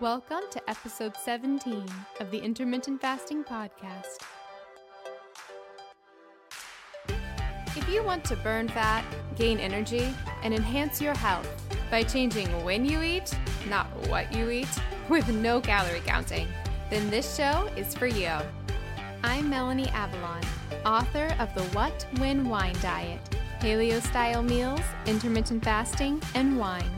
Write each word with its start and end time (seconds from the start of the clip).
Welcome 0.00 0.40
to 0.50 0.68
episode 0.68 1.16
17 1.16 1.86
of 2.18 2.30
the 2.32 2.38
Intermittent 2.38 3.00
Fasting 3.00 3.44
Podcast. 3.44 4.18
If 7.76 7.88
you 7.88 8.02
want 8.02 8.24
to 8.24 8.36
burn 8.36 8.66
fat, 8.66 9.04
gain 9.36 9.60
energy, 9.60 10.12
and 10.42 10.52
enhance 10.52 11.00
your 11.00 11.14
health 11.14 11.48
by 11.92 12.02
changing 12.02 12.48
when 12.64 12.84
you 12.84 13.02
eat, 13.02 13.38
not 13.68 13.86
what 14.08 14.34
you 14.34 14.50
eat, 14.50 14.68
with 15.08 15.28
no 15.28 15.60
calorie 15.60 16.02
counting, 16.04 16.48
then 16.90 17.08
this 17.08 17.36
show 17.36 17.70
is 17.76 17.94
for 17.94 18.08
you. 18.08 18.32
I'm 19.22 19.48
Melanie 19.48 19.90
Avalon, 19.90 20.42
author 20.84 21.36
of 21.38 21.54
the 21.54 21.62
What 21.76 22.04
When 22.18 22.48
Wine 22.48 22.76
Diet 22.82 23.20
Paleo 23.60 24.02
Style 24.02 24.42
Meals, 24.42 24.82
Intermittent 25.06 25.64
Fasting, 25.64 26.20
and 26.34 26.58
Wine. 26.58 26.90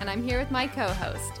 And 0.00 0.10
I'm 0.10 0.22
here 0.22 0.38
with 0.38 0.50
my 0.50 0.66
co 0.66 0.86
host, 0.88 1.40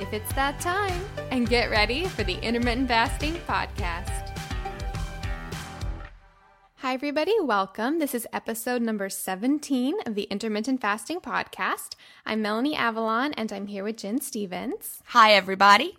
if 0.00 0.14
it's 0.14 0.32
that 0.32 0.58
time, 0.60 0.98
and 1.30 1.46
get 1.46 1.70
ready 1.70 2.06
for 2.06 2.24
the 2.24 2.36
Intermittent 2.36 2.88
Fasting 2.88 3.34
Podcast. 3.46 4.34
Hi, 6.76 6.94
everybody. 6.94 7.34
Welcome. 7.42 7.98
This 7.98 8.14
is 8.14 8.26
episode 8.32 8.80
number 8.80 9.10
17 9.10 9.96
of 10.06 10.14
the 10.14 10.22
Intermittent 10.22 10.80
Fasting 10.80 11.20
Podcast. 11.20 11.96
I'm 12.24 12.40
Melanie 12.40 12.74
Avalon, 12.74 13.34
and 13.34 13.52
I'm 13.52 13.66
here 13.66 13.84
with 13.84 13.98
Gin 13.98 14.22
Stephens. 14.22 15.02
Hi, 15.08 15.34
everybody. 15.34 15.98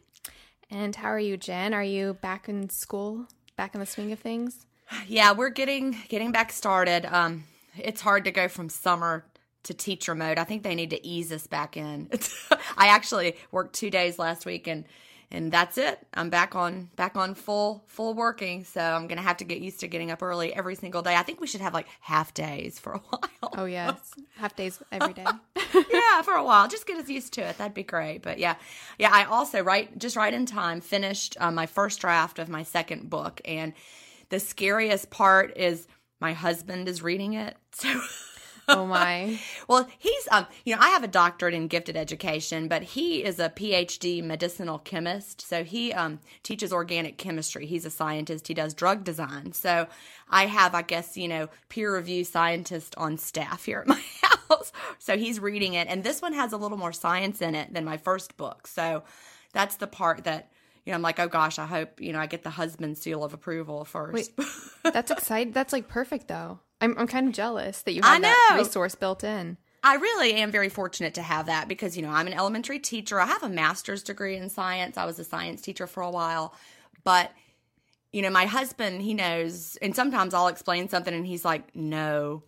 And 0.72 0.96
how 0.96 1.10
are 1.10 1.20
you, 1.20 1.38
Gin? 1.38 1.76
Are 1.76 1.84
you 1.84 2.16
back 2.16 2.50
in 2.50 2.72
school, 2.72 3.28
back 3.56 3.76
in 3.76 3.80
the 3.80 3.86
swing 3.86 4.12
of 4.12 4.18
things? 4.18 4.66
Yeah, 5.08 5.32
we're 5.34 5.52
getting 5.52 5.96
getting 6.10 6.32
back 6.32 6.52
started. 6.52 7.06
Um, 7.06 7.44
it's 7.78 8.02
hard 8.02 8.26
to 8.26 8.32
go 8.32 8.48
from 8.48 8.68
summer 8.68 9.26
to 9.64 9.74
teacher 9.74 10.16
mode. 10.16 10.38
I 10.38 10.44
think 10.44 10.64
they 10.64 10.76
need 10.76 10.90
to 10.92 11.06
ease 11.06 11.32
us 11.32 11.48
back 11.48 11.78
in. 11.78 12.10
I 12.78 12.88
actually 12.88 13.36
worked 13.52 13.74
two 13.74 13.90
days 13.90 14.18
last 14.18 14.46
week 14.46 14.68
and 14.68 14.86
and 15.34 15.50
that's 15.50 15.78
it. 15.78 16.06
I'm 16.14 16.30
back 16.30 16.56
on 16.56 16.90
back 16.98 17.16
on 17.16 17.36
full 17.36 17.84
full 17.88 18.14
working. 18.14 18.66
So 18.66 18.82
I'm 18.82 19.08
gonna 19.08 19.22
have 19.22 19.38
to 19.38 19.46
get 19.46 19.60
used 19.60 19.80
to 19.80 19.88
getting 19.88 20.12
up 20.12 20.22
early 20.22 20.54
every 20.54 20.76
single 20.76 21.02
day. 21.02 21.16
I 21.16 21.24
think 21.24 21.40
we 21.40 21.48
should 21.48 21.62
have 21.62 21.74
like 21.74 21.88
half 22.02 22.34
days 22.34 22.78
for 22.80 22.94
a 22.94 22.98
while. 23.10 23.54
Oh 23.58 23.66
yes, 23.66 23.98
half 24.36 24.56
days 24.56 24.82
every 24.92 25.14
day. 25.14 25.26
yeah, 25.92 26.22
for 26.22 26.34
a 26.34 26.44
while. 26.44 26.68
Just 26.68 26.86
get 26.86 26.98
us 26.98 27.08
used 27.08 27.34
to 27.34 27.42
it. 27.42 27.58
That'd 27.58 27.74
be 27.74 27.84
great. 27.84 28.22
But 28.22 28.40
yeah, 28.40 28.56
yeah. 29.00 29.10
I 29.12 29.24
also 29.24 29.64
right 29.64 29.98
just 29.98 30.18
right 30.18 30.34
in 30.34 30.46
time 30.46 30.82
finished 30.82 31.38
uh, 31.40 31.52
my 31.52 31.66
first 31.66 32.02
draft 32.02 32.38
of 32.38 32.50
my 32.50 32.64
second 32.64 33.10
book, 33.10 33.40
and 33.46 33.74
the 34.30 34.40
scariest 34.40 35.10
part 35.10 35.58
is 35.58 35.88
my 36.20 36.34
husband 36.34 36.90
is 36.90 37.02
reading 37.02 37.34
it. 37.34 37.56
So. 37.74 38.02
Oh 38.72 38.86
my. 38.86 39.40
well, 39.68 39.88
he's 39.98 40.28
um, 40.32 40.48
you 40.66 40.76
know, 40.76 40.82
I 40.82 40.90
have 40.90 41.04
a 41.04 41.08
doctorate 41.08 41.54
in 41.54 41.68
gifted 41.68 41.98
education, 41.98 42.68
but 42.68 42.84
he 42.84 43.24
is 43.24 43.40
a 43.40 43.50
PhD 43.50 44.24
medicinal 44.24 44.80
chemist. 44.80 45.42
So 45.42 45.64
he 45.64 45.94
um 45.94 46.20
teaches 46.44 46.74
organic 46.74 47.18
chemistry. 47.18 47.66
He's 47.66 47.86
a 47.86 47.90
scientist. 47.90 48.48
He 48.48 48.54
does 48.54 48.74
drug 48.74 49.04
design. 49.04 49.54
So 49.54 49.88
I 50.30 50.46
have, 50.46 50.74
I 50.74 50.82
guess, 50.82 51.18
you 51.18 51.28
know, 51.28 51.50
peer 51.70 51.96
review 51.96 52.24
scientist 52.24 52.96
on 52.98 53.18
staff 53.18 53.66
here 53.66 53.80
at 53.80 53.88
my 53.88 54.02
house. 54.22 54.72
So 55.00 55.18
he's 55.18 55.40
reading 55.40 55.74
it, 55.74 55.88
and 55.88 56.04
this 56.04 56.22
one 56.22 56.34
has 56.34 56.54
a 56.54 56.58
little 56.58 56.78
more 56.78 56.94
science 56.94 57.42
in 57.42 57.56
it 57.56 57.74
than 57.74 57.86
my 57.86 57.98
first 57.98 58.38
book. 58.38 58.68
So 58.68 59.04
that's 59.54 59.76
the 59.76 59.88
part 59.88 60.24
that 60.24 60.52
you 60.86 60.92
know, 60.92 60.96
I'm 60.96 61.02
like, 61.04 61.20
oh 61.20 61.28
gosh, 61.28 61.60
I 61.60 61.66
hope 61.66 62.02
you 62.02 62.12
know 62.14 62.20
I 62.20 62.26
get 62.26 62.44
the 62.44 62.50
husband 62.50 62.98
seal 62.98 63.24
of 63.24 63.34
approval 63.34 63.86
first. 63.86 64.32
Wait, 64.38 64.48
that's 64.84 65.12
exciting. 65.12 65.54
That's 65.54 65.74
like 65.74 65.88
perfect 65.88 66.28
though. 66.28 66.60
I'm 66.82 66.98
I'm 66.98 67.08
kind 67.08 67.28
of 67.28 67.34
jealous 67.34 67.84
that 67.84 67.94
you 67.94 68.02
have 68.02 68.22
that 68.22 68.56
resource 68.58 68.96
built 68.96 69.24
in. 69.24 69.58
I 69.84 69.96
really 69.96 70.34
am 70.34 70.52
very 70.52 70.70
fortunate 70.70 71.16
to 71.16 71.22
have 71.24 71.48
that 71.48 71.68
because 71.68 71.96
you 71.96 72.04
know 72.04 72.10
I'm 72.10 72.28
an 72.28 72.34
elementary 72.34 72.80
teacher. 72.80 73.20
I 73.20 73.26
have 73.26 73.44
a 73.44 73.50
master's 73.50 74.04
degree 74.04 74.36
in 74.36 74.50
science. 74.50 74.98
I 74.98 75.06
was 75.06 75.18
a 75.20 75.24
science 75.24 75.62
teacher 75.62 75.88
for 75.88 76.02
a 76.02 76.12
while, 76.12 76.54
but 77.04 77.32
you 78.12 78.22
know 78.22 78.30
my 78.30 78.46
husband 78.46 79.02
he 79.02 79.14
knows, 79.14 79.78
and 79.82 79.96
sometimes 79.96 80.34
I'll 80.34 80.48
explain 80.48 80.90
something 80.90 81.14
and 81.14 81.26
he's 81.26 81.46
like, 81.46 81.76
no. 81.76 82.44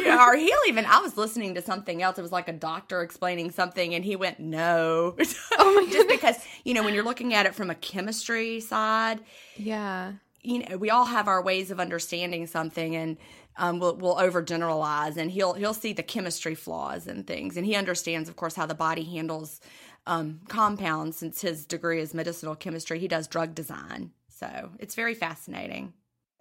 Yeah, 0.00 0.24
or 0.26 0.36
he'll 0.36 0.58
even. 0.68 0.86
I 0.86 1.00
was 1.00 1.16
listening 1.16 1.54
to 1.54 1.62
something 1.62 2.02
else. 2.02 2.18
It 2.18 2.22
was 2.22 2.32
like 2.32 2.48
a 2.48 2.52
doctor 2.52 3.02
explaining 3.02 3.50
something, 3.50 3.94
and 3.94 4.04
he 4.04 4.16
went, 4.16 4.38
"No." 4.38 5.16
Oh 5.58 5.74
my 5.74 5.86
Just 5.92 6.08
because 6.08 6.36
you 6.64 6.74
know 6.74 6.82
when 6.84 6.94
you're 6.94 7.04
looking 7.04 7.34
at 7.34 7.46
it 7.46 7.54
from 7.54 7.70
a 7.70 7.74
chemistry 7.74 8.60
side, 8.60 9.20
yeah, 9.56 10.12
you 10.44 10.60
know 10.60 10.76
we 10.76 10.90
all 10.90 11.06
have 11.06 11.28
our 11.28 11.42
ways 11.42 11.70
of 11.70 11.80
understanding 11.80 12.46
something, 12.46 12.94
and 12.94 13.16
um, 13.56 13.78
we'll, 13.78 13.96
we'll 13.96 14.16
overgeneralize, 14.16 15.16
and 15.16 15.30
he'll 15.30 15.54
he'll 15.54 15.74
see 15.74 15.92
the 15.92 16.02
chemistry 16.02 16.54
flaws 16.54 17.06
and 17.06 17.26
things, 17.26 17.56
and 17.56 17.66
he 17.66 17.74
understands, 17.74 18.28
of 18.28 18.36
course, 18.36 18.54
how 18.54 18.66
the 18.66 18.74
body 18.74 19.04
handles 19.04 19.60
um, 20.06 20.40
compounds. 20.48 21.16
Since 21.16 21.40
his 21.40 21.64
degree 21.66 22.00
is 22.00 22.14
medicinal 22.14 22.54
chemistry, 22.54 22.98
he 22.98 23.08
does 23.08 23.26
drug 23.26 23.54
design, 23.54 24.12
so 24.28 24.70
it's 24.78 24.94
very 24.94 25.14
fascinating. 25.14 25.92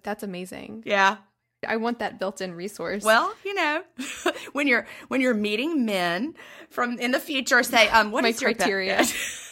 That's 0.04 0.24
amazing. 0.24 0.84
Yeah. 0.86 1.18
I 1.66 1.78
want 1.78 2.00
that 2.00 2.20
built-in 2.20 2.56
resource. 2.56 3.06
Well, 3.06 3.34
you 3.46 3.54
know, 3.54 3.84
when 4.52 4.68
you're 4.68 4.86
when 5.08 5.22
you're 5.22 5.34
meeting 5.34 5.86
men 5.86 6.36
from 6.70 7.00
in 7.00 7.12
the 7.12 7.22
future, 7.22 7.64
say, 7.64 7.88
um, 7.88 8.12
what 8.12 8.24
My 8.24 8.30
is 8.30 8.42
your 8.42 8.54
criteria? 8.54 9.06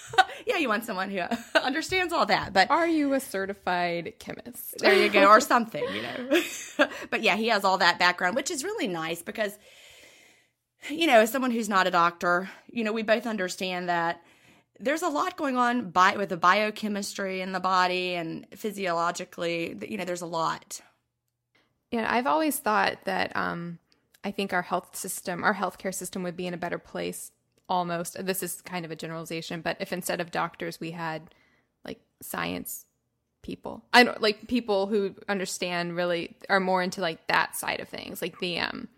yeah, 0.51 0.57
you 0.59 0.69
want 0.69 0.85
someone 0.85 1.09
who 1.09 1.21
understands 1.55 2.13
all 2.13 2.25
that. 2.25 2.53
But 2.53 2.69
are 2.69 2.87
you 2.87 3.13
a 3.13 3.19
certified 3.19 4.13
chemist? 4.19 4.75
there 4.79 4.95
you 4.95 5.09
go, 5.09 5.25
or 5.27 5.39
something, 5.39 5.83
you 5.93 6.01
know. 6.01 6.41
but 7.09 7.21
yeah, 7.21 7.35
he 7.35 7.47
has 7.47 7.63
all 7.63 7.77
that 7.77 7.99
background, 7.99 8.35
which 8.35 8.51
is 8.51 8.63
really 8.63 8.87
nice 8.87 9.21
because, 9.21 9.57
you 10.89 11.07
know, 11.07 11.19
as 11.19 11.31
someone 11.31 11.51
who's 11.51 11.69
not 11.69 11.87
a 11.87 11.91
doctor, 11.91 12.49
you 12.67 12.83
know, 12.83 12.93
we 12.93 13.03
both 13.03 13.25
understand 13.25 13.89
that 13.89 14.21
there's 14.79 15.03
a 15.03 15.09
lot 15.09 15.37
going 15.37 15.57
on 15.57 15.91
bi- 15.91 16.17
with 16.17 16.29
the 16.29 16.37
biochemistry 16.37 17.41
in 17.41 17.51
the 17.51 17.59
body 17.59 18.15
and 18.15 18.47
physiologically. 18.55 19.77
You 19.87 19.97
know, 19.97 20.05
there's 20.05 20.21
a 20.21 20.27
lot. 20.27 20.81
Yeah, 21.91 22.07
I've 22.09 22.27
always 22.27 22.57
thought 22.57 23.03
that 23.05 23.35
um, 23.35 23.79
I 24.23 24.31
think 24.31 24.53
our 24.53 24.61
health 24.61 24.95
system, 24.95 25.43
our 25.43 25.53
healthcare 25.53 25.93
system, 25.93 26.23
would 26.23 26.37
be 26.37 26.47
in 26.47 26.53
a 26.53 26.57
better 26.57 26.79
place. 26.79 27.31
Almost, 27.71 28.25
this 28.25 28.43
is 28.43 28.61
kind 28.61 28.83
of 28.83 28.91
a 28.91 28.97
generalization, 28.97 29.61
but 29.61 29.77
if 29.79 29.93
instead 29.93 30.19
of 30.19 30.29
doctors 30.29 30.81
we 30.81 30.91
had 30.91 31.33
like 31.85 32.01
science 32.21 32.85
people, 33.43 33.85
I 33.93 34.03
don't 34.03 34.21
like 34.21 34.49
people 34.49 34.87
who 34.87 35.15
understand 35.29 35.95
really 35.95 36.35
are 36.49 36.59
more 36.59 36.83
into 36.83 36.99
like 36.99 37.27
that 37.27 37.55
side 37.55 37.79
of 37.79 37.87
things, 37.87 38.21
like 38.21 38.39
the 38.39 38.59
um, 38.59 38.89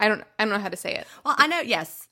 I 0.00 0.08
don't, 0.08 0.24
I 0.36 0.44
don't 0.44 0.52
know 0.52 0.58
how 0.58 0.68
to 0.68 0.76
say 0.76 0.94
it. 0.96 1.06
Well, 1.24 1.36
I 1.38 1.46
know, 1.46 1.60
yes, 1.60 2.08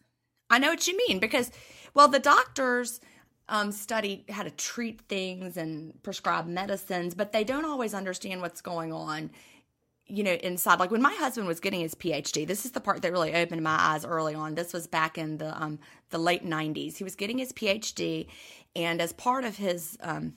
I 0.49 0.61
know 0.61 0.69
what 0.69 0.87
you 0.87 0.97
mean 1.09 1.19
because, 1.19 1.51
well, 1.93 2.07
the 2.07 2.21
doctors 2.21 3.01
um, 3.49 3.73
study 3.73 4.25
how 4.31 4.45
to 4.45 4.51
treat 4.51 5.01
things 5.09 5.57
and 5.57 6.01
prescribe 6.05 6.47
medicines, 6.47 7.15
but 7.15 7.33
they 7.33 7.43
don't 7.43 7.65
always 7.65 7.95
understand 7.95 8.41
what's 8.43 8.61
going 8.61 8.93
on 8.93 9.31
you 10.07 10.23
know, 10.23 10.33
inside. 10.33 10.81
Like 10.81 10.91
when 10.91 11.03
my 11.03 11.15
husband 11.15 11.47
was 11.47 11.61
getting 11.61 11.81
his 11.81 11.95
PhD, 11.95 12.47
this 12.47 12.65
is 12.65 12.73
the 12.73 12.81
part 12.81 13.03
that 13.03 13.13
really 13.13 13.35
opened 13.35 13.63
my 13.63 13.77
eyes 13.79 14.05
early 14.05 14.35
on. 14.35 14.55
This 14.55 14.73
was 14.73 14.87
back 14.87 15.17
in 15.19 15.39
the 15.39 15.61
um, 15.63 15.79
the 16.11 16.19
late 16.19 16.45
'90s. 16.45 16.97
He 16.97 17.05
was 17.05 17.17
getting 17.17 17.39
his 17.39 17.53
PhD, 17.53 18.27
and 18.77 19.01
as 19.01 19.13
part 19.13 19.45
of 19.45 19.57
his, 19.57 19.97
um, 20.03 20.35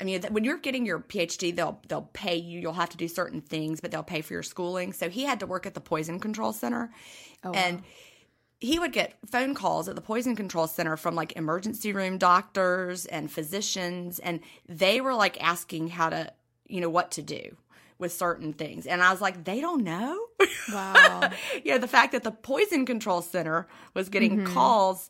I 0.00 0.04
mean, 0.04 0.22
when 0.30 0.42
you're 0.42 0.58
getting 0.58 0.84
your 0.84 0.98
PhD, 0.98 1.54
they'll 1.54 1.80
they'll 1.88 2.08
pay 2.12 2.36
you. 2.36 2.58
You'll 2.60 2.72
have 2.72 2.90
to 2.90 2.96
do 2.96 3.06
certain 3.08 3.40
things, 3.40 3.80
but 3.80 3.90
they'll 3.92 4.02
pay 4.02 4.20
for 4.20 4.32
your 4.32 4.42
schooling. 4.42 4.92
So 4.92 5.08
he 5.08 5.24
had 5.24 5.40
to 5.40 5.46
work 5.46 5.64
at 5.66 5.74
the 5.74 5.80
Poison 5.80 6.18
Control 6.18 6.52
Center, 6.52 6.90
Oh, 7.44 7.52
and 7.52 7.78
wow. 7.78 7.84
he 8.60 8.78
would 8.78 8.92
get 8.92 9.14
phone 9.30 9.54
calls 9.54 9.88
at 9.88 9.94
the 9.96 10.00
poison 10.00 10.36
control 10.36 10.66
center 10.66 10.96
from 10.96 11.14
like 11.14 11.32
emergency 11.36 11.92
room 11.92 12.18
doctors 12.18 13.06
and 13.06 13.30
physicians 13.30 14.18
and 14.20 14.40
they 14.68 15.00
were 15.00 15.14
like 15.14 15.42
asking 15.42 15.88
how 15.88 16.08
to 16.08 16.32
you 16.68 16.80
know 16.80 16.88
what 16.88 17.10
to 17.10 17.22
do 17.22 17.56
with 18.02 18.12
certain 18.12 18.52
things 18.52 18.86
and 18.86 19.02
i 19.02 19.10
was 19.10 19.20
like 19.22 19.44
they 19.44 19.60
don't 19.60 19.82
know 19.82 20.18
Wow. 20.72 21.30
you 21.64 21.70
know 21.72 21.78
the 21.78 21.88
fact 21.88 22.12
that 22.12 22.22
the 22.22 22.30
poison 22.30 22.84
control 22.84 23.22
center 23.22 23.66
was 23.94 24.10
getting 24.10 24.38
Mm-hmm. 24.38 24.52
calls 24.52 25.08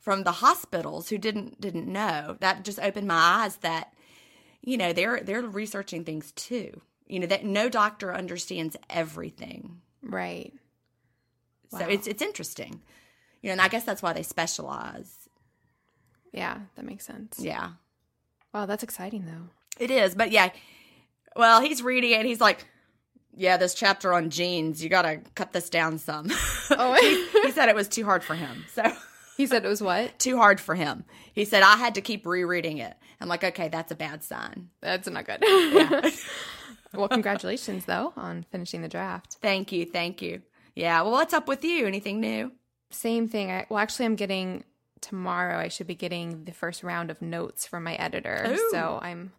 from 0.00 0.24
the 0.24 0.32
hospitals 0.32 1.08
who 1.08 1.16
didn't 1.16 1.58
didn't 1.60 1.86
know 1.90 2.36
that 2.40 2.64
just 2.64 2.78
opened 2.80 3.06
my 3.08 3.14
eyes 3.44 3.56
that 3.58 3.94
you 4.60 4.76
know 4.76 4.92
they're 4.92 5.20
they're 5.20 5.42
researching 5.42 6.04
things 6.04 6.32
too 6.32 6.80
you 7.06 7.18
know 7.20 7.26
that 7.26 7.44
no 7.44 7.68
doctor 7.70 8.14
understands 8.14 8.76
everything 8.90 9.80
right. 10.02 10.52
so 11.70 11.86
it's 11.88 12.06
it's 12.06 12.20
interesting, 12.22 12.80
you 13.40 13.48
know, 13.48 13.52
and 13.52 13.60
I 13.60 13.68
guess 13.68 13.84
that's 13.84 14.02
why 14.02 14.12
they 14.12 14.22
specialize. 14.22 15.28
Yeah, 16.32 16.58
that 16.76 16.84
makes 16.84 17.04
sense. 17.04 17.38
Yeah. 17.38 17.72
Wow, 18.54 18.66
that's 18.66 18.82
exciting 18.82 19.24
though. 19.26 19.48
It 19.78 19.90
is, 19.90 20.14
but 20.14 20.30
yeah. 20.30 20.50
Well, 21.36 21.60
he's 21.60 21.82
reading 21.82 22.12
it. 22.12 22.26
He's 22.26 22.40
like, 22.40 22.64
"Yeah, 23.34 23.56
this 23.56 23.74
chapter 23.74 24.12
on 24.12 24.30
genes, 24.30 24.82
you 24.82 24.88
got 24.88 25.02
to 25.02 25.20
cut 25.34 25.52
this 25.52 25.70
down 25.70 25.98
some." 25.98 26.28
Oh. 26.70 26.94
he, 27.32 27.40
he 27.42 27.50
said 27.52 27.68
it 27.68 27.74
was 27.74 27.88
too 27.88 28.04
hard 28.04 28.24
for 28.24 28.34
him. 28.34 28.64
So 28.72 28.92
He 29.36 29.46
said 29.46 29.64
it 29.64 29.68
was 29.68 29.82
what? 29.82 30.18
too 30.18 30.36
hard 30.36 30.60
for 30.60 30.74
him. 30.74 31.04
He 31.32 31.44
said 31.44 31.62
I 31.62 31.76
had 31.76 31.94
to 31.96 32.00
keep 32.00 32.26
rereading 32.26 32.78
it. 32.78 32.94
I'm 33.20 33.28
like, 33.28 33.44
okay, 33.44 33.68
that's 33.68 33.92
a 33.92 33.96
bad 33.96 34.22
sign. 34.22 34.68
That's 34.80 35.08
not 35.08 35.24
good. 35.26 35.38
Yeah. 35.42 36.10
well, 36.94 37.08
congratulations 37.08 37.84
though 37.84 38.12
on 38.16 38.44
finishing 38.50 38.82
the 38.82 38.88
draft. 38.88 39.38
thank 39.40 39.72
you, 39.72 39.84
thank 39.86 40.22
you. 40.22 40.42
Yeah. 40.74 41.02
Well, 41.02 41.12
what's 41.12 41.34
up 41.34 41.48
with 41.48 41.64
you? 41.64 41.86
Anything 41.86 42.20
new? 42.20 42.52
Same 42.90 43.28
thing. 43.28 43.50
I, 43.50 43.66
well, 43.68 43.78
actually, 43.78 44.06
I'm 44.06 44.16
getting 44.16 44.64
tomorrow. 45.00 45.58
I 45.58 45.68
should 45.68 45.86
be 45.86 45.94
getting 45.94 46.44
the 46.44 46.52
first 46.52 46.82
round 46.82 47.10
of 47.10 47.20
notes 47.22 47.66
from 47.66 47.84
my 47.84 47.94
editor. 47.94 48.46
Ooh. 48.48 48.68
So 48.70 48.98
I'm. 49.02 49.32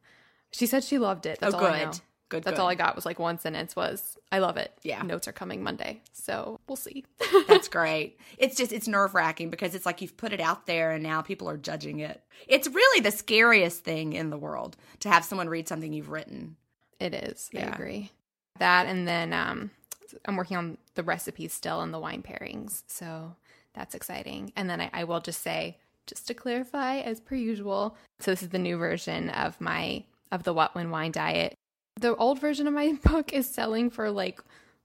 She 0.54 0.66
said 0.66 0.84
she 0.84 0.98
loved 0.98 1.26
it. 1.26 1.40
That's 1.40 1.54
oh, 1.54 1.58
all 1.58 1.64
good. 1.66 1.74
I 1.74 1.84
know. 1.86 1.92
Good. 2.30 2.44
That's 2.44 2.58
good. 2.58 2.62
all 2.64 2.70
I 2.70 2.76
got 2.76 2.96
was 2.96 3.06
like 3.06 3.20
one 3.20 3.38
sentence 3.38 3.76
was 3.76 4.18
I 4.32 4.40
love 4.40 4.58
it. 4.58 4.72
Yeah. 4.82 5.02
Notes 5.04 5.28
are 5.28 5.34
coming 5.34 5.62
Monday. 5.62 6.02
So 6.14 6.60
we'll 6.68 6.76
see. 6.76 7.06
That's 7.48 7.68
great. 7.68 8.20
It's 8.38 8.56
just 8.56 8.72
it's 8.72 8.88
nerve 8.88 9.14
wracking 9.14 9.50
because 9.50 9.76
it's 9.76 9.86
like 9.86 10.02
you've 10.02 10.18
put 10.18 10.34
it 10.34 10.40
out 10.40 10.66
there 10.66 10.92
and 10.92 11.04
now 11.04 11.22
people 11.22 11.50
are 11.50 11.58
judging 11.58 12.00
it. 12.00 12.24
It's 12.48 12.68
really 12.68 13.02
the 13.02 13.12
scariest 13.12 13.84
thing 13.84 14.14
in 14.14 14.30
the 14.30 14.38
world 14.38 14.78
to 15.02 15.10
have 15.10 15.26
someone 15.26 15.50
read 15.50 15.68
something 15.68 15.94
you've 15.94 16.10
written. 16.10 16.56
it 17.00 17.14
is. 17.14 17.50
I 17.56 17.60
agree. 17.60 18.12
That 18.60 18.88
and 18.88 19.08
then 19.08 19.34
um 19.34 19.72
I'm 20.26 20.36
working 20.36 20.58
on 20.58 20.78
the 20.96 21.04
recipes 21.04 21.54
still 21.54 21.82
and 21.82 21.94
the 21.94 22.00
wine 22.00 22.24
pairings. 22.24 22.84
So 22.88 23.36
that's 23.74 23.96
exciting. 23.96 24.54
And 24.56 24.70
then 24.70 24.82
I, 24.82 24.90
I 24.94 25.04
will 25.04 25.20
just 25.20 25.42
say, 25.42 25.78
just 26.06 26.28
to 26.28 26.34
clarify, 26.34 26.98
as 26.98 27.20
per 27.20 27.36
usual, 27.36 27.96
so 28.20 28.32
this 28.32 28.44
is 28.44 28.50
the 28.50 28.60
new 28.60 28.78
version 28.78 29.30
of 29.30 29.60
my 29.60 30.04
of 30.33 30.44
the 30.44 30.53
What 30.53 30.75
When 30.75 30.89
Wine 30.89 31.12
diet. 31.12 31.53
The 32.00 32.15
old 32.15 32.39
version 32.39 32.68
of 32.68 32.74
my 32.74 32.94
book 33.03 33.31
is 33.31 33.50
selling 33.50 33.89
for 33.89 34.12
like 34.12 34.41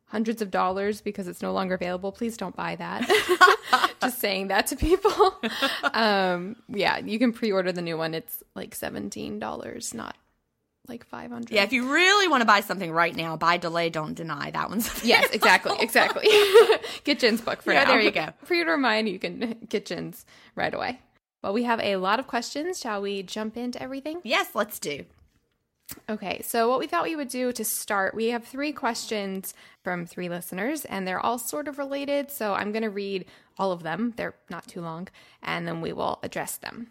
hundreds 0.06 0.40
of 0.40 0.50
dollars 0.50 1.00
because 1.00 1.26
it's 1.26 1.42
no 1.42 1.52
longer 1.52 1.74
available. 1.74 2.12
Please 2.12 2.36
don't 2.36 2.54
buy 2.54 2.76
that. 2.76 3.92
just 4.00 4.20
saying 4.20 4.48
that 4.48 4.66
to 4.68 4.76
people. 4.76 5.34
um, 5.94 6.56
yeah, 6.68 6.98
you 6.98 7.18
can 7.18 7.32
pre-order 7.32 7.72
the 7.72 7.82
new 7.82 7.96
one. 7.96 8.14
It's 8.14 8.42
like 8.54 8.74
seventeen 8.74 9.38
dollars, 9.38 9.94
not 9.94 10.16
like 10.86 11.04
five 11.06 11.30
hundred. 11.30 11.50
Yeah, 11.54 11.64
if 11.64 11.72
you 11.72 11.92
really 11.92 12.28
want 12.28 12.42
to 12.42 12.46
buy 12.46 12.60
something 12.60 12.90
right 12.92 13.14
now, 13.14 13.36
buy 13.36 13.56
delay, 13.56 13.90
don't 13.90 14.14
deny. 14.14 14.50
That 14.50 14.68
one's 14.70 15.02
Yes, 15.04 15.30
exactly, 15.32 15.76
exactly. 15.80 16.28
get 17.04 17.18
Gin's 17.18 17.40
book 17.40 17.62
for 17.62 17.72
Yeah, 17.72 17.84
now. 17.84 17.90
there 17.90 18.00
you 18.00 18.10
go. 18.10 18.28
Pre-order 18.46 18.76
mine, 18.76 19.06
you 19.06 19.18
can 19.18 19.56
get 19.68 19.86
Gin's 19.86 20.24
right 20.54 20.72
away. 20.72 21.00
Well, 21.42 21.52
we 21.52 21.62
have 21.64 21.80
a 21.80 21.96
lot 21.96 22.18
of 22.18 22.26
questions. 22.26 22.80
Shall 22.80 23.00
we 23.00 23.22
jump 23.22 23.56
into 23.56 23.80
everything? 23.82 24.20
Yes, 24.24 24.48
let's 24.54 24.78
do. 24.78 25.04
Okay, 26.08 26.42
so 26.42 26.68
what 26.68 26.78
we 26.78 26.86
thought 26.86 27.04
we 27.04 27.16
would 27.16 27.28
do 27.28 27.52
to 27.52 27.64
start, 27.64 28.14
we 28.14 28.28
have 28.28 28.44
three 28.44 28.72
questions 28.72 29.54
from 29.82 30.04
three 30.04 30.28
listeners, 30.28 30.84
and 30.84 31.06
they're 31.06 31.20
all 31.20 31.38
sort 31.38 31.68
of 31.68 31.78
related. 31.78 32.30
So 32.30 32.54
I'm 32.54 32.72
going 32.72 32.82
to 32.82 32.90
read 32.90 33.24
all 33.58 33.72
of 33.72 33.82
them. 33.82 34.12
They're 34.16 34.34
not 34.50 34.66
too 34.66 34.80
long, 34.80 35.08
and 35.42 35.66
then 35.66 35.80
we 35.80 35.92
will 35.92 36.18
address 36.22 36.56
them. 36.56 36.88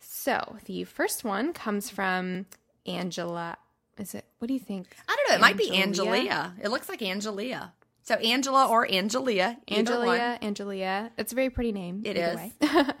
So 0.00 0.56
the 0.66 0.84
first 0.84 1.24
one 1.24 1.52
comes 1.52 1.90
from 1.90 2.46
Angela. 2.86 3.56
Is 3.98 4.14
it? 4.14 4.24
What 4.38 4.48
do 4.48 4.54
you 4.54 4.60
think? 4.60 4.86
I 5.08 5.16
don't 5.16 5.30
know. 5.30 5.34
It 5.36 5.40
might 5.40 5.56
be 5.56 5.70
Angelia? 5.70 6.28
Angelia. 6.28 6.52
It 6.62 6.70
looks 6.70 6.88
like 6.88 7.00
Angelia. 7.00 7.72
So 8.02 8.14
Angela 8.14 8.66
or 8.68 8.86
Angelia. 8.86 9.58
Angelia, 9.68 10.40
Angelia. 10.40 11.10
It's 11.18 11.32
a 11.32 11.34
very 11.34 11.50
pretty 11.50 11.72
name. 11.72 12.02
It 12.04 12.16
is. 12.16 12.40
um, 12.62 12.94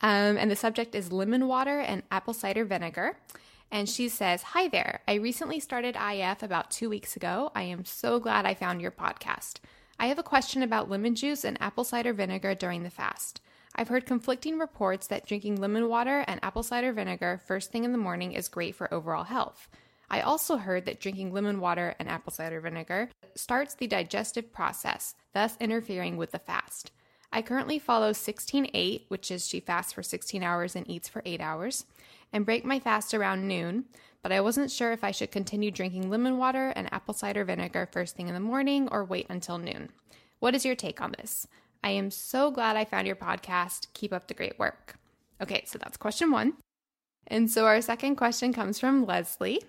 and 0.00 0.50
the 0.50 0.56
subject 0.56 0.94
is 0.94 1.12
lemon 1.12 1.48
water 1.48 1.80
and 1.80 2.02
apple 2.10 2.32
cider 2.32 2.64
vinegar. 2.64 3.16
And 3.70 3.88
she 3.88 4.08
says, 4.08 4.42
Hi 4.42 4.68
there. 4.68 5.00
I 5.08 5.14
recently 5.14 5.60
started 5.60 5.96
IF 5.96 6.42
about 6.42 6.70
two 6.70 6.88
weeks 6.88 7.16
ago. 7.16 7.50
I 7.54 7.62
am 7.62 7.84
so 7.84 8.20
glad 8.20 8.46
I 8.46 8.54
found 8.54 8.80
your 8.80 8.90
podcast. 8.90 9.58
I 9.98 10.06
have 10.06 10.18
a 10.18 10.24
question 10.24 10.62
about 10.62 10.90
lemon 10.90 11.14
juice 11.14 11.44
and 11.44 11.60
apple 11.60 11.84
cider 11.84 12.12
vinegar 12.12 12.54
during 12.54 12.82
the 12.82 12.90
fast. 12.90 13.40
I've 13.76 13.88
heard 13.88 14.06
conflicting 14.06 14.58
reports 14.58 15.08
that 15.08 15.26
drinking 15.26 15.60
lemon 15.60 15.88
water 15.88 16.24
and 16.28 16.38
apple 16.44 16.62
cider 16.62 16.92
vinegar 16.92 17.40
first 17.44 17.72
thing 17.72 17.84
in 17.84 17.92
the 17.92 17.98
morning 17.98 18.32
is 18.32 18.48
great 18.48 18.74
for 18.74 18.92
overall 18.92 19.24
health. 19.24 19.68
I 20.10 20.20
also 20.20 20.58
heard 20.58 20.84
that 20.84 21.00
drinking 21.00 21.32
lemon 21.32 21.58
water 21.60 21.94
and 21.98 22.08
apple 22.08 22.32
cider 22.32 22.60
vinegar 22.60 23.10
starts 23.34 23.74
the 23.74 23.86
digestive 23.86 24.52
process, 24.52 25.14
thus 25.32 25.56
interfering 25.58 26.16
with 26.16 26.30
the 26.30 26.38
fast. 26.38 26.92
I 27.32 27.42
currently 27.42 27.80
follow 27.80 28.12
16 28.12 28.70
8, 28.72 29.06
which 29.08 29.32
is 29.32 29.48
she 29.48 29.58
fasts 29.58 29.92
for 29.92 30.04
16 30.04 30.44
hours 30.44 30.76
and 30.76 30.88
eats 30.88 31.08
for 31.08 31.20
8 31.24 31.40
hours, 31.40 31.84
and 32.34 32.44
break 32.44 32.64
my 32.64 32.80
fast 32.80 33.14
around 33.14 33.48
noon, 33.48 33.84
but 34.22 34.32
I 34.32 34.40
wasn't 34.40 34.70
sure 34.70 34.92
if 34.92 35.04
I 35.04 35.12
should 35.12 35.30
continue 35.30 35.70
drinking 35.70 36.10
lemon 36.10 36.36
water 36.36 36.72
and 36.76 36.92
apple 36.92 37.14
cider 37.14 37.44
vinegar 37.44 37.88
first 37.90 38.16
thing 38.16 38.28
in 38.28 38.34
the 38.34 38.40
morning 38.40 38.88
or 38.90 39.04
wait 39.04 39.26
until 39.30 39.56
noon. 39.56 39.90
What 40.40 40.54
is 40.54 40.64
your 40.64 40.74
take 40.74 41.00
on 41.00 41.12
this? 41.12 41.46
I 41.82 41.90
am 41.90 42.10
so 42.10 42.50
glad 42.50 42.76
I 42.76 42.84
found 42.84 43.06
your 43.06 43.16
podcast. 43.16 43.86
Keep 43.94 44.12
up 44.12 44.26
the 44.26 44.34
great 44.34 44.58
work. 44.58 44.96
Okay, 45.40 45.62
so 45.66 45.78
that's 45.78 45.96
question 45.96 46.30
one. 46.30 46.54
And 47.28 47.50
so 47.50 47.66
our 47.66 47.80
second 47.80 48.16
question 48.16 48.52
comes 48.52 48.78
from 48.78 49.06
Leslie, 49.06 49.62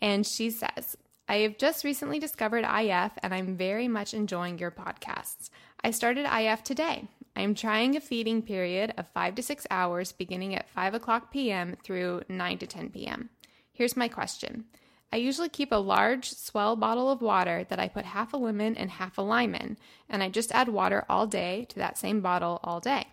and 0.00 0.26
she 0.26 0.50
says, 0.50 0.96
I 1.28 1.36
have 1.38 1.56
just 1.56 1.82
recently 1.82 2.18
discovered 2.18 2.64
IF 2.64 3.12
and 3.22 3.32
I'm 3.32 3.56
very 3.56 3.88
much 3.88 4.12
enjoying 4.12 4.58
your 4.58 4.70
podcasts. 4.70 5.48
I 5.82 5.90
started 5.90 6.26
IF 6.26 6.62
today. 6.62 7.08
I 7.34 7.40
am 7.42 7.54
trying 7.54 7.96
a 7.96 8.00
feeding 8.00 8.42
period 8.42 8.92
of 8.98 9.08
five 9.08 9.34
to 9.36 9.42
six 9.42 9.66
hours 9.70 10.12
beginning 10.12 10.54
at 10.54 10.68
5 10.68 10.94
o'clock 10.94 11.32
p.m. 11.32 11.76
through 11.82 12.22
9 12.28 12.58
to 12.58 12.66
10 12.66 12.90
p.m. 12.90 13.30
Here's 13.72 13.96
my 13.96 14.08
question 14.08 14.64
I 15.12 15.16
usually 15.16 15.48
keep 15.48 15.72
a 15.72 15.76
large 15.76 16.30
S'well 16.30 16.78
bottle 16.78 17.10
of 17.10 17.20
water 17.20 17.66
that 17.68 17.78
I 17.78 17.88
put 17.88 18.06
half 18.06 18.32
a 18.32 18.38
lemon 18.38 18.76
and 18.76 18.90
half 18.90 19.18
a 19.18 19.22
lime 19.22 19.54
in, 19.54 19.76
and 20.08 20.22
I 20.22 20.30
just 20.30 20.52
add 20.52 20.68
water 20.68 21.04
all 21.08 21.26
day 21.26 21.66
to 21.70 21.76
that 21.76 21.98
same 21.98 22.20
bottle 22.20 22.60
all 22.64 22.80
day. 22.80 23.06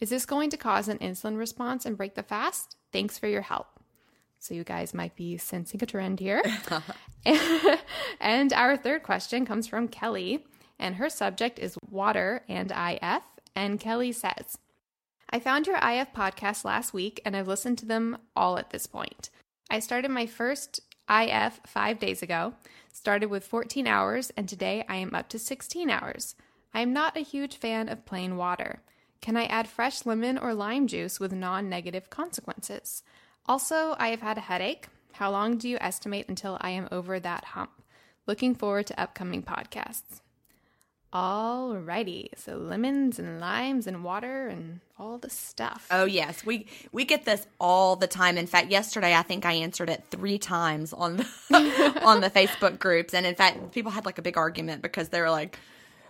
Is 0.00 0.10
this 0.10 0.26
going 0.26 0.50
to 0.50 0.56
cause 0.56 0.88
an 0.88 0.98
insulin 0.98 1.38
response 1.38 1.84
and 1.84 1.96
break 1.96 2.14
the 2.14 2.22
fast? 2.22 2.76
Thanks 2.92 3.18
for 3.18 3.28
your 3.28 3.42
help. 3.42 3.66
So, 4.38 4.54
you 4.54 4.64
guys 4.64 4.92
might 4.92 5.16
be 5.16 5.38
sensing 5.38 5.82
a 5.82 5.86
trend 5.86 6.20
here. 6.20 6.42
and 8.20 8.52
our 8.52 8.76
third 8.76 9.02
question 9.02 9.46
comes 9.46 9.66
from 9.66 9.88
Kelly, 9.88 10.44
and 10.78 10.96
her 10.96 11.08
subject 11.08 11.58
is 11.58 11.78
water 11.90 12.42
and 12.48 12.70
IF. 12.70 13.22
And 13.56 13.78
Kelly 13.80 14.12
says, 14.12 14.58
I 15.30 15.38
found 15.38 15.66
your 15.66 15.76
IF 15.76 16.12
podcast 16.12 16.64
last 16.64 16.92
week 16.92 17.20
and 17.24 17.36
I've 17.36 17.48
listened 17.48 17.78
to 17.78 17.86
them 17.86 18.18
all 18.36 18.58
at 18.58 18.70
this 18.70 18.86
point. 18.86 19.30
I 19.70 19.80
started 19.80 20.10
my 20.10 20.26
first 20.26 20.80
IF 21.08 21.60
five 21.66 21.98
days 21.98 22.22
ago, 22.22 22.54
started 22.92 23.26
with 23.26 23.46
14 23.46 23.86
hours, 23.86 24.30
and 24.36 24.48
today 24.48 24.84
I 24.88 24.96
am 24.96 25.14
up 25.14 25.28
to 25.30 25.38
16 25.38 25.90
hours. 25.90 26.34
I 26.72 26.80
am 26.80 26.92
not 26.92 27.16
a 27.16 27.20
huge 27.20 27.56
fan 27.56 27.88
of 27.88 28.06
plain 28.06 28.36
water. 28.36 28.82
Can 29.20 29.36
I 29.36 29.44
add 29.44 29.68
fresh 29.68 30.04
lemon 30.04 30.38
or 30.38 30.54
lime 30.54 30.86
juice 30.86 31.18
with 31.18 31.32
non 31.32 31.68
negative 31.68 32.10
consequences? 32.10 33.02
Also, 33.46 33.94
I 33.98 34.08
have 34.08 34.22
had 34.22 34.38
a 34.38 34.42
headache. 34.42 34.88
How 35.12 35.30
long 35.30 35.56
do 35.56 35.68
you 35.68 35.78
estimate 35.80 36.28
until 36.28 36.58
I 36.60 36.70
am 36.70 36.88
over 36.90 37.20
that 37.20 37.44
hump? 37.44 37.70
Looking 38.26 38.54
forward 38.54 38.86
to 38.88 39.00
upcoming 39.00 39.42
podcasts. 39.42 40.20
Alrighty, 41.14 42.30
so 42.36 42.56
lemons 42.56 43.20
and 43.20 43.38
limes 43.38 43.86
and 43.86 44.02
water 44.02 44.48
and 44.48 44.80
all 44.98 45.16
the 45.16 45.30
stuff. 45.30 45.86
Oh 45.92 46.06
yes, 46.06 46.44
we 46.44 46.66
we 46.90 47.04
get 47.04 47.24
this 47.24 47.46
all 47.60 47.94
the 47.94 48.08
time. 48.08 48.36
In 48.36 48.48
fact, 48.48 48.72
yesterday 48.72 49.14
I 49.14 49.22
think 49.22 49.46
I 49.46 49.52
answered 49.52 49.90
it 49.90 50.02
three 50.10 50.38
times 50.38 50.92
on 50.92 51.18
the 51.18 52.00
on 52.02 52.20
the 52.20 52.30
Facebook 52.30 52.80
groups, 52.80 53.14
and 53.14 53.24
in 53.26 53.36
fact, 53.36 53.70
people 53.70 53.92
had 53.92 54.04
like 54.04 54.18
a 54.18 54.22
big 54.22 54.36
argument 54.36 54.82
because 54.82 55.10
they 55.10 55.20
were 55.20 55.30
like, 55.30 55.56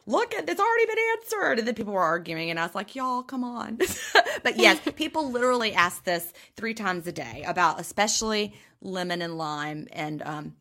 "Look, 0.06 0.32
it's 0.32 0.61
already 0.61 0.87
been 0.87 1.04
answered," 1.18 1.58
and 1.58 1.68
then 1.68 1.75
people 1.75 1.92
were 1.92 2.00
arguing, 2.00 2.49
and 2.49 2.58
I 2.58 2.64
was 2.64 2.75
like, 2.75 2.96
"Y'all, 2.96 3.23
come 3.23 3.44
on!" 3.44 3.76
but 4.42 4.56
yes, 4.56 4.80
people 4.96 5.30
literally 5.30 5.75
ask 5.75 6.02
this 6.04 6.32
three 6.56 6.73
times 6.73 7.06
a 7.06 7.12
day 7.12 7.44
about 7.46 7.78
especially 7.78 8.54
lemon 8.80 9.20
and 9.20 9.37
lime, 9.37 9.87
and 9.92 10.23
um, 10.23 10.54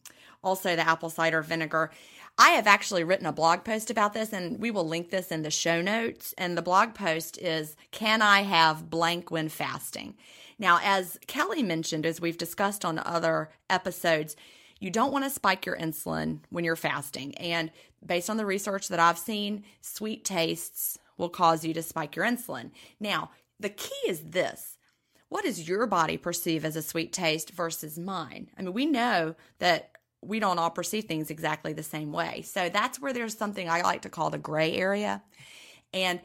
also 0.44 0.76
the 0.76 0.88
apple 0.88 1.10
cider 1.10 1.42
vinegar. 1.42 1.92
I 2.38 2.50
have 2.52 2.66
actually 2.66 3.04
written 3.04 3.28
a 3.28 3.32
blog 3.32 3.64
post 3.64 3.92
about 3.92 4.14
this, 4.14 4.34
and 4.34 4.60
we 4.60 4.72
will 4.72 4.88
link 4.88 5.10
this 5.10 5.32
in 5.32 5.44
the 5.44 5.52
show 5.52 5.82
notes. 5.82 6.34
And 6.38 6.58
the 6.58 6.64
blog 6.64 6.96
post 6.96 7.38
is 7.38 7.76
Can 7.92 8.22
I 8.22 8.42
have 8.42 8.90
blank 8.90 9.30
when 9.30 9.50
fasting? 9.50 10.16
Now, 10.58 10.80
as 10.84 11.20
Kelly 11.28 11.64
mentioned, 11.64 12.06
as 12.06 12.22
we've 12.22 12.38
discussed 12.38 12.86
on 12.86 13.00
other 13.00 13.52
episodes, 13.70 14.36
you 14.80 14.90
don't 14.90 15.14
want 15.14 15.26
to 15.26 15.30
spike 15.30 15.66
your 15.66 15.78
insulin 15.78 16.40
when 16.50 16.64
you're 16.64 16.76
fasting. 16.76 17.36
And 17.38 17.72
based 18.06 18.30
on 18.30 18.38
the 18.38 18.46
research 18.46 18.90
that 18.90 19.00
I've 19.00 19.18
seen, 19.18 19.64
sweet 19.82 20.26
tastes 20.26 20.98
will 21.18 21.30
cause 21.30 21.64
you 21.64 21.74
to 21.74 21.84
spike 21.84 22.16
your 22.16 22.26
insulin. 22.26 22.72
Now, 23.00 23.32
the 23.60 23.70
key 23.70 24.08
is 24.08 24.22
this 24.22 24.78
what 25.30 25.46
does 25.46 25.68
your 25.68 25.88
body 25.88 26.18
perceive 26.18 26.64
as 26.64 26.76
a 26.76 26.82
sweet 26.84 27.12
taste 27.12 27.50
versus 27.50 27.98
mine? 27.98 28.52
I 28.56 28.62
mean, 28.62 28.72
we 28.72 28.86
know 28.86 29.34
that 29.58 29.93
we 30.26 30.40
don't 30.40 30.60
all 30.60 30.70
perceive 30.70 31.06
things 31.06 31.30
exactly 31.30 31.74
the 31.74 31.84
same 31.84 32.12
way. 32.12 32.42
So 32.42 32.70
that's 32.70 33.00
where 33.00 33.14
there's 33.14 33.38
something 33.38 33.70
I 33.70 33.82
like 33.82 34.02
to 34.04 34.10
call 34.10 34.30
the 34.30 34.38
gray 34.38 34.74
area. 34.76 35.22
And 35.94 36.20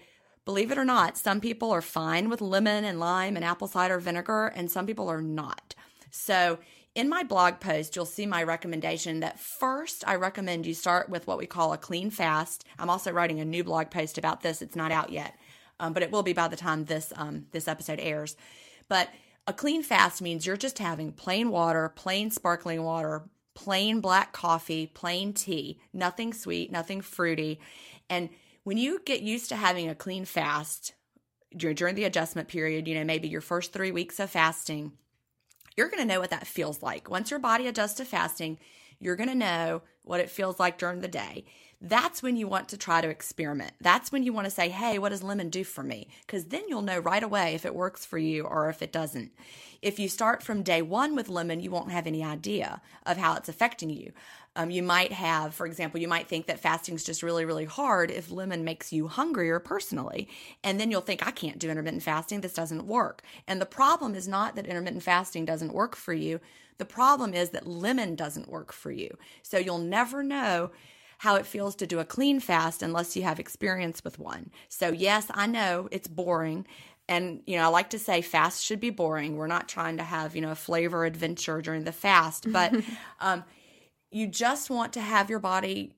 believe 0.45 0.71
it 0.71 0.79
or 0.79 0.85
not, 0.85 1.19
some 1.19 1.41
people 1.41 1.71
are 1.71 1.83
fine 1.83 2.29
with 2.29 2.41
lemon 2.41 2.85
and 2.85 2.99
lime 3.01 3.37
and 3.37 3.45
apple 3.45 3.69
cider 3.69 3.99
vinegar, 3.99 4.47
and 4.47 4.71
some 4.71 4.87
people 4.87 5.09
are 5.09 5.23
not. 5.23 5.75
So, 6.11 6.59
in 6.95 7.09
my 7.09 7.23
blog 7.23 7.61
post, 7.61 7.95
you'll 7.95 8.07
see 8.07 8.27
my 8.27 8.43
recommendation 8.43 9.21
that 9.21 9.39
first 9.39 10.03
I 10.09 10.17
recommend 10.17 10.67
you 10.67 10.75
start 10.75 11.09
with 11.09 11.27
what 11.29 11.39
we 11.39 11.47
call 11.47 11.73
a 11.73 11.79
clean 11.79 12.11
fast. 12.11 12.65
I'm 12.77 12.91
also 12.91 13.13
writing 13.13 13.39
a 13.39 13.45
new 13.45 13.63
blog 13.63 13.91
post 13.91 14.19
about 14.19 14.41
this. 14.41 14.63
It's 14.63 14.75
not 14.75 14.91
out 14.91 15.13
yet, 15.13 15.37
um, 15.79 15.93
but 15.93 16.03
it 16.03 16.11
will 16.11 16.25
be 16.25 16.33
by 16.33 16.49
the 16.49 16.57
time 16.57 16.87
this 16.87 17.13
um, 17.15 17.47
this 17.53 17.69
episode 17.69 18.01
airs. 18.01 18.37
But 18.89 19.11
a 19.47 19.53
clean 19.53 19.83
fast 19.83 20.21
means 20.21 20.45
you're 20.45 20.57
just 20.57 20.79
having 20.79 21.13
plain 21.13 21.51
water, 21.51 21.89
plain 21.89 22.31
sparkling 22.31 22.83
water, 22.83 23.23
plain 23.59 24.01
black 24.01 24.33
coffee, 24.33 24.87
plain 24.87 25.33
tea, 25.33 25.81
nothing 25.93 26.33
sweet, 26.33 26.71
nothing 26.71 27.01
fruity. 27.01 27.59
And 28.09 28.29
when 28.63 28.79
you 28.79 29.01
get 29.05 29.21
used 29.21 29.49
to 29.49 29.57
having 29.57 29.89
a 29.89 29.97
clean 29.97 30.25
fast 30.25 30.95
during 31.57 31.97
the 31.97 32.05
adjustment 32.05 32.47
period, 32.47 32.87
you 32.87 32.95
know, 32.95 33.03
maybe 33.03 33.27
your 33.27 33.41
first 33.41 33.73
three 33.73 33.91
weeks 33.91 34.21
of 34.21 34.31
fasting, 34.31 34.93
you're 35.77 35.89
going 35.89 36.01
to 36.01 36.15
know 36.15 36.21
what 36.21 36.31
that 36.31 36.47
feels 36.47 36.85
like. 36.85 37.11
Once 37.11 37.33
your 37.33 37.41
body 37.41 37.67
adjusts 37.67 37.95
to 37.95 38.05
fasting, 38.05 38.61
you're 39.01 39.17
going 39.17 39.29
to 39.29 39.35
know 39.35 39.83
what 40.03 40.21
it 40.21 40.31
feels 40.31 40.61
like 40.61 40.79
during 40.79 41.01
the 41.01 41.09
day 41.09 41.45
that's 41.81 42.23
when 42.23 42.37
you 42.37 42.49
want 42.49 42.69
to 42.69 42.77
try 42.77 43.01
to 43.01 43.09
experiment. 43.09 43.73
That's 43.81 44.11
when 44.11 44.25
you 44.25 44.33
want 44.33 44.47
to 44.47 44.51
say, 44.51 44.69
hey, 44.69 44.99
what 44.99 45.11
does 45.11 45.23
lemon 45.23 45.49
do 45.49 45.63
for 45.63 45.85
me? 45.85 46.09
Because 46.27 46.47
then 46.47 46.65
you'll 46.69 46.83
know 46.83 46.99
right 46.99 47.23
away 47.23 47.55
if 47.55 47.65
it 47.65 47.75
works 47.75 48.05
for 48.05 48.19
you 48.19 48.45
or 48.45 48.69
if 48.69 48.83
it 48.83 48.93
doesn't. 48.93 49.31
If 49.81 50.01
you 50.01 50.09
start 50.09 50.43
from 50.43 50.65
day 50.65 50.83
one 50.83 51.15
with 51.15 51.29
lemon, 51.29 51.61
you 51.61 51.71
won't 51.71 51.93
have 51.93 52.09
any 52.09 52.25
idea 52.25 52.81
of 53.07 53.17
how 53.17 53.37
it's 53.37 53.49
affecting 53.49 53.91
you. 53.91 54.13
Um, 54.57 54.73
you 54.73 54.83
might 54.83 55.13
have, 55.13 55.55
for 55.55 55.67
example, 55.67 56.01
you 56.01 56.09
might 56.09 56.27
think 56.27 56.47
that 56.47 56.59
fasting 56.59 56.97
is 56.97 57.05
just 57.05 57.23
really, 57.23 57.45
really 57.45 57.65
hard 57.65 58.11
if 58.11 58.33
lemon 58.33 58.65
makes 58.65 58.93
you 58.93 59.07
hungrier 59.07 59.61
personally. 59.61 60.29
And 60.65 60.81
then 60.81 60.91
you'll 60.91 61.01
think, 61.01 61.25
I 61.25 61.31
can't 61.31 61.61
do 61.61 61.71
intermittent 61.71 62.03
fasting. 62.03 62.41
This 62.41 62.55
doesn't 62.55 62.89
work. 62.89 63.23
And 63.47 63.61
the 63.61 63.67
problem 63.67 64.17
is 64.17 64.27
not 64.27 64.57
that 64.57 64.67
intermittent 64.67 65.05
fasting 65.05 65.45
doesn't 65.45 65.73
work 65.73 65.95
for 65.95 66.13
you. 66.13 66.41
The 66.79 66.85
problem 66.85 67.35
is 67.35 67.51
that 67.51 67.69
lemon 67.69 68.17
doesn't 68.17 68.51
work 68.51 68.73
for 68.73 68.91
you. 68.91 69.17
So 69.43 69.59
you'll 69.59 69.79
never 69.79 70.25
know 70.25 70.73
how 71.19 71.35
it 71.35 71.47
feels 71.47 71.75
to 71.77 71.87
do 71.87 71.99
a 71.99 72.05
clean 72.05 72.41
fast 72.41 72.83
unless 72.83 73.17
you 73.17 73.23
have 73.25 73.41
experience 73.41 74.03
with 74.05 74.19
one. 74.19 74.51
So, 74.69 74.91
yes, 74.91 75.27
I 75.31 75.47
know 75.47 75.89
it's 75.91 76.09
boring. 76.09 76.67
And, 77.09 77.43
you 77.47 77.57
know, 77.57 77.65
I 77.65 77.69
like 77.69 77.91
to 77.91 77.99
say 77.99 78.23
fast 78.23 78.65
should 78.65 78.81
be 78.81 78.91
boring. 78.91 79.37
We're 79.37 79.47
not 79.47 79.69
trying 79.69 79.97
to 79.97 80.05
have, 80.05 80.37
you 80.37 80.43
know, 80.43 80.53
a 80.53 80.57
flavor 80.57 81.05
adventure 81.05 81.61
during 81.61 81.85
the 81.85 81.93
fast, 81.93 82.51
but 82.53 82.73
um, 83.21 83.45
you 84.11 84.27
just 84.27 84.71
want 84.71 84.93
to 84.93 85.01
have 85.01 85.29
your 85.29 85.41
body 85.41 85.93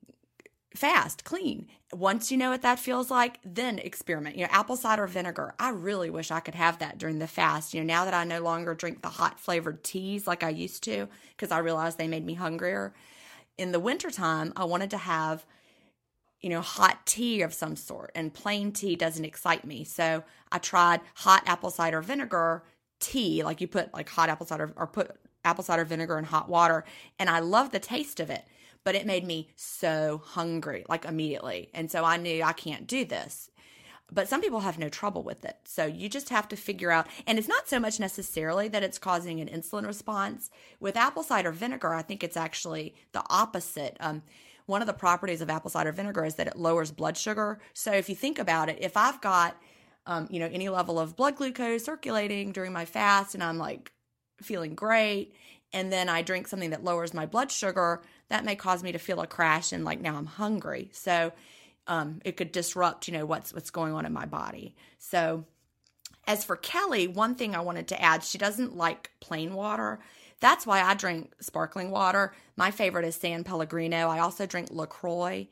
fast, 0.74 1.24
clean. 1.24 1.66
Once 1.92 2.30
you 2.30 2.38
know 2.38 2.50
what 2.50 2.62
that 2.62 2.78
feels 2.78 3.10
like, 3.10 3.40
then 3.44 3.78
experiment. 3.80 4.36
You 4.36 4.44
know, 4.44 4.52
apple 4.52 4.76
cider 4.76 5.06
vinegar. 5.06 5.54
I 5.58 5.70
really 5.70 6.08
wish 6.08 6.30
I 6.30 6.40
could 6.40 6.54
have 6.54 6.78
that 6.78 6.96
during 6.96 7.18
the 7.18 7.26
fast. 7.26 7.74
You 7.74 7.80
know, 7.80 7.86
now 7.86 8.04
that 8.04 8.14
I 8.14 8.24
no 8.24 8.40
longer 8.40 8.74
drink 8.74 9.02
the 9.02 9.08
hot 9.08 9.38
flavored 9.38 9.82
teas 9.82 10.26
like 10.26 10.42
I 10.42 10.50
used 10.50 10.84
to, 10.84 11.08
because 11.36 11.50
I 11.50 11.58
realized 11.58 11.98
they 11.98 12.08
made 12.08 12.24
me 12.24 12.34
hungrier 12.34 12.94
in 13.60 13.72
the 13.72 13.78
wintertime, 13.78 14.54
I 14.56 14.64
wanted 14.64 14.88
to 14.90 14.96
have, 14.96 15.44
you 16.40 16.48
know, 16.48 16.62
hot 16.62 17.04
tea 17.04 17.42
of 17.42 17.52
some 17.52 17.76
sort, 17.76 18.10
and 18.14 18.32
plain 18.32 18.72
tea 18.72 18.96
doesn't 18.96 19.26
excite 19.26 19.66
me. 19.66 19.84
So 19.84 20.24
I 20.50 20.58
tried 20.58 21.02
hot 21.14 21.42
apple 21.44 21.70
cider 21.70 22.00
vinegar 22.00 22.64
tea, 23.00 23.42
like 23.42 23.60
you 23.60 23.68
put 23.68 23.92
like 23.92 24.08
hot 24.08 24.30
apple 24.30 24.46
cider 24.46 24.72
or 24.76 24.86
put 24.86 25.10
apple 25.44 25.62
cider 25.62 25.84
vinegar 25.84 26.18
in 26.18 26.24
hot 26.24 26.48
water, 26.48 26.84
and 27.18 27.28
I 27.28 27.40
love 27.40 27.70
the 27.70 27.78
taste 27.78 28.18
of 28.18 28.30
it, 28.30 28.46
but 28.82 28.94
it 28.94 29.04
made 29.04 29.26
me 29.26 29.50
so 29.56 30.22
hungry, 30.24 30.86
like 30.88 31.04
immediately. 31.04 31.68
And 31.74 31.90
so 31.90 32.02
I 32.02 32.16
knew 32.16 32.42
I 32.42 32.54
can't 32.54 32.86
do 32.86 33.04
this 33.04 33.50
but 34.12 34.28
some 34.28 34.40
people 34.40 34.60
have 34.60 34.78
no 34.78 34.88
trouble 34.88 35.22
with 35.22 35.44
it. 35.44 35.56
So 35.64 35.86
you 35.86 36.08
just 36.08 36.28
have 36.30 36.48
to 36.48 36.56
figure 36.56 36.90
out, 36.90 37.06
and 37.26 37.38
it's 37.38 37.48
not 37.48 37.68
so 37.68 37.78
much 37.78 38.00
necessarily 38.00 38.68
that 38.68 38.82
it's 38.82 38.98
causing 38.98 39.40
an 39.40 39.48
insulin 39.48 39.86
response. 39.86 40.50
With 40.78 40.96
apple 40.96 41.22
cider 41.22 41.52
vinegar, 41.52 41.94
I 41.94 42.02
think 42.02 42.22
it's 42.22 42.36
actually 42.36 42.94
the 43.12 43.22
opposite. 43.30 43.96
Um, 44.00 44.22
one 44.66 44.80
of 44.80 44.86
the 44.86 44.92
properties 44.92 45.40
of 45.40 45.50
apple 45.50 45.70
cider 45.70 45.92
vinegar 45.92 46.24
is 46.24 46.36
that 46.36 46.46
it 46.46 46.56
lowers 46.56 46.92
blood 46.92 47.16
sugar. 47.16 47.60
So 47.72 47.92
if 47.92 48.08
you 48.08 48.14
think 48.14 48.38
about 48.38 48.68
it, 48.68 48.78
if 48.80 48.96
I've 48.96 49.20
got, 49.20 49.56
um, 50.06 50.28
you 50.30 50.38
know, 50.38 50.48
any 50.52 50.68
level 50.68 50.98
of 50.98 51.16
blood 51.16 51.36
glucose 51.36 51.84
circulating 51.84 52.52
during 52.52 52.72
my 52.72 52.84
fast 52.84 53.34
and 53.34 53.42
I'm 53.42 53.58
like 53.58 53.92
feeling 54.40 54.74
great, 54.74 55.34
and 55.72 55.92
then 55.92 56.08
I 56.08 56.22
drink 56.22 56.48
something 56.48 56.70
that 56.70 56.82
lowers 56.82 57.14
my 57.14 57.26
blood 57.26 57.52
sugar, 57.52 58.02
that 58.28 58.44
may 58.44 58.56
cause 58.56 58.82
me 58.82 58.92
to 58.92 58.98
feel 58.98 59.20
a 59.20 59.26
crash 59.26 59.72
and 59.72 59.84
like 59.84 60.00
now 60.00 60.16
I'm 60.16 60.26
hungry. 60.26 60.90
So 60.92 61.32
um, 61.86 62.20
it 62.24 62.36
could 62.36 62.52
disrupt, 62.52 63.08
you 63.08 63.14
know, 63.14 63.26
what's 63.26 63.52
what's 63.52 63.70
going 63.70 63.92
on 63.92 64.06
in 64.06 64.12
my 64.12 64.26
body. 64.26 64.74
So, 64.98 65.44
as 66.26 66.44
for 66.44 66.56
Kelly, 66.56 67.08
one 67.08 67.34
thing 67.34 67.54
I 67.54 67.60
wanted 67.60 67.88
to 67.88 68.00
add, 68.00 68.22
she 68.22 68.38
doesn't 68.38 68.76
like 68.76 69.10
plain 69.20 69.54
water. 69.54 70.00
That's 70.40 70.66
why 70.66 70.82
I 70.82 70.94
drink 70.94 71.32
sparkling 71.40 71.90
water. 71.90 72.34
My 72.56 72.70
favorite 72.70 73.04
is 73.04 73.14
San 73.14 73.44
Pellegrino. 73.44 74.08
I 74.08 74.20
also 74.20 74.46
drink 74.46 74.68
LaCroix. 74.70 75.48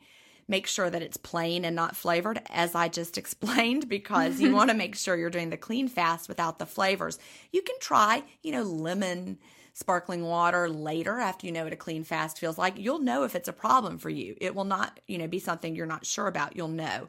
Make 0.47 0.65
sure 0.65 0.89
that 0.89 1.03
it's 1.03 1.17
plain 1.17 1.63
and 1.63 1.75
not 1.75 1.95
flavored, 1.95 2.41
as 2.49 2.73
I 2.73 2.87
just 2.87 3.17
explained, 3.19 3.87
because 3.87 4.41
you 4.41 4.51
want 4.55 4.69
to 4.71 4.75
make 4.75 4.95
sure 4.95 5.15
you're 5.15 5.29
doing 5.29 5.51
the 5.51 5.57
clean 5.57 5.87
fast 5.87 6.27
without 6.27 6.57
the 6.57 6.65
flavors. 6.65 7.19
You 7.51 7.61
can 7.61 7.75
try, 7.79 8.23
you 8.41 8.51
know, 8.51 8.63
lemon 8.63 9.37
sparkling 9.79 10.23
water 10.23 10.69
later 10.69 11.19
after 11.19 11.47
you 11.47 11.53
know 11.53 11.63
what 11.63 11.71
a 11.71 11.77
clean 11.77 12.03
fast 12.03 12.37
feels 12.37 12.57
like, 12.57 12.77
you'll 12.77 12.99
know 12.99 13.23
if 13.23 13.33
it's 13.33 13.47
a 13.47 13.53
problem 13.53 13.97
for 13.97 14.09
you. 14.09 14.35
It 14.41 14.53
will 14.53 14.65
not, 14.65 14.99
you 15.07 15.17
know, 15.17 15.27
be 15.27 15.39
something 15.39 15.73
you're 15.73 15.85
not 15.85 16.05
sure 16.05 16.27
about. 16.27 16.57
You'll 16.57 16.67
know. 16.67 17.07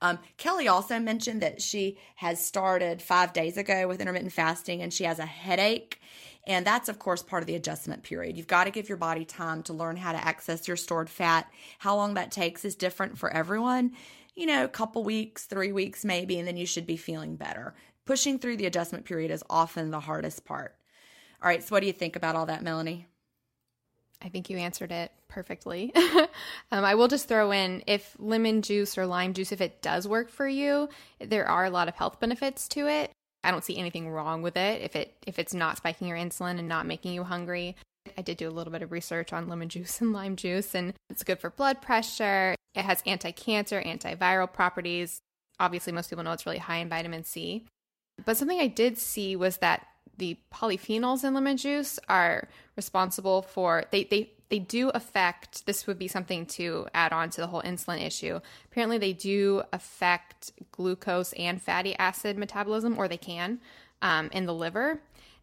Um, 0.00 0.20
Kelly 0.36 0.68
also 0.68 1.00
mentioned 1.00 1.42
that 1.42 1.60
she 1.60 1.98
has 2.14 2.44
started 2.44 3.02
five 3.02 3.32
days 3.32 3.56
ago 3.56 3.88
with 3.88 4.00
intermittent 4.00 4.32
fasting 4.32 4.82
and 4.82 4.92
she 4.92 5.02
has 5.02 5.18
a 5.18 5.26
headache. 5.26 6.00
And 6.46 6.64
that's, 6.64 6.88
of 6.88 7.00
course, 7.00 7.22
part 7.24 7.42
of 7.42 7.48
the 7.48 7.56
adjustment 7.56 8.04
period. 8.04 8.36
You've 8.36 8.46
got 8.46 8.64
to 8.64 8.70
give 8.70 8.88
your 8.88 8.98
body 8.98 9.24
time 9.24 9.64
to 9.64 9.72
learn 9.72 9.96
how 9.96 10.12
to 10.12 10.24
access 10.24 10.68
your 10.68 10.76
stored 10.76 11.10
fat. 11.10 11.50
How 11.78 11.96
long 11.96 12.14
that 12.14 12.30
takes 12.30 12.64
is 12.64 12.76
different 12.76 13.18
for 13.18 13.30
everyone. 13.32 13.92
You 14.36 14.46
know, 14.46 14.64
a 14.64 14.68
couple 14.68 15.02
weeks, 15.02 15.46
three 15.46 15.72
weeks 15.72 16.04
maybe, 16.04 16.38
and 16.38 16.46
then 16.46 16.56
you 16.56 16.66
should 16.66 16.86
be 16.86 16.96
feeling 16.96 17.34
better. 17.34 17.74
Pushing 18.06 18.38
through 18.38 18.58
the 18.58 18.66
adjustment 18.66 19.04
period 19.04 19.30
is 19.30 19.44
often 19.50 19.90
the 19.90 20.00
hardest 20.00 20.44
part. 20.44 20.76
All 21.42 21.48
right, 21.48 21.62
so 21.62 21.74
what 21.74 21.80
do 21.80 21.86
you 21.86 21.92
think 21.92 22.14
about 22.14 22.36
all 22.36 22.46
that, 22.46 22.62
Melanie? 22.62 23.06
I 24.22 24.28
think 24.28 24.48
you 24.48 24.56
answered 24.58 24.92
it 24.92 25.10
perfectly. 25.28 25.92
um, 26.70 26.84
I 26.84 26.94
will 26.94 27.08
just 27.08 27.26
throw 27.26 27.50
in 27.50 27.82
if 27.88 28.14
lemon 28.20 28.62
juice 28.62 28.96
or 28.96 29.06
lime 29.06 29.34
juice, 29.34 29.50
if 29.50 29.60
it 29.60 29.82
does 29.82 30.06
work 30.06 30.30
for 30.30 30.46
you, 30.46 30.88
there 31.20 31.48
are 31.48 31.64
a 31.64 31.70
lot 31.70 31.88
of 31.88 31.96
health 31.96 32.20
benefits 32.20 32.68
to 32.68 32.86
it. 32.86 33.10
I 33.42 33.50
don't 33.50 33.64
see 33.64 33.76
anything 33.76 34.08
wrong 34.08 34.42
with 34.42 34.56
it 34.56 34.82
if 34.82 34.94
it 34.94 35.16
if 35.26 35.40
it's 35.40 35.52
not 35.52 35.78
spiking 35.78 36.06
your 36.06 36.16
insulin 36.16 36.60
and 36.60 36.68
not 36.68 36.86
making 36.86 37.12
you 37.12 37.24
hungry. 37.24 37.74
I 38.16 38.22
did 38.22 38.36
do 38.36 38.48
a 38.48 38.52
little 38.52 38.72
bit 38.72 38.82
of 38.82 38.92
research 38.92 39.32
on 39.32 39.48
lemon 39.48 39.68
juice 39.70 40.00
and 40.00 40.12
lime 40.12 40.36
juice, 40.36 40.76
and 40.76 40.94
it's 41.10 41.24
good 41.24 41.40
for 41.40 41.50
blood 41.50 41.82
pressure. 41.82 42.54
It 42.74 42.84
has 42.84 43.02
anti-cancer, 43.04 43.82
antiviral 43.82 44.52
properties. 44.52 45.20
Obviously, 45.58 45.92
most 45.92 46.08
people 46.08 46.22
know 46.22 46.32
it's 46.32 46.46
really 46.46 46.58
high 46.58 46.76
in 46.76 46.88
vitamin 46.88 47.24
C. 47.24 47.66
But 48.24 48.36
something 48.36 48.60
I 48.60 48.68
did 48.68 48.96
see 48.96 49.34
was 49.34 49.56
that 49.58 49.86
the 50.18 50.38
polyphenols 50.52 51.24
in 51.24 51.34
lemon 51.34 51.56
juice 51.56 51.98
are 52.08 52.48
responsible 52.76 53.42
for 53.42 53.84
they 53.90 54.04
they 54.04 54.30
they 54.52 54.58
do 54.58 54.90
affect 54.90 55.64
this 55.64 55.86
would 55.86 55.98
be 55.98 56.08
something 56.08 56.44
to 56.44 56.86
add 56.92 57.10
on 57.10 57.30
to 57.30 57.40
the 57.40 57.46
whole 57.46 57.62
insulin 57.62 58.04
issue. 58.04 58.38
Apparently 58.66 58.98
they 58.98 59.14
do 59.14 59.62
affect 59.72 60.52
glucose 60.70 61.32
and 61.32 61.62
fatty 61.62 61.96
acid 61.96 62.36
metabolism 62.36 62.98
or 62.98 63.08
they 63.08 63.16
can 63.16 63.60
um, 64.02 64.28
in 64.30 64.44
the 64.44 64.52
liver. 64.52 65.00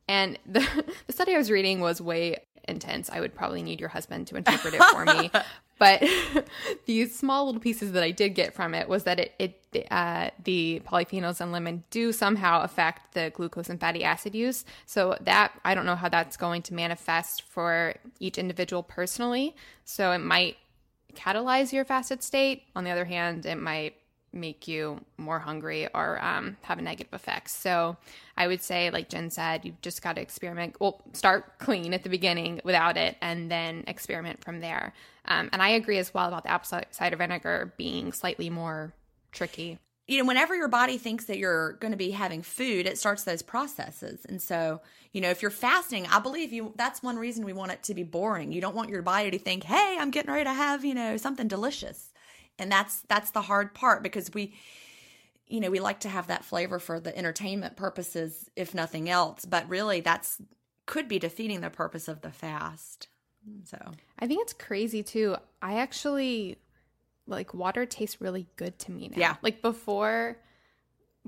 And 0.07 0.37
the, 0.45 0.85
the 1.07 1.13
study 1.13 1.33
i 1.33 1.39
was 1.39 1.49
reading 1.49 1.79
was 1.79 1.99
way 1.99 2.37
intense 2.69 3.09
i 3.09 3.19
would 3.19 3.35
probably 3.35 3.61
need 3.61 3.79
your 3.79 3.89
husband 3.89 4.27
to 4.27 4.35
interpret 4.35 4.73
it 4.73 4.83
for 4.83 5.05
me 5.05 5.31
But 5.79 6.03
these 6.85 7.17
small 7.17 7.45
little 7.45 7.61
pieces 7.61 7.93
that 7.93 8.03
I 8.03 8.11
did 8.11 8.35
get 8.35 8.53
from 8.53 8.75
it 8.75 8.87
was 8.87 9.05
that 9.05 9.19
it, 9.19 9.33
it 9.39 9.87
uh, 9.89 10.29
the 10.43 10.81
polyphenols 10.85 11.41
in 11.41 11.51
lemon 11.51 11.83
do 11.89 12.11
somehow 12.11 12.61
affect 12.61 13.13
the 13.13 13.31
glucose 13.33 13.69
and 13.69 13.79
fatty 13.79 14.03
acid 14.03 14.35
use. 14.35 14.65
So 14.85 15.17
that 15.21 15.53
I 15.65 15.73
don't 15.73 15.85
know 15.85 15.95
how 15.95 16.09
that's 16.09 16.37
going 16.37 16.61
to 16.63 16.73
manifest 16.73 17.43
for 17.43 17.95
each 18.19 18.37
individual 18.37 18.83
personally. 18.83 19.55
So 19.85 20.11
it 20.11 20.19
might 20.19 20.57
catalyze 21.15 21.71
your 21.71 21.85
fasted 21.85 22.21
state. 22.21 22.63
On 22.75 22.83
the 22.83 22.91
other 22.91 23.05
hand, 23.05 23.45
it 23.45 23.55
might 23.55 23.95
make 24.31 24.67
you 24.67 25.01
more 25.17 25.39
hungry 25.39 25.87
or 25.93 26.23
um, 26.23 26.57
have 26.61 26.79
a 26.79 26.81
negative 26.81 27.13
effect. 27.13 27.49
So 27.49 27.97
I 28.37 28.47
would 28.47 28.61
say, 28.61 28.89
like 28.91 29.09
Gin 29.09 29.29
said, 29.29 29.65
you've 29.65 29.81
just 29.81 30.01
got 30.01 30.15
to 30.15 30.21
experiment. 30.21 30.75
Well, 30.79 31.01
start 31.13 31.59
clean 31.59 31.93
at 31.93 32.03
the 32.03 32.09
beginning 32.09 32.61
without 32.63 32.97
it, 32.97 33.17
and 33.21 33.49
then 33.49 33.83
experiment 33.87 34.43
from 34.43 34.59
there. 34.59 34.93
Um, 35.25 35.49
and 35.51 35.61
I 35.61 35.69
agree 35.69 35.97
as 35.97 36.13
well 36.13 36.27
about 36.27 36.43
the 36.43 36.51
apple 36.51 36.81
cider 36.91 37.17
vinegar 37.17 37.73
being 37.77 38.11
slightly 38.13 38.49
more 38.49 38.93
tricky. 39.31 39.79
You 40.07 40.17
know, 40.17 40.25
whenever 40.25 40.55
your 40.55 40.67
body 40.67 40.97
thinks 40.97 41.25
that 41.25 41.37
you're 41.37 41.73
going 41.73 41.91
to 41.91 41.97
be 41.97 42.11
having 42.11 42.41
food, 42.41 42.87
it 42.87 42.97
starts 42.97 43.25
those 43.25 43.43
processes. 43.43 44.25
And 44.27 44.41
so, 44.41 44.81
you 45.11 45.21
know, 45.21 45.29
if 45.29 45.43
you're 45.43 45.51
fasting, 45.51 46.07
I 46.07 46.19
believe 46.19 46.51
you 46.51 46.73
that's 46.75 47.03
one 47.03 47.17
reason 47.17 47.45
we 47.45 47.53
want 47.53 47.73
it 47.73 47.83
to 47.83 47.93
be 47.93 48.01
boring. 48.01 48.51
You 48.51 48.59
don't 48.59 48.75
want 48.75 48.89
your 48.89 49.03
body 49.03 49.29
to 49.29 49.37
think, 49.37 49.63
"Hey, 49.63 49.97
I'm 49.99 50.09
getting 50.09 50.31
ready 50.31 50.45
to 50.45 50.53
have, 50.53 50.83
you 50.83 50.95
know, 50.95 51.17
something 51.17 51.47
delicious." 51.47 52.08
And 52.59 52.71
that's 52.71 53.01
that's 53.07 53.31
the 53.31 53.41
hard 53.41 53.73
part 53.73 54.03
because 54.03 54.33
we 54.33 54.53
you 55.49 55.59
know, 55.59 55.71
we 55.71 55.79
like 55.79 56.01
to 56.01 56.09
have 56.09 56.27
that 56.27 56.45
flavor 56.45 56.79
for 56.79 56.99
the 56.99 57.15
entertainment 57.17 57.75
purposes, 57.75 58.49
if 58.55 58.75
nothing 58.75 59.09
else. 59.09 59.45
But 59.45 59.67
really, 59.67 59.99
that's 59.99 60.39
could 60.85 61.07
be 61.07 61.19
defeating 61.19 61.61
the 61.61 61.69
purpose 61.69 62.07
of 62.07 62.21
the 62.21 62.31
fast. 62.31 63.07
So 63.65 63.77
I 64.19 64.27
think 64.27 64.41
it's 64.41 64.53
crazy 64.53 65.03
too. 65.03 65.35
I 65.61 65.79
actually 65.79 66.57
like 67.27 67.53
water 67.53 67.85
tastes 67.85 68.21
really 68.21 68.47
good 68.55 68.77
to 68.79 68.91
me 68.91 69.09
now. 69.09 69.17
Yeah. 69.17 69.35
Like 69.41 69.61
before 69.61 70.37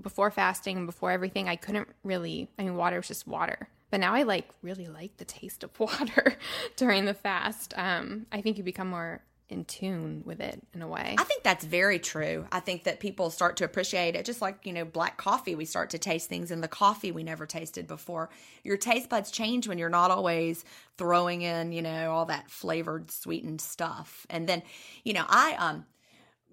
before 0.01 0.31
fasting, 0.31 0.77
and 0.77 0.85
before 0.85 1.11
everything, 1.11 1.50
I 1.50 1.55
couldn't 1.55 1.88
really 2.03 2.50
I 2.57 2.63
mean 2.63 2.75
water 2.75 2.97
was 2.97 3.07
just 3.07 3.27
water. 3.27 3.69
But 3.89 4.00
now 4.00 4.13
I 4.13 4.23
like 4.23 4.50
really 4.61 4.88
like 4.88 5.17
the 5.17 5.25
taste 5.25 5.63
of 5.63 5.79
water 5.79 6.35
during 6.75 7.05
the 7.05 7.13
fast. 7.13 7.73
Um 7.75 8.27
I 8.31 8.41
think 8.41 8.57
you 8.57 8.63
become 8.63 8.89
more 8.89 9.23
in 9.51 9.65
tune 9.65 10.24
with 10.25 10.39
it 10.39 10.62
in 10.74 10.81
a 10.81 10.88
way. 10.88 11.15
I 11.17 11.24
think 11.24 11.43
that's 11.43 11.65
very 11.65 12.00
true. 12.00 12.46
I 12.51 12.60
think 12.62 12.86
that 12.86 13.00
people 13.00 13.29
start 13.29 13.58
to 13.58 13.65
appreciate 13.65 14.15
it, 14.15 14.25
just 14.25 14.41
like, 14.41 14.65
you 14.65 14.74
know, 14.74 14.86
black 14.86 15.17
coffee. 15.17 15.53
We 15.55 15.65
start 15.65 15.89
to 15.91 15.98
taste 15.98 16.29
things 16.29 16.51
in 16.51 16.62
the 16.62 16.67
coffee 16.67 17.12
we 17.12 17.24
never 17.24 17.46
tasted 17.46 17.86
before. 17.86 18.29
Your 18.63 18.77
taste 18.77 19.10
buds 19.10 19.29
change 19.29 19.67
when 19.67 19.77
you're 19.77 19.89
not 19.89 20.10
always 20.10 20.63
throwing 20.98 21.41
in, 21.41 21.72
you 21.72 21.81
know, 21.81 22.12
all 22.12 22.25
that 22.25 22.50
flavored, 22.50 23.12
sweetened 23.12 23.62
stuff. 23.62 24.25
And 24.29 24.48
then, 24.48 24.63
you 25.03 25.13
know, 25.13 25.25
I 25.27 25.55
um 25.60 25.86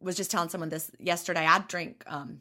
was 0.01 0.17
just 0.17 0.31
telling 0.31 0.49
someone 0.49 0.69
this 0.69 0.91
yesterday. 0.99 1.47
I 1.47 1.61
drink 1.61 2.05
um 2.07 2.41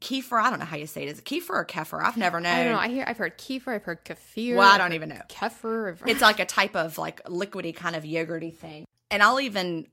kefir. 0.00 0.42
I 0.42 0.50
don't 0.50 0.58
know 0.58 0.64
how 0.64 0.76
you 0.76 0.86
say 0.86 1.04
it. 1.04 1.08
Is 1.08 1.18
it 1.18 1.24
kefir 1.24 1.50
or 1.50 1.64
kefir? 1.64 2.02
I've 2.02 2.16
never 2.16 2.40
known. 2.40 2.52
I 2.52 2.64
don't 2.64 2.72
know. 2.72 2.78
I 2.78 2.88
hear 2.88 3.04
I've 3.06 3.18
heard 3.18 3.38
kefir, 3.38 3.74
I've 3.74 3.84
heard 3.84 4.04
kefir. 4.04 4.56
Well, 4.56 4.72
I 4.72 4.78
don't 4.78 4.94
even 4.94 5.10
know. 5.10 5.20
Kefir. 5.28 5.98
It's 6.06 6.22
like 6.22 6.40
a 6.40 6.46
type 6.46 6.74
of 6.74 6.98
like 6.98 7.22
liquidy 7.24 7.74
kind 7.74 7.94
of 7.94 8.04
yogurty 8.04 8.54
thing. 8.54 8.84
And 9.12 9.22
I'll 9.22 9.40
even 9.40 9.86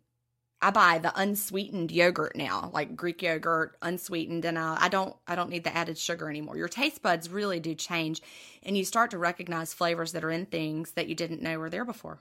I 0.62 0.72
buy 0.72 0.98
the 1.00 1.14
unsweetened 1.18 1.92
yogurt 1.92 2.36
now, 2.36 2.70
like 2.74 2.96
Greek 2.96 3.22
yogurt, 3.22 3.78
unsweetened, 3.82 4.44
and 4.44 4.60
I, 4.60 4.78
I 4.82 4.90
don't 4.90 5.16
I 5.28 5.36
don't 5.36 5.50
need 5.50 5.64
the 5.64 5.76
added 5.76 5.98
sugar 5.98 6.30
anymore. 6.30 6.58
Your 6.58 6.68
taste 6.68 7.02
buds 7.02 7.30
really 7.30 7.60
do 7.60 7.76
change, 7.76 8.22
and 8.64 8.76
you 8.78 8.84
start 8.84 9.12
to 9.12 9.18
recognize 9.18 9.74
flavors 9.74 10.12
that 10.12 10.24
are 10.24 10.32
in 10.32 10.46
things 10.46 10.92
that 10.92 11.08
you 11.08 11.16
didn't 11.16 11.42
know 11.42 11.58
were 11.60 11.70
there 11.70 11.86
before. 11.86 12.20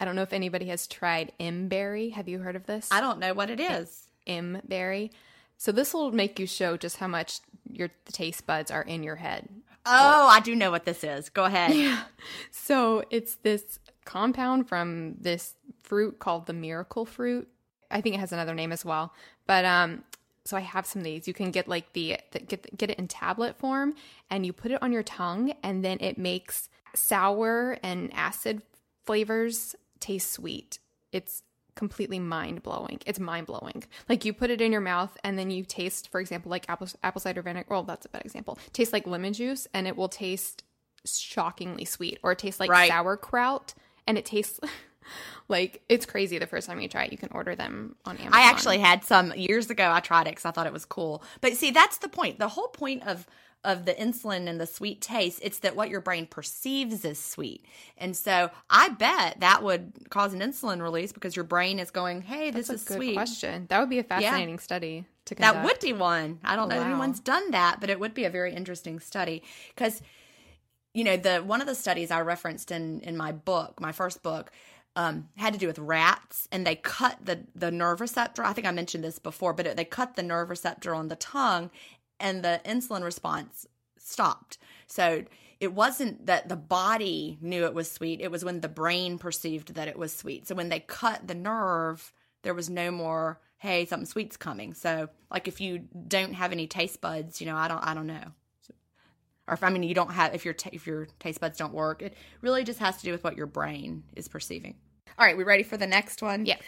I 0.00 0.04
don't 0.04 0.16
know 0.16 0.22
if 0.22 0.32
anybody 0.32 0.66
has 0.66 0.88
tried 0.88 1.32
mberry. 1.38 2.12
Have 2.12 2.28
you 2.28 2.40
heard 2.40 2.56
of 2.56 2.66
this? 2.66 2.88
I 2.90 3.00
don't 3.00 3.20
know 3.20 3.34
what 3.34 3.50
it 3.50 3.60
is. 3.60 4.08
mberry. 4.26 5.10
So 5.56 5.70
this 5.70 5.94
will 5.94 6.10
make 6.10 6.40
you 6.40 6.46
show 6.48 6.76
just 6.76 6.96
how 6.96 7.06
much 7.06 7.38
your 7.70 7.90
the 8.04 8.12
taste 8.12 8.46
buds 8.46 8.72
are 8.72 8.82
in 8.82 9.04
your 9.04 9.16
head. 9.16 9.48
Oh, 9.86 10.26
I 10.28 10.40
do 10.40 10.56
know 10.56 10.70
what 10.70 10.84
this 10.86 11.04
is. 11.04 11.28
Go 11.28 11.44
ahead. 11.44 11.70
Yeah. 11.74 12.02
So 12.50 13.04
it's 13.10 13.36
this 13.36 13.78
compound 14.04 14.68
from 14.68 15.14
this 15.20 15.54
fruit 15.84 16.18
called 16.18 16.46
the 16.46 16.52
miracle 16.52 17.04
fruit. 17.06 17.48
I 17.90 18.00
think 18.00 18.16
it 18.16 18.18
has 18.18 18.32
another 18.32 18.54
name 18.54 18.72
as 18.72 18.84
well. 18.84 19.12
But 19.46 19.64
um 19.64 20.04
so 20.46 20.56
I 20.58 20.60
have 20.60 20.84
some 20.84 21.00
of 21.00 21.04
these. 21.04 21.26
You 21.26 21.32
can 21.32 21.50
get 21.50 21.68
like 21.68 21.92
the, 21.94 22.18
the 22.32 22.40
get 22.40 22.76
get 22.76 22.90
it 22.90 22.98
in 22.98 23.08
tablet 23.08 23.56
form 23.56 23.94
and 24.30 24.44
you 24.44 24.52
put 24.52 24.72
it 24.72 24.82
on 24.82 24.92
your 24.92 25.02
tongue 25.02 25.54
and 25.62 25.84
then 25.84 25.98
it 26.00 26.18
makes 26.18 26.68
sour 26.94 27.78
and 27.82 28.12
acid 28.14 28.62
flavors 29.04 29.74
taste 30.00 30.32
sweet. 30.32 30.78
It's 31.12 31.42
completely 31.76 32.18
mind 32.18 32.62
blowing. 32.62 33.00
It's 33.06 33.18
mind 33.18 33.46
blowing. 33.46 33.84
Like 34.08 34.24
you 34.24 34.32
put 34.32 34.50
it 34.50 34.60
in 34.60 34.70
your 34.70 34.80
mouth 34.80 35.16
and 35.24 35.38
then 35.38 35.50
you 35.50 35.64
taste, 35.64 36.10
for 36.10 36.20
example, 36.20 36.50
like 36.50 36.66
apple 36.68 36.88
apple 37.02 37.20
cider 37.20 37.42
vinegar. 37.42 37.66
Well, 37.70 37.82
that's 37.82 38.06
a 38.06 38.10
bad 38.10 38.24
example. 38.24 38.58
Tastes 38.72 38.92
like 38.92 39.06
lemon 39.06 39.32
juice 39.32 39.66
and 39.74 39.86
it 39.86 39.96
will 39.96 40.08
taste 40.08 40.62
shockingly 41.06 41.84
sweet, 41.84 42.18
or 42.22 42.32
it 42.32 42.38
tastes 42.38 42.60
like 42.60 42.70
Right. 42.70 42.88
sauerkraut 42.90 43.74
and 44.06 44.16
it 44.18 44.24
tastes 44.24 44.60
like 45.48 45.82
it's 45.88 46.06
crazy. 46.06 46.38
The 46.38 46.46
first 46.46 46.66
time 46.66 46.80
you 46.80 46.88
try 46.88 47.04
it, 47.04 47.12
you 47.12 47.18
can 47.18 47.30
order 47.32 47.54
them 47.54 47.96
on 48.04 48.16
Amazon. 48.16 48.32
I 48.34 48.48
actually 48.48 48.78
had 48.78 49.04
some 49.04 49.32
years 49.34 49.70
ago. 49.70 49.90
I 49.90 50.00
tried 50.00 50.26
it 50.26 50.30
because 50.30 50.44
I 50.44 50.50
thought 50.50 50.66
it 50.66 50.72
was 50.72 50.84
cool. 50.84 51.22
But 51.40 51.54
see, 51.54 51.70
that's 51.70 51.98
the 51.98 52.08
point. 52.08 52.38
The 52.38 52.48
whole 52.48 52.68
point 52.68 53.06
of 53.06 53.26
of 53.64 53.86
the 53.86 53.94
insulin 53.94 54.46
and 54.46 54.60
the 54.60 54.66
sweet 54.66 55.00
taste, 55.00 55.40
it's 55.42 55.58
that 55.60 55.74
what 55.74 55.88
your 55.88 56.00
brain 56.00 56.26
perceives 56.26 57.04
as 57.04 57.18
sweet. 57.18 57.64
And 57.96 58.14
so 58.14 58.50
I 58.68 58.90
bet 58.90 59.40
that 59.40 59.62
would 59.62 60.10
cause 60.10 60.34
an 60.34 60.40
insulin 60.40 60.82
release 60.82 61.12
because 61.12 61.34
your 61.34 61.46
brain 61.46 61.78
is 61.78 61.90
going, 61.90 62.22
"Hey, 62.22 62.50
this 62.50 62.68
That's 62.68 62.82
is 62.82 62.88
good 62.88 62.96
sweet." 62.96 63.14
question. 63.14 63.66
That 63.68 63.80
would 63.80 63.88
be 63.88 63.98
a 63.98 64.04
fascinating 64.04 64.58
study 64.58 65.06
to 65.24 65.34
conduct. 65.34 65.54
That 65.54 65.64
would 65.64 65.80
be 65.80 65.92
one. 65.92 66.40
I 66.44 66.56
don't 66.56 66.68
know 66.68 66.76
if 66.76 66.84
anyone's 66.84 67.20
done 67.20 67.50
that, 67.52 67.80
but 67.80 67.88
it 67.88 67.98
would 67.98 68.14
be 68.14 68.24
a 68.24 68.30
very 68.30 68.54
interesting 68.54 69.00
study 69.00 69.42
because 69.74 70.02
you 70.92 71.02
know 71.02 71.16
the 71.16 71.38
one 71.38 71.60
of 71.60 71.66
the 71.66 71.74
studies 71.74 72.10
I 72.10 72.20
referenced 72.20 72.70
in 72.70 73.00
in 73.00 73.16
my 73.16 73.32
book, 73.32 73.80
my 73.80 73.92
first 73.92 74.22
book, 74.22 74.52
um, 74.96 75.28
had 75.36 75.52
to 75.52 75.58
do 75.58 75.66
with 75.66 75.78
rats, 75.78 76.48
and 76.52 76.66
they 76.66 76.76
cut 76.76 77.18
the 77.24 77.40
the 77.54 77.70
nerve 77.70 78.00
receptor. 78.00 78.44
I 78.44 78.52
think 78.52 78.66
I 78.66 78.70
mentioned 78.70 79.04
this 79.04 79.18
before, 79.18 79.52
but 79.52 79.66
it, 79.66 79.76
they 79.76 79.84
cut 79.84 80.14
the 80.14 80.22
nerve 80.22 80.50
receptor 80.50 80.94
on 80.94 81.08
the 81.08 81.16
tongue, 81.16 81.70
and 82.20 82.44
the 82.44 82.60
insulin 82.64 83.02
response 83.02 83.66
stopped. 83.98 84.58
So 84.86 85.24
it 85.60 85.72
wasn't 85.72 86.26
that 86.26 86.48
the 86.48 86.56
body 86.56 87.38
knew 87.40 87.64
it 87.64 87.74
was 87.74 87.90
sweet; 87.90 88.20
it 88.20 88.30
was 88.30 88.44
when 88.44 88.60
the 88.60 88.68
brain 88.68 89.18
perceived 89.18 89.74
that 89.74 89.88
it 89.88 89.98
was 89.98 90.14
sweet. 90.14 90.46
So 90.46 90.54
when 90.54 90.68
they 90.68 90.80
cut 90.80 91.26
the 91.26 91.34
nerve, 91.34 92.12
there 92.42 92.54
was 92.54 92.70
no 92.70 92.90
more. 92.90 93.40
Hey, 93.58 93.86
something 93.86 94.06
sweet's 94.06 94.36
coming. 94.36 94.74
So, 94.74 95.08
like, 95.30 95.48
if 95.48 95.58
you 95.58 95.88
don't 96.06 96.34
have 96.34 96.52
any 96.52 96.66
taste 96.66 97.00
buds, 97.00 97.40
you 97.40 97.46
know, 97.46 97.56
I 97.56 97.66
don't, 97.66 97.78
I 97.78 97.94
don't 97.94 98.06
know 98.06 98.32
or 99.46 99.54
if 99.54 99.62
I 99.62 99.70
mean 99.70 99.82
you 99.82 99.94
don't 99.94 100.12
have 100.12 100.34
if 100.34 100.44
your 100.44 100.54
ta 100.54 100.70
if 100.72 100.86
your 100.86 101.06
taste 101.18 101.40
buds 101.40 101.58
don't 101.58 101.74
work, 101.74 102.02
it 102.02 102.14
really 102.40 102.64
just 102.64 102.78
has 102.78 102.96
to 102.98 103.02
do 103.02 103.12
with 103.12 103.24
what 103.24 103.36
your 103.36 103.46
brain 103.46 104.04
is 104.16 104.28
perceiving. 104.28 104.76
All 105.18 105.24
right, 105.24 105.36
we 105.36 105.44
ready 105.44 105.62
for 105.62 105.76
the 105.76 105.86
next 105.86 106.22
one? 106.22 106.44
Yes. 106.44 106.60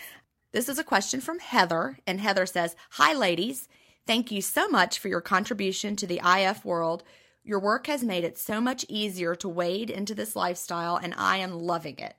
This 0.52 0.68
is 0.68 0.78
a 0.78 0.84
question 0.84 1.20
from 1.20 1.40
Heather, 1.40 1.98
and 2.06 2.20
Heather 2.20 2.46
says, 2.46 2.76
"Hi, 2.90 3.12
ladies. 3.12 3.68
Thank 4.06 4.30
you 4.30 4.40
so 4.40 4.68
much 4.68 4.98
for 4.98 5.08
your 5.08 5.20
contribution 5.20 5.96
to 5.96 6.06
the 6.06 6.20
IF 6.24 6.64
world. 6.64 7.02
Your 7.42 7.58
work 7.58 7.88
has 7.88 8.04
made 8.04 8.24
it 8.24 8.38
so 8.38 8.60
much 8.60 8.86
easier 8.88 9.34
to 9.34 9.48
wade 9.48 9.90
into 9.90 10.14
this 10.14 10.36
lifestyle, 10.36 10.96
and 10.96 11.12
I 11.16 11.38
am 11.38 11.58
loving 11.58 11.98
it. 11.98 12.14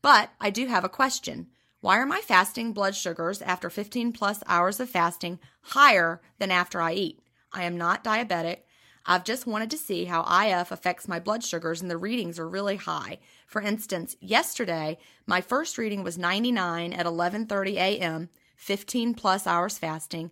But 0.00 0.30
I 0.40 0.50
do 0.50 0.66
have 0.66 0.84
a 0.84 0.88
question." 0.88 1.48
Why 1.80 1.98
are 1.98 2.06
my 2.06 2.22
fasting 2.22 2.72
blood 2.72 2.94
sugars 2.94 3.42
after 3.42 3.68
15 3.68 4.12
plus 4.12 4.42
hours 4.46 4.80
of 4.80 4.88
fasting 4.88 5.38
higher 5.60 6.22
than 6.38 6.50
after 6.50 6.80
I 6.80 6.94
eat? 6.94 7.20
I 7.52 7.64
am 7.64 7.76
not 7.76 8.02
diabetic. 8.02 8.60
I've 9.04 9.24
just 9.24 9.46
wanted 9.46 9.70
to 9.70 9.76
see 9.76 10.06
how 10.06 10.22
IF 10.22 10.70
affects 10.70 11.06
my 11.06 11.20
blood 11.20 11.44
sugars, 11.44 11.82
and 11.82 11.90
the 11.90 11.98
readings 11.98 12.38
are 12.38 12.48
really 12.48 12.76
high. 12.76 13.18
For 13.46 13.62
instance, 13.62 14.16
yesterday 14.20 14.98
my 15.26 15.40
first 15.40 15.78
reading 15.78 16.02
was 16.02 16.18
99 16.18 16.92
at 16.92 17.06
11:30 17.06 17.74
a.m., 17.74 18.28
15 18.56 19.14
plus 19.14 19.46
hours 19.46 19.78
fasting, 19.78 20.30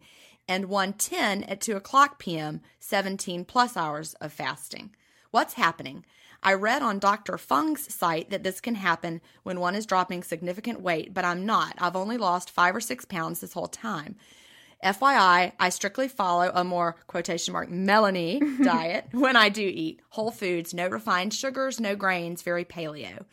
and 0.48 0.66
110 0.66 1.44
at 1.44 1.60
2 1.60 1.76
o'clock 1.76 2.18
p.m., 2.18 2.60
17 2.80 3.44
plus 3.44 3.76
hours 3.76 4.14
of 4.14 4.32
fasting. 4.32 4.90
What's 5.30 5.54
happening? 5.54 6.04
I 6.42 6.54
read 6.54 6.82
on 6.82 6.98
Dr. 6.98 7.38
Fung's 7.38 7.92
site 7.94 8.30
that 8.30 8.42
this 8.42 8.60
can 8.60 8.74
happen 8.74 9.20
when 9.44 9.60
one 9.60 9.76
is 9.76 9.86
dropping 9.86 10.24
significant 10.24 10.80
weight, 10.80 11.14
but 11.14 11.24
I'm 11.24 11.46
not. 11.46 11.74
I've 11.78 11.94
only 11.94 12.16
lost 12.16 12.50
five 12.50 12.74
or 12.74 12.80
six 12.80 13.04
pounds 13.04 13.40
this 13.40 13.52
whole 13.52 13.68
time. 13.68 14.16
FYI, 14.82 15.52
I 15.60 15.68
strictly 15.68 16.08
follow 16.08 16.50
a 16.52 16.64
more 16.64 16.96
quotation 17.06 17.52
mark 17.52 17.70
Melanie 17.70 18.40
diet 18.62 19.06
when 19.12 19.36
I 19.36 19.48
do 19.48 19.62
eat 19.62 20.00
whole 20.08 20.32
foods, 20.32 20.74
no 20.74 20.88
refined 20.88 21.32
sugars, 21.32 21.78
no 21.78 21.94
grains, 21.94 22.42
very 22.42 22.64
paleo. 22.64 23.24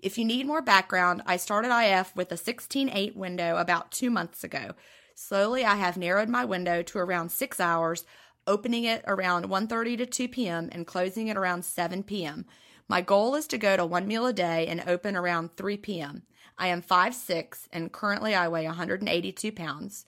If 0.00 0.18
you 0.18 0.24
need 0.24 0.46
more 0.46 0.60
background, 0.60 1.22
I 1.24 1.38
started 1.38 1.74
IF 1.74 2.14
with 2.14 2.30
a 2.30 2.36
16-8 2.36 3.16
window 3.16 3.56
about 3.56 3.90
2 3.90 4.10
months 4.10 4.44
ago. 4.44 4.74
Slowly 5.14 5.64
I 5.64 5.76
have 5.76 5.96
narrowed 5.96 6.28
my 6.28 6.44
window 6.44 6.82
to 6.82 6.98
around 6.98 7.32
6 7.32 7.58
hours, 7.58 8.04
opening 8.46 8.84
it 8.84 9.02
around 9.06 9.46
1:30 9.46 9.98
to 9.98 10.06
2 10.06 10.28
p.m. 10.28 10.68
and 10.72 10.86
closing 10.86 11.28
it 11.28 11.36
around 11.36 11.64
7 11.64 12.02
p.m. 12.02 12.44
My 12.86 13.00
goal 13.00 13.34
is 13.34 13.46
to 13.48 13.58
go 13.58 13.76
to 13.76 13.84
one 13.84 14.06
meal 14.06 14.26
a 14.26 14.32
day 14.32 14.66
and 14.66 14.82
open 14.86 15.16
around 15.16 15.56
3 15.56 15.78
p.m. 15.78 16.22
I 16.58 16.68
am 16.68 16.82
5'6 16.82 17.68
and 17.72 17.92
currently 17.92 18.34
I 18.34 18.48
weigh 18.48 18.66
182 18.66 19.52
pounds. 19.52 20.06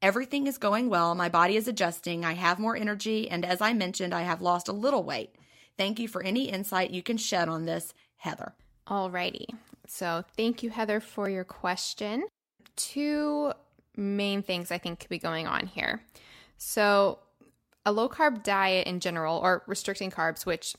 Everything 0.00 0.46
is 0.46 0.58
going 0.58 0.88
well. 0.88 1.14
My 1.14 1.28
body 1.28 1.56
is 1.56 1.66
adjusting. 1.66 2.24
I 2.24 2.34
have 2.34 2.58
more 2.58 2.76
energy. 2.76 3.28
And 3.28 3.44
as 3.44 3.60
I 3.60 3.72
mentioned, 3.72 4.14
I 4.14 4.22
have 4.22 4.40
lost 4.40 4.68
a 4.68 4.72
little 4.72 5.02
weight. 5.02 5.34
Thank 5.76 5.98
you 5.98 6.08
for 6.08 6.22
any 6.22 6.48
insight 6.48 6.90
you 6.90 7.02
can 7.02 7.16
shed 7.16 7.48
on 7.48 7.64
this, 7.64 7.94
Heather. 8.16 8.54
Alrighty. 8.86 9.46
So 9.86 10.24
thank 10.36 10.62
you, 10.62 10.70
Heather, 10.70 11.00
for 11.00 11.28
your 11.28 11.44
question. 11.44 12.24
Two 12.76 13.52
main 13.96 14.42
things 14.42 14.70
I 14.70 14.78
think 14.78 15.00
could 15.00 15.08
be 15.08 15.18
going 15.18 15.46
on 15.46 15.66
here. 15.66 16.02
So, 16.56 17.18
a 17.86 17.92
low 17.92 18.08
carb 18.08 18.42
diet 18.42 18.86
in 18.86 19.00
general, 19.00 19.38
or 19.38 19.62
restricting 19.66 20.10
carbs, 20.10 20.44
which 20.44 20.74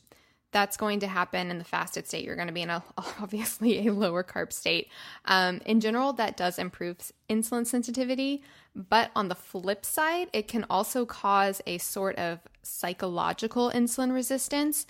that's 0.52 0.78
going 0.78 1.00
to 1.02 1.08
happen 1.08 1.52
in 1.52 1.58
the 1.60 1.64
fasted 1.64 2.08
state. 2.08 2.26
You're 2.26 2.36
going 2.36 2.48
to 2.48 2.54
be 2.54 2.62
in 2.62 2.70
a 2.70 2.84
obviously 3.22 3.88
a 3.88 3.94
lower 3.94 4.24
carb 4.24 4.52
state. 4.52 4.90
Um, 5.26 5.62
in 5.66 5.80
general, 5.80 6.14
that 6.14 6.38
does 6.38 6.58
improve 6.58 6.98
insulin 7.30 7.66
sensitivity, 7.66 8.42
but 8.76 9.12
on 9.16 9.28
the 9.28 9.36
flip 9.36 9.86
side, 9.86 10.30
it 10.34 10.48
can 10.48 10.66
also 10.70 11.06
cause 11.06 11.62
a 11.68 11.78
sort 11.78 12.16
of 12.18 12.40
psychological 12.64 13.72
insulin 13.72 14.14
resistance. 14.14 14.86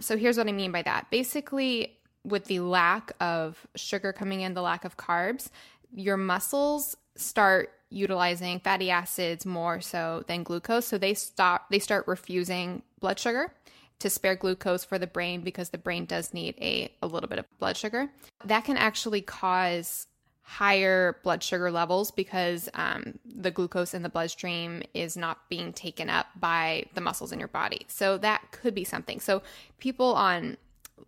So 0.00 0.16
here's 0.16 0.36
what 0.36 0.48
I 0.48 0.52
mean 0.52 0.72
by 0.72 0.82
that. 0.82 1.10
Basically, 1.10 1.98
with 2.24 2.46
the 2.46 2.60
lack 2.60 3.12
of 3.20 3.66
sugar 3.76 4.12
coming 4.12 4.40
in, 4.40 4.54
the 4.54 4.62
lack 4.62 4.84
of 4.84 4.96
carbs, 4.96 5.50
your 5.94 6.16
muscles 6.16 6.96
start 7.16 7.70
utilizing 7.90 8.58
fatty 8.58 8.90
acids 8.90 9.46
more 9.46 9.80
so 9.80 10.24
than 10.26 10.42
glucose. 10.42 10.86
So 10.86 10.98
they 10.98 11.14
stop 11.14 11.70
they 11.70 11.78
start 11.78 12.08
refusing 12.08 12.82
blood 12.98 13.20
sugar 13.20 13.52
to 14.00 14.10
spare 14.10 14.34
glucose 14.34 14.84
for 14.84 14.98
the 14.98 15.06
brain 15.06 15.40
because 15.40 15.70
the 15.70 15.78
brain 15.78 16.04
does 16.04 16.34
need 16.34 16.54
a, 16.60 16.92
a 17.02 17.06
little 17.06 17.28
bit 17.28 17.38
of 17.38 17.46
blood 17.58 17.76
sugar. 17.76 18.10
That 18.44 18.64
can 18.64 18.76
actually 18.76 19.22
cause 19.22 20.06
higher 20.42 21.16
blood 21.22 21.42
sugar 21.42 21.70
levels 21.70 22.10
because 22.10 22.68
um, 22.74 23.18
the 23.24 23.50
glucose 23.50 23.94
in 23.94 24.02
the 24.02 24.10
bloodstream 24.10 24.82
is 24.92 25.16
not 25.16 25.48
being 25.48 25.72
taken 25.72 26.10
up 26.10 26.26
by 26.38 26.84
the 26.94 27.00
muscles 27.00 27.32
in 27.32 27.38
your 27.38 27.48
body. 27.48 27.86
So 27.88 28.18
that 28.18 28.52
could 28.52 28.74
be 28.74 28.84
something. 28.84 29.20
So 29.20 29.42
people 29.78 30.14
on 30.14 30.58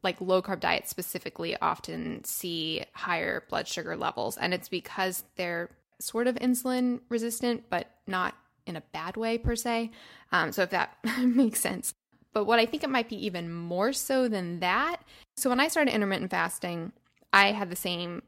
like 0.03 0.21
low 0.21 0.41
carb 0.41 0.61
diets 0.61 0.91
specifically 0.91 1.57
often 1.61 2.25
see 2.25 2.83
higher 2.93 3.45
blood 3.49 3.69
sugar 3.69 3.97
levels, 3.97 4.37
and 4.37 4.55
it's 4.55 4.69
because 4.69 5.25
they're 5.37 5.71
sort 6.01 6.27
of 6.27 6.35
insulin 6.37 7.01
resistant, 7.09 7.65
but 7.69 7.91
not 8.07 8.35
in 8.67 8.77
a 8.77 8.83
bad 8.93 9.17
way 9.17 9.39
per 9.39 9.55
se. 9.55 9.91
Um, 10.33 10.51
so 10.53 10.63
if 10.63 10.71
that 10.71 10.97
makes 11.23 11.61
sense. 11.61 11.93
But 12.37 12.45
what 12.45 12.59
I 12.59 12.67
think 12.67 12.85
it 12.85 12.91
might 12.91 13.09
be 13.09 13.25
even 13.25 13.51
more 13.51 13.95
so 13.95 14.29
than 14.29 14.61
that. 14.61 14.99
So 15.39 15.49
when 15.49 15.59
I 15.59 15.69
started 15.69 15.95
intermittent 15.95 16.31
fasting, 16.31 16.93
I 17.33 17.53
had 17.53 17.71
the 17.71 17.77
same 17.77 18.21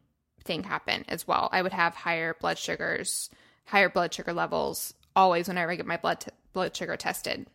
thing 0.44 0.62
happen 0.62 1.05
as 1.09 1.29
well. 1.29 1.51
I 1.53 1.61
would 1.61 1.75
have 1.75 1.94
higher 1.94 2.35
blood 2.40 2.57
sugars, 2.57 3.29
higher 3.66 3.90
blood 3.90 4.14
sugar 4.14 4.33
levels 4.33 4.94
always 5.14 5.47
whenever 5.47 5.73
I 5.73 5.77
get 5.77 5.85
my 5.85 5.99
blood 5.99 6.21
t- 6.21 6.31
blood 6.55 6.75
sugar 6.75 6.97
tested. 6.97 7.49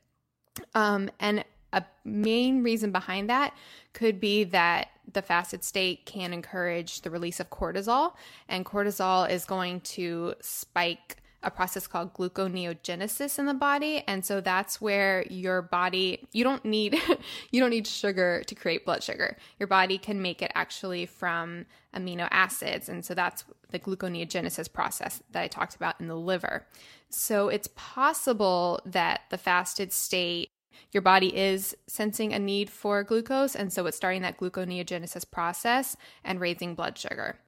Um, 0.76 1.10
and 1.20 1.44
a 1.74 1.84
main 2.06 2.62
reason 2.62 2.92
behind 2.92 3.32
that 3.32 3.56
could 3.94 4.20
be 4.20 4.44
that 4.44 4.90
the 5.12 5.24
fasted 5.24 5.64
state 5.64 6.06
can 6.06 6.34
encourage 6.34 7.02
the 7.02 7.10
release 7.10 7.40
of 7.40 7.50
cortisol, 7.50 8.14
and 8.48 8.64
cortisol 8.64 9.28
is 9.28 9.46
going 9.46 9.82
to 9.82 10.36
spike 10.40 11.18
a 11.44 11.52
process 11.52 11.88
called 11.88 12.14
gluconeogenesis 12.14 13.38
in 13.38 13.46
the 13.46 13.54
body. 13.54 14.04
And 14.08 14.26
so 14.26 14.42
that's 14.42 14.80
where 14.82 15.26
your 15.30 15.62
body 15.62 16.28
you 16.32 16.44
don't 16.44 16.64
need 16.66 17.00
you 17.52 17.60
don't 17.60 17.70
need 17.70 17.88
sugar 17.88 18.44
to 18.48 18.56
create 18.56 18.86
blood 18.86 19.04
sugar. 19.04 19.38
Your 19.60 19.68
body 19.68 19.98
can 19.98 20.22
make 20.22 20.42
it 20.42 20.52
actually 20.56 21.06
from 21.06 21.66
amino 21.96 22.28
acids. 22.32 22.90
And 22.90 23.06
so 23.06 23.14
that's 23.14 23.46
the 23.70 23.80
gluconeogenesis 23.80 24.72
process 24.72 25.22
that 25.32 25.42
I 25.42 25.48
talked 25.48 25.76
about 25.76 26.00
in 26.00 26.08
the 26.08 26.16
liver. 26.16 26.66
So 27.10 27.50
it's 27.50 27.70
possible 27.76 28.80
that 28.86 29.22
the 29.30 29.38
fasted 29.38 29.94
state 29.94 30.50
your 30.92 31.02
body 31.02 31.36
is 31.36 31.76
sensing 31.88 32.34
a 32.34 32.40
need 32.40 32.70
for 32.70 33.04
glucose. 33.04 33.56
And 33.56 33.74
so 33.74 33.86
it's 33.86 33.98
starting 33.98 34.22
that 34.22 34.38
gluconeogenesis 34.38 35.30
process 35.30 35.98
and 36.24 36.40
raising 36.40 36.76
blood 36.76 36.98
sugar. 36.98 37.40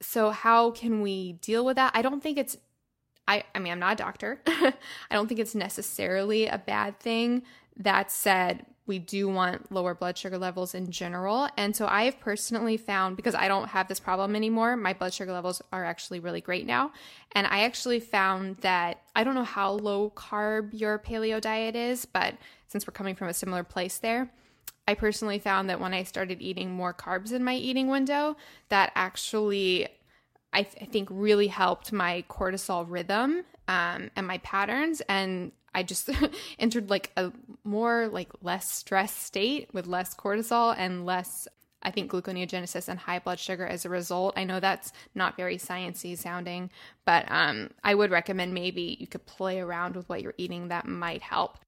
So 0.00 0.30
how 0.30 0.70
can 0.70 1.00
we 1.00 1.34
deal 1.34 1.64
with 1.64 1.76
that? 1.76 1.92
I 1.94 2.02
don't 2.02 2.22
think 2.22 2.38
it's 2.38 2.56
I, 3.26 3.44
I 3.54 3.58
mean, 3.58 3.72
I'm 3.72 3.78
not 3.78 3.94
a 3.94 3.96
doctor. 3.96 4.40
I 4.46 4.74
don't 5.10 5.28
think 5.28 5.40
it's 5.40 5.54
necessarily 5.54 6.46
a 6.46 6.58
bad 6.58 7.00
thing. 7.00 7.42
That 7.76 8.10
said, 8.10 8.66
we 8.86 8.98
do 8.98 9.28
want 9.28 9.72
lower 9.72 9.94
blood 9.94 10.18
sugar 10.18 10.36
levels 10.36 10.74
in 10.74 10.90
general. 10.90 11.48
And 11.56 11.74
so 11.74 11.86
I 11.86 12.04
have 12.04 12.20
personally 12.20 12.76
found, 12.76 13.16
because 13.16 13.34
I 13.34 13.48
don't 13.48 13.68
have 13.68 13.88
this 13.88 13.98
problem 13.98 14.36
anymore, 14.36 14.76
my 14.76 14.92
blood 14.92 15.14
sugar 15.14 15.32
levels 15.32 15.62
are 15.72 15.84
actually 15.84 16.20
really 16.20 16.42
great 16.42 16.66
now. 16.66 16.92
And 17.32 17.46
I 17.46 17.60
actually 17.60 18.00
found 18.00 18.58
that 18.58 19.00
I 19.16 19.24
don't 19.24 19.34
know 19.34 19.44
how 19.44 19.72
low 19.72 20.10
carb 20.10 20.70
your 20.72 20.98
paleo 20.98 21.40
diet 21.40 21.74
is, 21.74 22.04
but 22.04 22.34
since 22.68 22.86
we're 22.86 22.92
coming 22.92 23.14
from 23.14 23.28
a 23.28 23.34
similar 23.34 23.64
place 23.64 23.98
there, 23.98 24.30
I 24.86 24.94
personally 24.94 25.38
found 25.38 25.70
that 25.70 25.80
when 25.80 25.94
I 25.94 26.02
started 26.02 26.42
eating 26.42 26.70
more 26.70 26.92
carbs 26.92 27.32
in 27.32 27.42
my 27.42 27.54
eating 27.54 27.88
window, 27.88 28.36
that 28.68 28.92
actually 28.94 29.88
I, 30.54 30.62
th- 30.62 30.82
I 30.82 30.86
think 30.86 31.08
really 31.10 31.48
helped 31.48 31.92
my 31.92 32.24
cortisol 32.28 32.86
rhythm 32.88 33.44
um, 33.68 34.10
and 34.16 34.26
my 34.26 34.38
patterns 34.38 35.02
and 35.08 35.52
I 35.74 35.82
just 35.82 36.08
entered 36.58 36.88
like 36.88 37.10
a 37.16 37.32
more 37.64 38.08
like 38.08 38.30
less 38.42 38.70
stress 38.70 39.12
state 39.12 39.68
with 39.74 39.86
less 39.86 40.14
cortisol 40.14 40.74
and 40.78 41.04
less 41.04 41.48
I 41.84 41.90
think 41.90 42.10
gluconeogenesis 42.10 42.88
and 42.88 42.98
high 42.98 43.18
blood 43.18 43.38
sugar 43.38 43.66
as 43.66 43.84
a 43.84 43.90
result. 43.90 44.34
I 44.38 44.44
know 44.44 44.58
that's 44.58 44.92
not 45.14 45.36
very 45.36 45.58
sciencey 45.58 46.16
sounding, 46.16 46.70
but 47.04 47.30
um, 47.30 47.70
I 47.82 47.94
would 47.94 48.10
recommend 48.10 48.54
maybe 48.54 48.96
you 48.98 49.06
could 49.06 49.26
play 49.26 49.60
around 49.60 49.94
with 49.94 50.08
what 50.08 50.22
you're 50.22 50.34
eating. 50.38 50.68
That 50.68 50.86
might 50.86 51.20
help. 51.20 51.58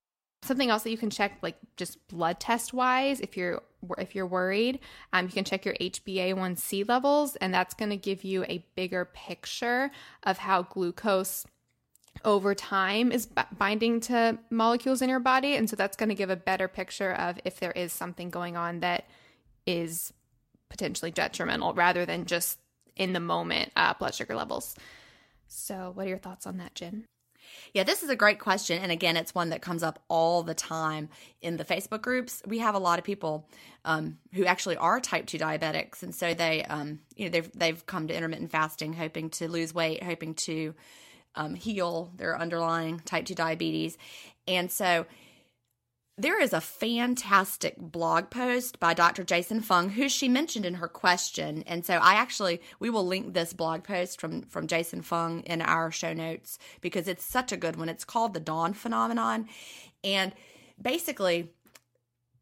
Something 0.47 0.71
else 0.71 0.85
that 0.85 0.91
you 0.91 0.99
can 0.99 1.11
check, 1.11 1.39
like 1.43 1.57
just 1.77 2.07
blood 2.09 2.39
test 2.39 2.73
wise, 2.73 3.21
if 3.21 3.37
you're 3.37 3.63
if 3.99 4.15
you're 4.15 4.27
worried, 4.27 4.81
um, 5.13 5.27
you 5.27 5.33
can 5.33 5.45
check 5.45 5.65
your 5.65 5.75
HbA1c 5.75 6.89
levels, 6.89 7.37
and 7.37 7.53
that's 7.53 7.75
going 7.75 7.91
to 7.91 7.97
give 7.97 8.25
you 8.25 8.45
a 8.45 8.65
bigger 8.75 9.05
picture 9.05 9.91
of 10.23 10.39
how 10.39 10.63
glucose 10.63 11.47
over 12.25 12.55
time 12.55 13.13
is 13.13 13.27
b- 13.27 13.43
binding 13.57 14.01
to 14.01 14.39
molecules 14.51 15.03
in 15.03 15.09
your 15.09 15.21
body, 15.21 15.57
and 15.57 15.69
so 15.69 15.77
that's 15.77 15.97
going 15.97 16.09
to 16.09 16.15
give 16.15 16.31
a 16.31 16.37
better 16.37 16.69
picture 16.69 17.13
of 17.13 17.39
if 17.45 17.61
there 17.61 17.73
is 17.73 17.93
something 17.93 18.31
going 18.31 18.57
on 18.57 18.81
that 18.81 19.07
is 19.67 20.13
potentially 20.69 21.11
detrimental, 21.11 21.75
rather 21.75 22.07
than 22.07 22.25
just 22.25 22.59
in 22.97 23.13
the 23.13 23.21
moment 23.21 23.71
uh, 23.77 23.95
blood 23.95 24.15
sugar 24.15 24.35
levels. 24.35 24.75
So, 25.47 25.93
what 25.95 26.07
are 26.07 26.09
your 26.09 26.19
thoughts 26.19 26.47
on 26.47 26.57
that, 26.59 26.75
Gin? 26.75 27.05
Yeah, 27.77 27.85
this 27.85 28.03
is 28.03 28.09
a 28.09 28.17
great 28.17 28.39
question. 28.39 28.81
And 28.83 28.91
again, 28.91 29.19
it's 29.19 29.35
one 29.35 29.51
that 29.51 29.61
comes 29.61 29.83
up 29.83 30.03
all 30.09 30.43
the 30.43 30.55
time 30.55 31.11
in 31.43 31.59
the 31.59 31.65
Facebook 31.67 32.01
groups. 32.01 32.43
We 32.47 32.61
have 32.61 32.75
a 32.75 32.79
lot 32.79 32.99
of 32.99 33.05
people 33.05 33.47
um, 33.85 34.17
who 34.33 34.47
actually 34.47 34.79
are 34.79 34.99
type 34.99 35.27
2 35.27 35.37
diabetics. 35.37 36.03
And 36.03 36.15
so 36.15 36.33
they, 36.33 36.65
um, 36.65 37.01
you 37.17 37.27
know, 37.27 37.33
they've, 37.33 37.53
they've 37.53 37.85
come 37.85 38.09
to 38.09 38.17
intermittent 38.17 38.51
fasting 38.51 38.95
hoping 38.95 39.29
to 39.29 39.47
lose 39.47 39.75
weight, 39.75 40.03
hoping 40.03 40.33
to 40.37 40.75
um, 41.35 41.55
heal 41.55 42.11
their 42.17 42.41
underlying 42.41 43.01
type 43.01 43.27
2 43.27 43.35
diabetes. 43.35 43.99
And 44.49 44.73
so 44.73 45.05
there 46.19 46.41
is 46.41 46.55
a 46.55 46.61
fantastic 46.61 47.77
blog 47.77 48.31
post 48.31 48.81
by 48.81 48.95
Dr. 48.95 49.23
Jason 49.23 49.61
Fung, 49.61 49.91
who 49.91 50.09
she 50.09 50.29
mentioned 50.29 50.65
in 50.65 50.75
her 50.75 50.89
question. 50.89 51.63
And 51.67 51.85
so 51.85 51.95
I 51.95 52.15
actually 52.15 52.63
we 52.81 52.89
will 52.89 53.07
link 53.07 53.35
this 53.35 53.53
blog 53.53 53.85
post 53.85 54.19
from 54.21 54.43
from 54.43 54.67
Jason 54.67 55.03
Fung 55.03 55.41
in 55.41 55.61
our 55.61 55.91
show 55.91 56.15
notes 56.15 56.59
because 56.81 57.07
it's 57.07 57.25
such 57.25 57.53
a 57.53 57.57
good 57.57 57.77
one. 57.77 57.91
It's 57.91 58.05
called 58.05 58.33
the 58.33 58.41
dawn 58.41 58.73
phenomenon. 58.73 59.49
And 60.03 60.33
basically 60.81 61.51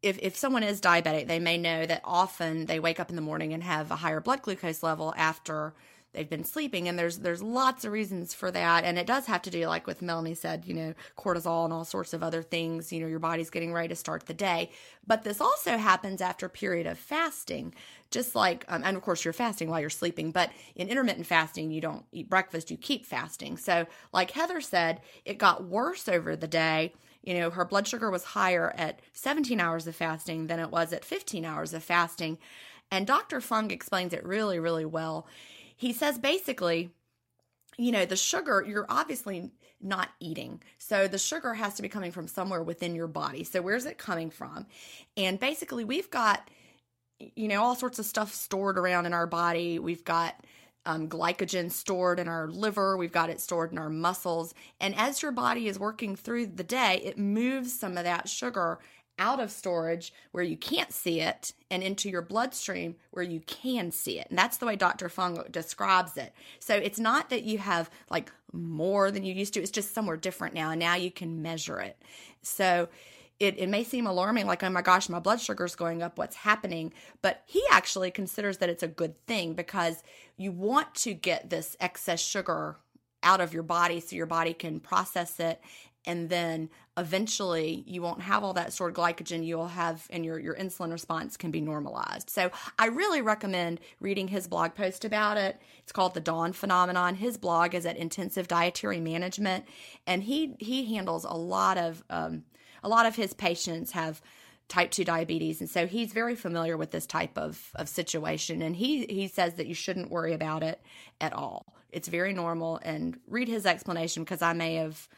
if, 0.03 0.19
if 0.19 0.37
someone 0.37 0.63
is 0.63 0.83
diabetic, 0.83 1.27
they 1.27 1.39
may 1.39 1.57
know 1.57 1.87
that 1.87 2.03
often 2.05 2.67
they 2.67 2.79
wake 2.79 3.01
up 3.01 3.09
in 3.09 3.17
the 3.17 3.23
morning 3.23 3.55
and 3.55 3.63
have 3.63 3.91
a 3.91 3.97
higher 3.97 4.21
blood 4.21 4.43
glucose 4.43 4.83
level 4.83 5.15
after 5.17 5.75
they've 6.15 6.31
been 6.31 6.45
sleeping 6.45 6.89
and 6.89 6.99
there's 6.99 7.19
there's 7.19 7.43
lots 7.43 7.85
of 7.85 7.93
reasons 7.93 8.33
for 8.33 8.51
that. 8.51 8.85
And 8.85 8.99
it 8.99 9.07
does 9.07 9.27
have 9.27 9.43
to 9.43 9.51
do 9.51 9.67
like 9.67 9.87
with 9.87 10.01
melanie 10.03 10.35
said 10.35 10.65
you 10.67 10.75
know 10.75 10.95
cortisol 11.19 11.65
and 11.65 11.73
all 11.73 11.85
sorts 11.85 12.13
of 12.13 12.23
other 12.23 12.43
things 12.43 12.93
you 12.93 13.01
know 13.01 13.07
your 13.07 13.19
body's 13.19 13.51
getting 13.51 13.73
ready 13.73 13.89
to 13.89 13.97
start 13.97 14.27
the 14.27 14.35
day. 14.35 14.71
But 15.07 15.23
this 15.23 15.41
also 15.41 15.77
happens 15.77 16.21
after 16.21 16.47
a 16.47 16.51
period 16.51 16.87
of 16.87 16.99
fasting 16.99 17.75
just 18.11 18.35
like 18.35 18.65
um, 18.69 18.83
and 18.85 18.97
of 18.97 19.03
course 19.03 19.25
you're 19.25 19.33
fasting 19.35 19.69
while 19.69 19.81
you're 19.81 19.91
sleeping 19.91 20.31
but 20.31 20.51
in 20.77 20.89
intermittent 20.89 21.27
fasting 21.27 21.71
you 21.71 21.81
don't 21.81 22.05
eat 22.13 22.31
breakfast 22.31 22.71
you 22.71 22.77
keep 22.77 23.05
fasting. 23.05 23.57
So 23.57 23.87
like 24.13 24.31
heather 24.31 24.61
said 24.61 25.01
it 25.25 25.39
got 25.39 25.65
worse 25.65 26.09
over 26.09 26.37
the 26.37 26.49
day. 26.49 26.93
You 27.23 27.35
know 27.41 27.51
her 27.51 27.65
blood 27.65 27.89
sugar 27.89 28.11
was 28.11 28.25
higher 28.25 28.73
at 28.77 29.01
17 29.13 29.61
hours 29.61 29.87
of 29.87 29.97
fasting 29.97 30.47
than 30.47 30.61
it 30.61 30.71
was 30.71 30.93
at 30.93 31.05
15 31.05 31.45
hours 31.45 31.75
of 31.75 31.83
fasting. 31.83 32.39
And 32.91 33.07
dr 33.07 33.41
fung 33.41 33.71
explains 33.71 34.13
it 34.13 34.25
really 34.25 34.59
really 34.59 34.85
well 34.85 35.27
he 35.77 35.93
says 35.93 36.19
basically, 36.19 36.91
you 37.77 37.93
know, 37.93 38.05
the 38.05 38.17
sugar, 38.17 38.65
you're 38.67 38.87
obviously 38.89 39.51
not 39.81 40.09
eating. 40.21 40.63
So 40.79 41.09
the 41.09 41.19
sugar 41.19 41.55
has 41.55 41.75
to 41.75 41.83
be 41.83 41.89
coming 41.89 42.13
from 42.13 42.29
somewhere 42.29 42.63
within 42.63 42.95
your 42.95 43.09
body. 43.09 43.45
So 43.45 43.61
where's 43.61 43.87
it 43.87 43.99
coming 43.99 44.31
from? 44.31 44.67
And 45.17 45.39
basically, 45.39 45.85
we've 45.85 46.11
got, 46.11 46.49
you 47.19 47.49
know, 47.49 47.63
all 47.63 47.75
sorts 47.75 47.99
of 47.99 48.07
stuff 48.07 48.33
stored 48.33 48.79
around 48.79 49.07
in 49.07 49.13
our 49.13 49.27
body. 49.27 49.79
We've 49.79 50.05
got, 50.05 50.35
um, 50.87 51.09
glycogen 51.09 51.73
stored 51.73 52.21
in 52.21 52.29
our 52.29 52.47
liver, 52.49 52.97
we've 52.97 53.13
got 53.13 53.31
it 53.31 53.41
stored 53.41 53.73
in 53.73 53.79
our 53.79 53.89
muscles. 53.89 54.55
And 54.81 54.95
as 54.95 55.23
your 55.23 55.33
body 55.33 55.67
is 55.67 55.79
working 55.79 56.15
through 56.15 56.49
the 56.49 56.65
day, 56.65 57.01
it 57.03 57.19
moves 57.19 57.73
some 57.79 57.97
of 57.97 58.05
that 58.05 58.29
sugar 58.29 58.79
out 59.19 59.41
of 59.41 59.51
storage 59.51 60.13
where 60.33 60.45
you 60.45 60.57
can't 60.57 60.93
see 60.93 61.21
it 61.21 61.53
and 61.71 61.83
into 61.83 62.09
your 62.09 62.23
bloodstream 62.23 62.97
where 63.11 63.25
you 63.25 63.41
can 63.41 63.91
see 63.91 64.19
it. 64.19 64.27
And 64.29 64.39
that's 64.39 64.57
the 64.57 64.67
way 64.67 64.77
Dr. 64.77 65.09
Fung 65.09 65.45
describes 65.51 66.17
it. 66.17 66.33
So 66.59 66.75
it's 66.75 66.99
not 66.99 67.31
that 67.31 67.45
you 67.45 67.59
have 67.59 67.91
like 68.11 68.33
more 68.53 69.11
than 69.11 69.25
you 69.25 69.35
used 69.35 69.55
to, 69.55 69.61
it's 69.61 69.71
just 69.71 69.95
somewhere 69.95 70.17
different 70.17 70.55
now. 70.55 70.71
And 70.71 70.81
now 70.81 70.97
you 70.97 71.11
can 71.11 71.43
measure 71.43 71.81
it. 71.81 72.01
So 72.43 72.89
it, 73.41 73.59
it 73.59 73.69
may 73.69 73.83
seem 73.83 74.07
alarming, 74.07 74.47
like, 74.47 74.63
oh 74.63 74.71
my 74.71 74.83
gosh, 74.83 75.09
my 75.09 75.19
blood 75.19 75.41
sugar's 75.41 75.75
going 75.75 76.03
up, 76.03 76.19
what's 76.19 76.37
happening? 76.37 76.93
But 77.21 77.43
he 77.47 77.63
actually 77.71 78.13
considers 78.13 78.59
that 78.59 78.69
it's 78.69 78.85
a 78.85 78.89
good 78.89 79.21
thing 79.27 79.55
because 79.55 80.03
you 80.37 80.53
want 80.53 80.95
to 80.97 81.15
get 81.15 81.51
this 81.51 81.77
excess 81.81 82.21
sugar 82.21 82.77
out 83.25 83.41
of 83.41 83.53
your 83.53 83.63
body 83.65 84.01
so 84.01 84.15
your 84.15 84.27
body 84.27 84.55
can 84.55 84.79
process 84.79 85.41
it 85.41 85.61
and 86.07 86.29
then 86.29 86.69
eventually 86.97 87.83
you 87.87 88.01
won't 88.01 88.23
have 88.23 88.45
all 88.45 88.53
that 88.53 88.73
stored 88.73 88.95
glycogen 88.95 89.45
you'll 89.45 89.67
have 89.67 90.07
and 90.11 90.25
your, 90.25 90.39
your 90.39 90.55
insulin 90.55 90.93
response 90.93 91.37
can 91.37 91.51
be 91.51 91.61
normalized. 91.61 92.31
So 92.31 92.51
i 92.79 92.87
really 92.87 93.21
recommend 93.21 93.81
reading 94.01 94.29
his 94.29 94.47
blog 94.47 94.75
post 94.75 95.05
about 95.05 95.37
it. 95.37 95.61
It's 95.83 95.93
called 95.93 96.15
the 96.15 96.21
dawn 96.21 96.53
phenomenon. 96.53 97.17
His 97.17 97.37
blog 97.37 97.75
is 97.75 97.85
at 97.85 97.97
intensive 97.97 98.47
dietary 98.47 99.01
management 99.01 99.65
and 100.07 100.23
he 100.23 100.55
he 100.61 100.95
handles 100.95 101.25
a 101.25 101.35
lot 101.35 101.79
of 101.79 102.05
um, 102.11 102.45
a 102.85 102.89
lot 102.89 103.07
of 103.07 103.17
his 103.17 103.35
patients 103.35 103.93
have 103.93 104.23
type 104.69 104.91
2 104.91 105.05
diabetes 105.05 105.61
and 105.61 105.69
so 105.69 105.87
he's 105.87 106.13
very 106.13 106.35
familiar 106.35 106.77
with 106.77 106.91
this 106.91 107.07
type 107.07 107.37
of, 107.37 107.71
of 107.75 107.89
situation 107.89 108.63
and 108.63 108.77
he 108.77 109.05
he 109.07 109.27
says 109.27 109.55
that 109.55 109.67
you 109.67 109.75
shouldn't 109.75 110.11
worry 110.11 110.33
about 110.33 110.63
it 110.63 110.81
at 111.21 111.33
all. 111.33 111.75
It's 111.91 112.09
very 112.09 112.33
normal 112.33 112.81
and 112.85 113.19
read 113.27 113.49
his 113.49 113.67
explanation 113.67 114.23
because 114.23 114.43
i 114.43 114.53
may 114.53 114.77
have 114.77 115.09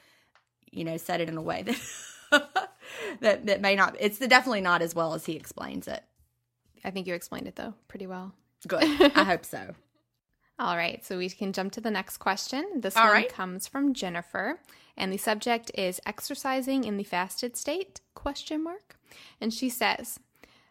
you 0.70 0.84
know 0.84 0.96
said 0.96 1.20
it 1.20 1.28
in 1.28 1.36
a 1.36 1.42
way 1.42 1.62
that 2.30 2.70
that, 3.20 3.46
that 3.46 3.60
may 3.60 3.74
not 3.74 3.96
it's 4.00 4.18
definitely 4.18 4.60
not 4.60 4.82
as 4.82 4.94
well 4.94 5.14
as 5.14 5.26
he 5.26 5.34
explains 5.36 5.88
it 5.88 6.02
I 6.84 6.90
think 6.90 7.06
you 7.06 7.14
explained 7.14 7.48
it 7.48 7.56
though 7.56 7.74
pretty 7.88 8.06
well. 8.06 8.32
good 8.66 8.84
i 9.16 9.24
hope 9.24 9.44
so 9.44 9.74
All 10.58 10.76
right, 10.76 11.04
so 11.04 11.18
we 11.18 11.28
can 11.28 11.52
jump 11.52 11.72
to 11.72 11.82
the 11.82 11.90
next 11.90 12.16
question. 12.16 12.64
This 12.80 12.96
All 12.96 13.04
one 13.04 13.12
right. 13.12 13.28
comes 13.32 13.66
from 13.66 13.92
Jennifer, 13.92 14.58
and 14.96 15.12
the 15.12 15.18
subject 15.18 15.70
is 15.74 16.00
exercising 16.06 16.84
in 16.84 16.96
the 16.96 17.04
fasted 17.04 17.58
state? 17.58 18.00
Question 18.14 18.64
mark. 18.64 18.96
And 19.38 19.52
she 19.52 19.68
says, 19.68 20.18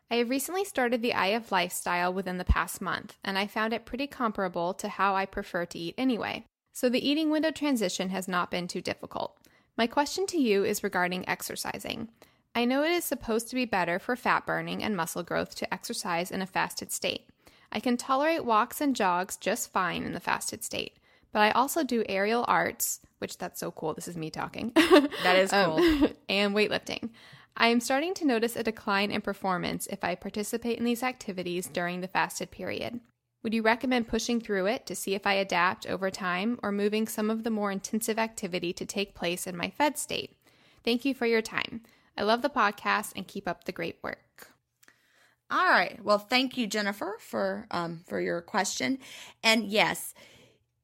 I 0.09 0.15
have 0.15 0.31
recently 0.31 0.65
started 0.65 1.03
the 1.03 1.13
IF 1.15 1.51
lifestyle 1.51 2.11
within 2.11 2.39
the 2.39 2.45
past 2.45 2.81
month, 2.81 3.15
and 3.23 3.37
I 3.37 3.45
found 3.45 3.73
it 3.73 3.85
pretty 3.85 4.07
comparable 4.07 4.73
to 4.73 4.89
how 4.89 5.15
I 5.15 5.27
prefer 5.27 5.65
to 5.67 5.77
eat 5.77 5.93
anyway. 5.99 6.45
So 6.73 6.89
the 6.89 7.07
eating 7.07 7.29
window 7.29 7.51
transition 7.51 8.09
has 8.09 8.27
not 8.27 8.49
been 8.49 8.67
too 8.67 8.81
difficult. 8.81 9.37
My 9.77 9.87
question 9.87 10.25
to 10.27 10.37
you 10.37 10.63
is 10.63 10.83
regarding 10.83 11.27
exercising. 11.27 12.09
I 12.53 12.63
know 12.63 12.83
it 12.83 12.91
is 12.91 13.03
supposed 13.03 13.49
to 13.49 13.55
be 13.55 13.65
better 13.65 13.99
for 13.99 14.15
fat 14.15 14.45
burning 14.45 14.81
and 14.81 14.95
muscle 14.95 15.23
growth 15.23 15.55
to 15.55 15.73
exercise 15.73 16.31
in 16.31 16.41
a 16.41 16.45
fasted 16.45 16.93
state. 16.93 17.27
I 17.73 17.81
can 17.81 17.97
tolerate 17.97 18.45
walks 18.45 18.79
and 18.79 18.95
jogs 18.95 19.35
just 19.35 19.73
fine 19.73 20.03
in 20.03 20.13
the 20.13 20.21
fasted 20.21 20.63
state, 20.63 20.97
but 21.33 21.41
I 21.41 21.51
also 21.51 21.83
do 21.83 22.05
aerial 22.07 22.45
arts, 22.47 23.01
which 23.17 23.37
that's 23.37 23.59
so 23.59 23.71
cool. 23.71 23.93
This 23.93 24.07
is 24.07 24.15
me 24.15 24.29
talking. 24.29 24.71
that 24.75 25.35
is 25.35 25.51
cool 25.51 25.79
Um, 25.79 26.09
and 26.29 26.55
weightlifting. 26.55 27.09
I 27.57 27.67
am 27.67 27.81
starting 27.81 28.13
to 28.15 28.25
notice 28.25 28.55
a 28.55 28.63
decline 28.63 29.11
in 29.11 29.19
performance 29.19 29.87
if 29.87 30.05
I 30.05 30.15
participate 30.15 30.77
in 30.77 30.85
these 30.85 31.03
activities 31.03 31.67
during 31.67 31.99
the 31.99 32.07
fasted 32.07 32.49
period. 32.51 33.01
Would 33.45 33.53
you 33.53 33.61
recommend 33.61 34.07
pushing 34.07 34.41
through 34.41 34.65
it 34.65 34.87
to 34.87 34.95
see 34.95 35.13
if 35.13 35.27
I 35.27 35.33
adapt 35.33 35.85
over 35.85 36.09
time 36.09 36.59
or 36.63 36.71
moving 36.71 37.07
some 37.07 37.29
of 37.29 37.43
the 37.43 37.51
more 37.51 37.71
intensive 37.71 38.17
activity 38.17 38.73
to 38.73 38.87
take 38.87 39.13
place 39.13 39.45
in 39.45 39.55
my 39.55 39.69
fed 39.69 39.99
state? 39.99 40.35
Thank 40.83 41.05
you 41.05 41.13
for 41.13 41.27
your 41.27 41.43
time. 41.43 41.81
I 42.17 42.23
love 42.23 42.41
the 42.41 42.49
podcast 42.49 43.13
and 43.15 43.27
keep 43.27 43.47
up 43.47 43.65
the 43.65 43.71
great 43.71 43.99
work. 44.01 44.47
All 45.51 45.67
right. 45.67 46.03
Well, 46.03 46.17
thank 46.17 46.57
you, 46.57 46.65
Jennifer, 46.65 47.17
for 47.19 47.67
um, 47.69 48.01
for 48.07 48.19
your 48.19 48.41
question. 48.41 48.97
And 49.43 49.65
yes, 49.65 50.15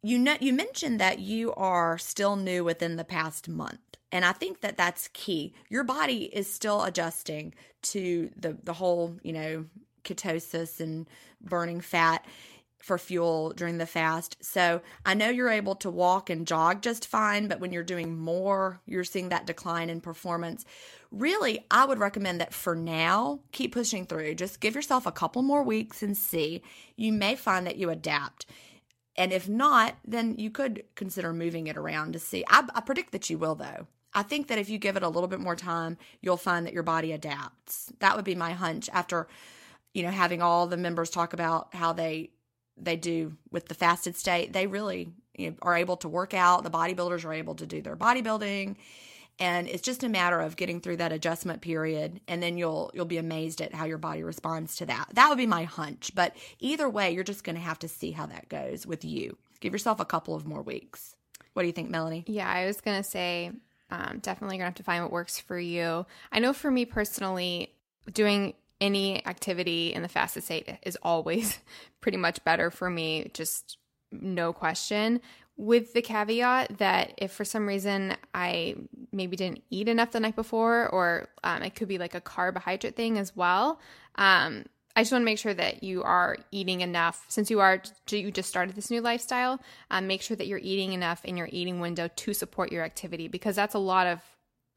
you 0.03 0.19
know, 0.19 0.35
you 0.39 0.53
mentioned 0.53 0.99
that 0.99 1.17
you 1.17 1.55
are 1.55 1.97
still 1.97 2.35
new 2.35 2.63
within 2.63 2.95
the 2.95 3.03
past 3.03 3.49
month, 3.49 3.97
and 4.11 4.23
I 4.23 4.33
think 4.33 4.61
that 4.61 4.77
that's 4.77 5.09
key. 5.13 5.55
Your 5.67 5.83
body 5.83 6.25
is 6.25 6.53
still 6.53 6.83
adjusting 6.83 7.55
to 7.93 8.29
the 8.37 8.55
the 8.63 8.73
whole, 8.73 9.17
you 9.23 9.33
know, 9.33 9.65
ketosis 10.03 10.79
and 10.79 11.07
burning 11.41 11.81
fat 11.81 12.25
for 12.79 12.97
fuel 12.97 13.53
during 13.55 13.77
the 13.77 13.85
fast. 13.85 14.37
So 14.43 14.81
I 15.05 15.13
know 15.13 15.29
you're 15.29 15.49
able 15.49 15.75
to 15.75 15.89
walk 15.89 16.29
and 16.29 16.47
jog 16.47 16.81
just 16.81 17.07
fine, 17.07 17.47
but 17.47 17.59
when 17.59 17.71
you're 17.71 17.83
doing 17.83 18.17
more, 18.17 18.81
you're 18.87 19.03
seeing 19.03 19.29
that 19.29 19.45
decline 19.45 19.89
in 19.89 20.01
performance. 20.01 20.65
Really, 21.11 21.65
I 21.69 21.85
would 21.85 21.99
recommend 21.99 22.41
that 22.41 22.53
for 22.53 22.75
now, 22.75 23.41
keep 23.51 23.73
pushing 23.73 24.05
through. 24.05 24.33
Just 24.35 24.59
give 24.59 24.73
yourself 24.73 25.05
a 25.05 25.11
couple 25.11 25.43
more 25.43 25.61
weeks 25.61 26.01
and 26.01 26.17
see. 26.17 26.63
You 26.95 27.13
may 27.13 27.35
find 27.35 27.67
that 27.67 27.77
you 27.77 27.89
adapt. 27.91 28.47
And 29.15 29.31
if 29.31 29.47
not, 29.47 29.97
then 30.03 30.35
you 30.39 30.49
could 30.49 30.83
consider 30.95 31.33
moving 31.33 31.67
it 31.67 31.77
around 31.77 32.13
to 32.13 32.19
see. 32.19 32.43
I, 32.47 32.67
I 32.73 32.81
predict 32.81 33.11
that 33.11 33.29
you 33.29 33.37
will, 33.37 33.55
though. 33.55 33.87
I 34.13 34.23
think 34.23 34.47
that 34.47 34.57
if 34.57 34.69
you 34.69 34.77
give 34.77 34.97
it 34.97 35.03
a 35.03 35.09
little 35.09 35.27
bit 35.27 35.39
more 35.39 35.55
time, 35.55 35.97
you'll 36.21 36.37
find 36.37 36.65
that 36.65 36.73
your 36.73 36.83
body 36.83 37.11
adapts. 37.11 37.91
That 37.99 38.15
would 38.15 38.25
be 38.25 38.35
my 38.35 38.53
hunch 38.53 38.89
after, 38.91 39.27
you 39.93 40.03
know, 40.03 40.09
having 40.09 40.41
all 40.41 40.67
the 40.67 40.77
members 40.77 41.09
talk 41.09 41.33
about 41.33 41.73
how 41.73 41.93
they 41.93 42.31
they 42.77 42.95
do 42.95 43.37
with 43.51 43.67
the 43.67 43.75
fasted 43.75 44.15
state. 44.15 44.53
They 44.53 44.67
really 44.67 45.09
you 45.35 45.51
know, 45.51 45.55
are 45.61 45.75
able 45.75 45.97
to 45.97 46.09
work 46.09 46.33
out. 46.33 46.63
The 46.63 46.71
bodybuilders 46.71 47.25
are 47.25 47.33
able 47.33 47.55
to 47.55 47.65
do 47.65 47.81
their 47.81 47.95
bodybuilding, 47.95 48.75
and 49.39 49.67
it's 49.67 49.81
just 49.81 50.03
a 50.03 50.09
matter 50.09 50.39
of 50.39 50.55
getting 50.55 50.81
through 50.81 50.97
that 50.97 51.11
adjustment 51.11 51.61
period, 51.61 52.21
and 52.27 52.41
then 52.41 52.57
you'll 52.57 52.91
you'll 52.93 53.05
be 53.05 53.17
amazed 53.17 53.61
at 53.61 53.73
how 53.73 53.85
your 53.85 53.97
body 53.97 54.23
responds 54.23 54.75
to 54.77 54.85
that. 54.85 55.07
That 55.13 55.29
would 55.29 55.37
be 55.37 55.47
my 55.47 55.63
hunch. 55.63 56.11
But 56.15 56.35
either 56.59 56.89
way, 56.89 57.11
you're 57.11 57.23
just 57.23 57.43
going 57.43 57.55
to 57.55 57.61
have 57.61 57.79
to 57.79 57.87
see 57.87 58.11
how 58.11 58.25
that 58.27 58.49
goes 58.49 58.85
with 58.85 59.03
you. 59.03 59.37
Give 59.59 59.73
yourself 59.73 59.99
a 59.99 60.05
couple 60.05 60.35
of 60.35 60.47
more 60.47 60.61
weeks. 60.61 61.15
What 61.53 61.63
do 61.63 61.67
you 61.67 61.73
think, 61.73 61.89
Melanie? 61.89 62.23
Yeah, 62.27 62.49
I 62.49 62.65
was 62.65 62.81
going 62.81 62.97
to 62.97 63.07
say 63.07 63.51
um, 63.91 64.19
definitely 64.21 64.57
going 64.57 64.61
to 64.61 64.65
have 64.65 64.75
to 64.75 64.83
find 64.83 65.03
what 65.03 65.11
works 65.11 65.39
for 65.39 65.59
you. 65.59 66.05
I 66.31 66.39
know 66.39 66.53
for 66.53 66.71
me 66.71 66.85
personally, 66.85 67.73
doing 68.11 68.53
any 68.81 69.25
activity 69.25 69.93
in 69.93 70.01
the 70.01 70.09
fasted 70.09 70.43
state 70.43 70.67
is 70.83 70.97
always 71.01 71.59
pretty 72.01 72.17
much 72.17 72.43
better 72.43 72.71
for 72.71 72.89
me, 72.89 73.29
just 73.33 73.77
no 74.11 74.51
question. 74.51 75.21
With 75.55 75.93
the 75.93 76.01
caveat 76.01 76.79
that 76.79 77.13
if 77.17 77.31
for 77.31 77.45
some 77.45 77.67
reason 77.67 78.15
I 78.33 78.75
maybe 79.11 79.37
didn't 79.37 79.63
eat 79.69 79.87
enough 79.87 80.11
the 80.11 80.19
night 80.19 80.35
before, 80.35 80.89
or 80.89 81.29
um, 81.43 81.61
it 81.61 81.75
could 81.75 81.87
be 81.87 81.99
like 81.99 82.15
a 82.15 82.21
carbohydrate 82.21 82.95
thing 82.95 83.19
as 83.19 83.35
well. 83.35 83.79
Um, 84.15 84.65
I 84.95 85.01
just 85.01 85.11
want 85.11 85.21
to 85.21 85.25
make 85.25 85.37
sure 85.37 85.53
that 85.53 85.83
you 85.83 86.03
are 86.03 86.37
eating 86.51 86.81
enough 86.81 87.25
since 87.29 87.49
you 87.49 87.59
are 87.59 87.81
you 88.09 88.31
just 88.31 88.49
started 88.49 88.75
this 88.75 88.89
new 88.89 89.01
lifestyle. 89.01 89.61
Um, 89.89 90.07
make 90.07 90.21
sure 90.21 90.35
that 90.35 90.47
you're 90.47 90.59
eating 90.59 90.93
enough 90.93 91.23
in 91.23 91.37
your 91.37 91.47
eating 91.51 91.79
window 91.79 92.09
to 92.13 92.33
support 92.33 92.71
your 92.71 92.83
activity 92.83 93.27
because 93.27 93.55
that's 93.55 93.75
a 93.75 93.79
lot 93.79 94.07
of 94.07 94.19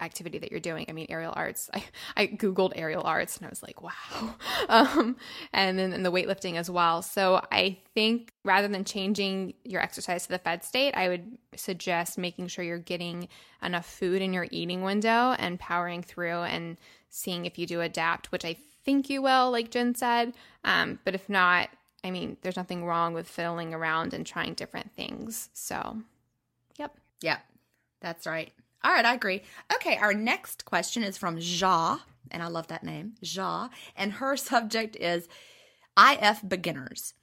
activity 0.00 0.38
that 0.38 0.50
you're 0.50 0.60
doing. 0.60 0.86
I 0.88 0.92
mean, 0.92 1.06
aerial 1.08 1.32
arts. 1.34 1.70
I, 1.72 1.84
I 2.16 2.26
googled 2.26 2.72
aerial 2.74 3.02
arts 3.02 3.36
and 3.36 3.46
I 3.46 3.50
was 3.50 3.62
like, 3.62 3.82
wow. 3.82 4.34
Um, 4.66 5.16
and 5.52 5.78
then 5.78 5.92
and 5.92 6.06
the 6.06 6.10
weightlifting 6.10 6.54
as 6.54 6.70
well. 6.70 7.02
So 7.02 7.44
I 7.52 7.78
think 7.94 8.32
rather 8.44 8.66
than 8.66 8.84
changing 8.84 9.54
your 9.62 9.82
exercise 9.82 10.24
to 10.24 10.30
the 10.30 10.38
fed 10.38 10.64
state, 10.64 10.96
I 10.96 11.08
would 11.08 11.38
suggest 11.54 12.16
making 12.16 12.48
sure 12.48 12.64
you're 12.64 12.78
getting 12.78 13.28
enough 13.62 13.84
food 13.84 14.22
in 14.22 14.32
your 14.32 14.46
eating 14.50 14.82
window 14.82 15.34
and 15.38 15.60
powering 15.60 16.02
through 16.02 16.42
and 16.44 16.78
seeing 17.10 17.44
if 17.44 17.58
you 17.58 17.66
do 17.66 17.82
adapt, 17.82 18.32
which 18.32 18.44
I 18.44 18.56
think 18.84 19.10
you 19.10 19.20
will, 19.20 19.50
like 19.50 19.70
Gin 19.70 19.94
said. 19.94 20.32
Um, 20.64 20.98
but 21.04 21.14
if 21.14 21.28
not, 21.28 21.68
I 22.02 22.10
mean, 22.10 22.36
there's 22.42 22.56
nothing 22.56 22.84
wrong 22.84 23.12
with 23.14 23.28
fiddling 23.28 23.74
around 23.74 24.14
and 24.14 24.26
trying 24.26 24.54
different 24.54 24.92
things. 24.92 25.50
So, 25.52 25.98
yep. 26.78 26.96
Yep. 27.20 27.40
that's 28.00 28.26
right. 28.26 28.52
All 28.84 28.92
right, 28.92 29.04
I 29.04 29.14
agree. 29.14 29.42
Okay, 29.74 29.96
our 29.96 30.12
next 30.14 30.64
question 30.66 31.02
is 31.02 31.16
from 31.16 31.38
Ja, 31.40 31.98
and 32.30 32.42
I 32.42 32.48
love 32.48 32.66
that 32.68 32.84
name, 32.84 33.14
Ja, 33.22 33.68
and 33.96 34.12
her 34.14 34.36
subject 34.50 34.94
is 34.96 35.26
IF 35.98 36.40
beginners. 36.46 37.14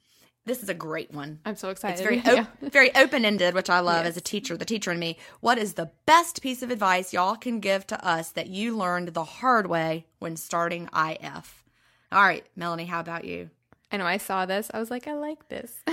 This 0.44 0.60
is 0.60 0.68
a 0.68 0.74
great 0.74 1.12
one. 1.14 1.38
I'm 1.44 1.54
so 1.54 1.68
excited. 1.70 1.92
It's 1.94 2.02
very 2.02 2.16
Yeah. 2.36 2.46
op- 2.64 2.72
very 2.72 2.92
open 2.96 3.24
ended, 3.24 3.54
which 3.54 3.70
I 3.70 3.78
love 3.78 4.04
Yes. 4.04 4.10
as 4.12 4.16
a 4.16 4.20
teacher, 4.22 4.56
the 4.56 4.64
teacher 4.64 4.90
in 4.90 4.98
me. 4.98 5.18
What 5.40 5.56
is 5.56 5.74
the 5.74 5.92
best 6.04 6.42
piece 6.42 6.62
of 6.62 6.70
advice 6.72 7.12
y'all 7.12 7.36
can 7.36 7.60
give 7.60 7.86
to 7.88 8.04
us 8.04 8.30
that 8.32 8.48
you 8.48 8.76
learned 8.76 9.08
the 9.08 9.22
hard 9.24 9.68
way 9.68 10.06
when 10.18 10.36
starting 10.36 10.88
IF? 10.96 11.62
All 12.10 12.22
right, 12.22 12.44
Melanie, 12.56 12.86
how 12.86 12.98
about 12.98 13.24
you? 13.24 13.50
I 13.92 13.98
know 13.98 14.06
I 14.06 14.16
saw 14.16 14.44
this. 14.46 14.68
I 14.74 14.80
was 14.80 14.90
like, 14.90 15.06
I 15.06 15.12
like 15.12 15.48
this. 15.48 15.74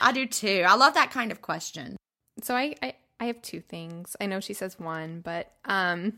I 0.00 0.12
do 0.14 0.24
too. 0.24 0.64
I 0.66 0.76
love 0.76 0.94
that 0.94 1.10
kind 1.10 1.30
of 1.30 1.42
question. 1.42 1.96
so 2.42 2.54
I, 2.56 2.76
I 2.82 2.94
I 3.20 3.26
have 3.26 3.40
two 3.42 3.60
things. 3.60 4.16
I 4.20 4.26
know 4.26 4.40
she 4.40 4.54
says 4.54 4.80
one, 4.80 5.20
but 5.20 5.52
um 5.64 6.14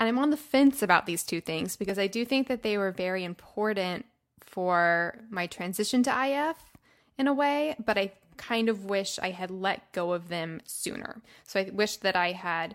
and 0.00 0.08
I'm 0.08 0.18
on 0.18 0.30
the 0.30 0.36
fence 0.36 0.82
about 0.82 1.06
these 1.06 1.22
two 1.22 1.40
things 1.40 1.76
because 1.76 1.98
I 1.98 2.06
do 2.06 2.24
think 2.24 2.48
that 2.48 2.62
they 2.62 2.76
were 2.78 2.90
very 2.90 3.22
important 3.24 4.04
for 4.40 5.18
my 5.30 5.46
transition 5.46 6.02
to 6.04 6.26
IF 6.26 6.56
in 7.18 7.28
a 7.28 7.34
way, 7.34 7.76
but 7.84 7.96
I 7.96 8.12
kind 8.36 8.68
of 8.68 8.84
wish 8.84 9.18
I 9.20 9.30
had 9.30 9.50
let 9.50 9.92
go 9.92 10.12
of 10.12 10.28
them 10.28 10.60
sooner. 10.64 11.22
So 11.44 11.60
I 11.60 11.70
wish 11.72 11.98
that 11.98 12.16
I 12.16 12.32
had 12.32 12.74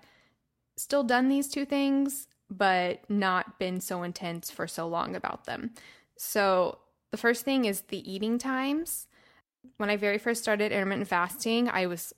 still 0.77 1.03
done 1.03 1.27
these 1.27 1.49
two 1.49 1.65
things, 1.65 2.27
but 2.49 3.01
not 3.09 3.59
been 3.59 3.81
so 3.81 4.03
intense 4.03 4.49
for 4.49 4.67
so 4.67 4.87
long 4.87 5.15
about 5.15 5.45
them. 5.45 5.71
So 6.15 6.77
the 7.11 7.17
first 7.17 7.43
thing 7.43 7.65
is 7.65 7.81
the 7.81 8.09
eating 8.09 8.37
times. 8.37 9.07
When 9.75 9.89
I 9.89 9.97
very 9.97 10.17
first 10.17 10.41
started 10.41 10.71
intermittent 10.71 11.09
fasting, 11.09 11.67
I 11.69 11.87
was 11.87 12.13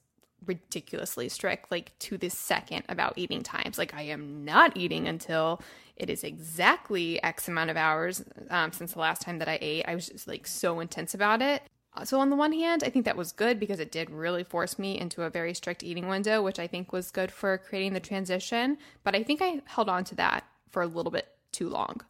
ridiculously 0.46 1.30
strict, 1.30 1.72
like 1.72 1.98
to 2.00 2.18
the 2.18 2.30
second 2.30 2.84
about 2.90 3.18
eating 3.18 3.44
times. 3.44 3.78
Like, 3.78 3.94
I 3.94 4.04
am 4.04 4.46
not 4.46 4.76
eating 4.78 5.08
until 5.08 5.62
it 5.96 6.10
is 6.10 6.24
exactly 6.24 7.22
X 7.24 7.48
amount 7.48 7.70
of 7.70 7.78
hours 7.78 8.24
um, 8.50 8.72
since 8.72 8.94
the 8.94 9.00
last 9.00 9.22
time 9.22 9.40
that 9.40 9.50
I 9.50 9.58
ate. 9.62 9.86
I 9.88 9.96
was 9.96 10.08
just 10.08 10.28
like 10.28 10.48
so 10.48 10.80
intense 10.80 11.14
about 11.14 11.42
it. 11.42 11.64
So, 12.04 12.20
on 12.20 12.30
the 12.30 12.36
one 12.36 12.54
hand, 12.54 12.84
I 12.84 12.90
think 12.90 13.06
that 13.06 13.18
was 13.18 13.32
good 13.32 13.60
because 13.60 13.80
it 13.80 13.92
did 13.92 14.10
really 14.10 14.44
force 14.44 14.80
me 14.80 14.98
into 14.98 15.24
a 15.24 15.30
very 15.30 15.54
strict 15.54 15.84
eating 15.84 16.08
window, 16.08 16.42
which 16.42 16.60
I 16.60 16.68
think 16.68 16.94
was 16.94 17.12
good 17.12 17.32
for 17.32 17.58
creating 17.58 17.94
the 17.94 18.00
transition. 18.00 18.78
But 19.04 19.16
I 19.16 19.24
think 19.24 19.42
I 19.42 19.62
held 19.66 19.90
on 19.90 20.04
to 20.06 20.16
that 20.16 20.46
for 20.70 20.82
a 20.82 20.88
little 20.88 21.12
bit 21.12 21.28
too 21.52 21.68
long. 21.68 22.02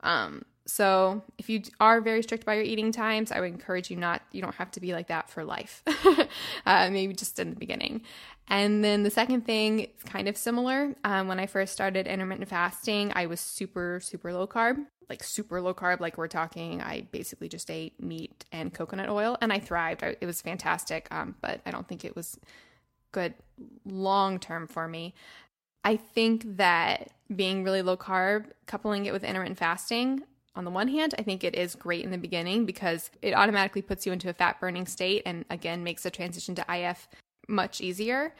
Um, 0.00 0.44
so, 0.66 1.22
if 1.38 1.48
you 1.48 1.62
are 1.78 2.00
very 2.00 2.22
strict 2.22 2.44
by 2.44 2.54
your 2.54 2.64
eating 2.64 2.90
times, 2.90 3.30
I 3.30 3.38
would 3.40 3.52
encourage 3.52 3.88
you 3.88 3.96
not, 3.96 4.22
you 4.32 4.42
don't 4.42 4.54
have 4.56 4.72
to 4.72 4.80
be 4.80 4.92
like 4.92 5.06
that 5.08 5.30
for 5.30 5.44
life. 5.44 5.82
uh, 6.66 6.90
maybe 6.90 7.14
just 7.14 7.38
in 7.38 7.50
the 7.50 7.56
beginning. 7.56 8.02
And 8.48 8.82
then 8.82 9.04
the 9.04 9.10
second 9.10 9.42
thing 9.46 9.80
is 9.80 10.02
kind 10.04 10.28
of 10.28 10.36
similar. 10.36 10.94
Um, 11.04 11.28
when 11.28 11.38
I 11.38 11.46
first 11.46 11.72
started 11.72 12.08
intermittent 12.08 12.48
fasting, 12.48 13.12
I 13.14 13.26
was 13.26 13.40
super, 13.40 14.00
super 14.02 14.32
low 14.32 14.48
carb, 14.48 14.84
like 15.08 15.22
super 15.22 15.60
low 15.60 15.72
carb. 15.72 16.00
Like 16.00 16.18
we're 16.18 16.26
talking, 16.26 16.82
I 16.82 17.02
basically 17.12 17.48
just 17.48 17.70
ate 17.70 18.00
meat 18.02 18.44
and 18.50 18.74
coconut 18.74 19.08
oil, 19.08 19.38
and 19.40 19.52
I 19.52 19.60
thrived. 19.60 20.02
I, 20.02 20.16
it 20.20 20.26
was 20.26 20.42
fantastic, 20.42 21.06
um, 21.12 21.36
but 21.40 21.60
I 21.64 21.70
don't 21.70 21.86
think 21.86 22.04
it 22.04 22.16
was 22.16 22.38
good 23.12 23.34
long 23.84 24.40
term 24.40 24.66
for 24.66 24.88
me. 24.88 25.14
I 25.84 25.96
think 25.96 26.56
that 26.56 27.10
being 27.34 27.62
really 27.62 27.82
low 27.82 27.96
carb, 27.96 28.46
coupling 28.66 29.06
it 29.06 29.12
with 29.12 29.22
intermittent 29.22 29.58
fasting, 29.58 30.22
on 30.56 30.64
the 30.64 30.70
one 30.70 30.88
hand, 30.88 31.14
I 31.18 31.22
think 31.22 31.44
it 31.44 31.54
is 31.54 31.74
great 31.74 32.04
in 32.04 32.10
the 32.10 32.18
beginning 32.18 32.64
because 32.64 33.10
it 33.22 33.34
automatically 33.34 33.82
puts 33.82 34.06
you 34.06 34.12
into 34.12 34.30
a 34.30 34.32
fat 34.32 34.58
burning 34.58 34.86
state 34.86 35.22
and 35.26 35.44
again 35.50 35.84
makes 35.84 36.02
the 36.02 36.10
transition 36.10 36.54
to 36.54 36.64
IF 36.68 37.08
much 37.46 37.80
easier. 37.80 38.34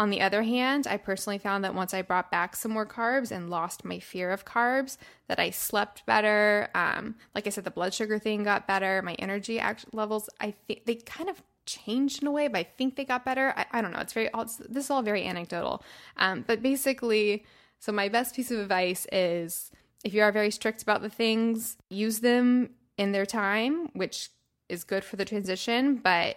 On 0.00 0.10
the 0.10 0.20
other 0.20 0.44
hand, 0.44 0.86
I 0.86 0.96
personally 0.96 1.38
found 1.38 1.64
that 1.64 1.74
once 1.74 1.92
I 1.92 2.02
brought 2.02 2.30
back 2.30 2.54
some 2.54 2.70
more 2.70 2.86
carbs 2.86 3.32
and 3.32 3.50
lost 3.50 3.84
my 3.84 3.98
fear 3.98 4.30
of 4.30 4.44
carbs, 4.44 4.96
that 5.26 5.40
I 5.40 5.50
slept 5.50 6.06
better. 6.06 6.68
Um, 6.72 7.16
like 7.34 7.48
I 7.48 7.50
said, 7.50 7.64
the 7.64 7.72
blood 7.72 7.92
sugar 7.92 8.20
thing 8.20 8.44
got 8.44 8.68
better. 8.68 9.02
My 9.02 9.14
energy 9.14 9.58
act- 9.58 9.92
levels, 9.92 10.30
I 10.40 10.54
think 10.68 10.84
they 10.86 10.94
kind 10.94 11.28
of 11.28 11.42
changed 11.66 12.22
in 12.22 12.28
a 12.28 12.30
way, 12.30 12.46
but 12.46 12.58
I 12.58 12.62
think 12.62 12.94
they 12.94 13.04
got 13.04 13.24
better. 13.24 13.52
I, 13.56 13.66
I 13.72 13.82
don't 13.82 13.90
know. 13.90 13.98
It's 13.98 14.12
very, 14.12 14.30
it's, 14.32 14.58
this 14.58 14.84
is 14.84 14.90
all 14.90 15.02
very 15.02 15.26
anecdotal. 15.26 15.82
Um, 16.16 16.44
but 16.46 16.62
basically, 16.62 17.44
so 17.80 17.90
my 17.90 18.08
best 18.08 18.36
piece 18.36 18.52
of 18.52 18.60
advice 18.60 19.04
is 19.10 19.72
if 20.04 20.14
you 20.14 20.22
are 20.22 20.32
very 20.32 20.50
strict 20.50 20.82
about 20.82 21.02
the 21.02 21.10
things, 21.10 21.76
use 21.90 22.20
them 22.20 22.70
in 22.96 23.12
their 23.12 23.26
time, 23.26 23.88
which 23.92 24.30
is 24.68 24.84
good 24.84 25.04
for 25.04 25.16
the 25.16 25.24
transition, 25.24 25.96
but 25.96 26.36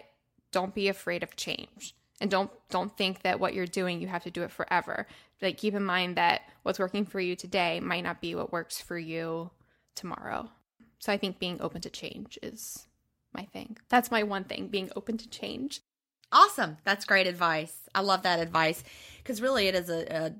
don't 0.52 0.74
be 0.74 0.88
afraid 0.88 1.22
of 1.22 1.36
change. 1.36 1.94
And 2.20 2.30
don't 2.30 2.50
don't 2.70 2.96
think 2.96 3.22
that 3.22 3.40
what 3.40 3.52
you're 3.52 3.66
doing 3.66 4.00
you 4.00 4.06
have 4.06 4.22
to 4.22 4.30
do 4.30 4.42
it 4.42 4.52
forever. 4.52 5.06
Like 5.40 5.58
keep 5.58 5.74
in 5.74 5.82
mind 5.84 6.16
that 6.16 6.42
what's 6.62 6.78
working 6.78 7.04
for 7.04 7.18
you 7.18 7.34
today 7.34 7.80
might 7.80 8.04
not 8.04 8.20
be 8.20 8.34
what 8.34 8.52
works 8.52 8.80
for 8.80 8.96
you 8.96 9.50
tomorrow. 9.96 10.48
So 11.00 11.12
i 11.12 11.16
think 11.16 11.40
being 11.40 11.60
open 11.60 11.80
to 11.80 11.90
change 11.90 12.38
is 12.40 12.86
my 13.34 13.44
thing. 13.46 13.76
That's 13.88 14.10
my 14.12 14.22
one 14.22 14.44
thing 14.44 14.68
being 14.68 14.90
open 14.94 15.16
to 15.18 15.28
change. 15.28 15.80
Awesome. 16.30 16.78
That's 16.84 17.04
great 17.04 17.26
advice. 17.26 17.76
I 17.94 18.00
love 18.00 18.22
that 18.22 18.38
advice. 18.38 18.84
Because 19.18 19.42
really 19.42 19.66
it 19.66 19.74
is 19.74 19.90
a, 19.90 20.34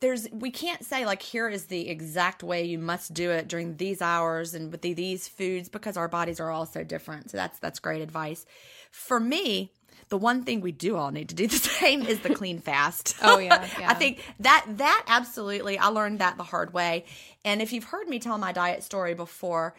there's 0.00 0.28
we 0.30 0.50
can't 0.50 0.84
say 0.84 1.04
like 1.04 1.22
here 1.22 1.48
is 1.48 1.66
the 1.66 1.88
exact 1.88 2.42
way 2.42 2.64
you 2.64 2.78
must 2.78 3.14
do 3.14 3.30
it 3.30 3.48
during 3.48 3.76
these 3.76 4.00
hours 4.00 4.54
and 4.54 4.70
with 4.70 4.82
the, 4.82 4.92
these 4.92 5.26
foods 5.28 5.68
because 5.68 5.96
our 5.96 6.08
bodies 6.08 6.40
are 6.40 6.50
all 6.50 6.66
so 6.66 6.84
different 6.84 7.30
so 7.30 7.36
that's 7.36 7.58
that's 7.58 7.78
great 7.78 8.00
advice 8.00 8.46
for 8.90 9.18
me 9.18 9.72
the 10.08 10.16
one 10.16 10.42
thing 10.42 10.60
we 10.60 10.72
do 10.72 10.96
all 10.96 11.10
need 11.10 11.28
to 11.28 11.34
do 11.34 11.46
the 11.48 11.56
same 11.56 12.02
is 12.02 12.20
the 12.20 12.34
clean 12.34 12.58
fast. 12.60 13.16
oh 13.22 13.38
yeah, 13.38 13.66
yeah. 13.80 13.90
I 13.90 13.94
think 13.94 14.24
that 14.40 14.64
that 14.76 15.04
absolutely 15.06 15.78
I 15.78 15.88
learned 15.88 16.18
that 16.20 16.36
the 16.36 16.44
hard 16.44 16.72
way. 16.72 17.04
And 17.44 17.62
if 17.62 17.72
you've 17.72 17.84
heard 17.84 18.08
me 18.08 18.18
tell 18.18 18.38
my 18.38 18.52
diet 18.52 18.82
story 18.82 19.14
before, 19.14 19.74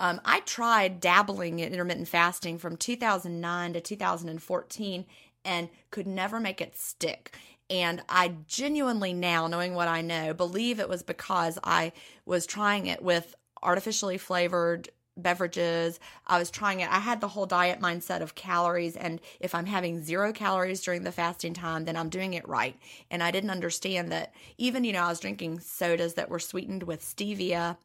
um, 0.00 0.20
I 0.24 0.40
tried 0.40 1.00
dabbling 1.00 1.60
in 1.60 1.72
intermittent 1.72 2.08
fasting 2.08 2.58
from 2.58 2.76
2009 2.76 3.72
to 3.74 3.80
2014 3.80 5.06
and 5.44 5.68
could 5.90 6.06
never 6.06 6.40
make 6.40 6.60
it 6.60 6.76
stick. 6.76 7.36
And 7.70 8.02
I 8.08 8.34
genuinely 8.46 9.14
now, 9.14 9.46
knowing 9.46 9.74
what 9.74 9.88
I 9.88 10.02
know, 10.02 10.34
believe 10.34 10.80
it 10.80 10.88
was 10.88 11.02
because 11.02 11.58
I 11.64 11.92
was 12.26 12.46
trying 12.46 12.86
it 12.86 13.02
with 13.02 13.34
artificially 13.62 14.18
flavored 14.18 14.90
beverages. 15.16 16.00
I 16.26 16.38
was 16.38 16.50
trying 16.50 16.80
it. 16.80 16.90
I 16.90 16.98
had 16.98 17.20
the 17.20 17.28
whole 17.28 17.46
diet 17.46 17.80
mindset 17.80 18.20
of 18.20 18.34
calories. 18.34 18.96
And 18.96 19.20
if 19.38 19.54
I'm 19.54 19.66
having 19.66 20.02
zero 20.02 20.32
calories 20.32 20.82
during 20.82 21.04
the 21.04 21.12
fasting 21.12 21.54
time, 21.54 21.84
then 21.84 21.96
I'm 21.96 22.08
doing 22.08 22.34
it 22.34 22.46
right. 22.48 22.76
And 23.10 23.22
I 23.22 23.30
didn't 23.30 23.50
understand 23.50 24.10
that 24.10 24.34
even, 24.58 24.84
you 24.84 24.92
know, 24.92 25.02
I 25.02 25.08
was 25.08 25.20
drinking 25.20 25.60
sodas 25.60 26.14
that 26.14 26.30
were 26.30 26.40
sweetened 26.40 26.82
with 26.82 27.00
stevia. 27.00 27.76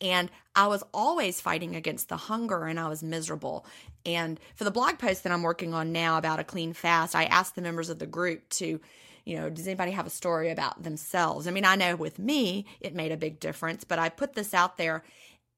And 0.00 0.30
I 0.54 0.66
was 0.66 0.84
always 0.92 1.40
fighting 1.40 1.74
against 1.74 2.08
the 2.08 2.16
hunger 2.16 2.64
and 2.64 2.78
I 2.78 2.88
was 2.88 3.02
miserable. 3.02 3.64
And 4.04 4.38
for 4.54 4.64
the 4.64 4.70
blog 4.70 4.98
post 4.98 5.24
that 5.24 5.32
I'm 5.32 5.42
working 5.42 5.72
on 5.72 5.92
now 5.92 6.18
about 6.18 6.40
a 6.40 6.44
clean 6.44 6.74
fast, 6.74 7.14
I 7.16 7.24
asked 7.24 7.54
the 7.54 7.62
members 7.62 7.88
of 7.88 7.98
the 7.98 8.06
group 8.06 8.48
to, 8.50 8.80
you 9.26 9.36
know, 9.36 9.50
does 9.50 9.66
anybody 9.66 9.90
have 9.90 10.06
a 10.06 10.10
story 10.10 10.50
about 10.50 10.84
themselves? 10.84 11.46
I 11.46 11.50
mean, 11.50 11.64
I 11.64 11.74
know 11.74 11.96
with 11.96 12.18
me, 12.18 12.64
it 12.80 12.94
made 12.94 13.12
a 13.12 13.16
big 13.16 13.40
difference, 13.40 13.84
but 13.84 13.98
I 13.98 14.08
put 14.08 14.34
this 14.34 14.54
out 14.54 14.78
there 14.78 15.02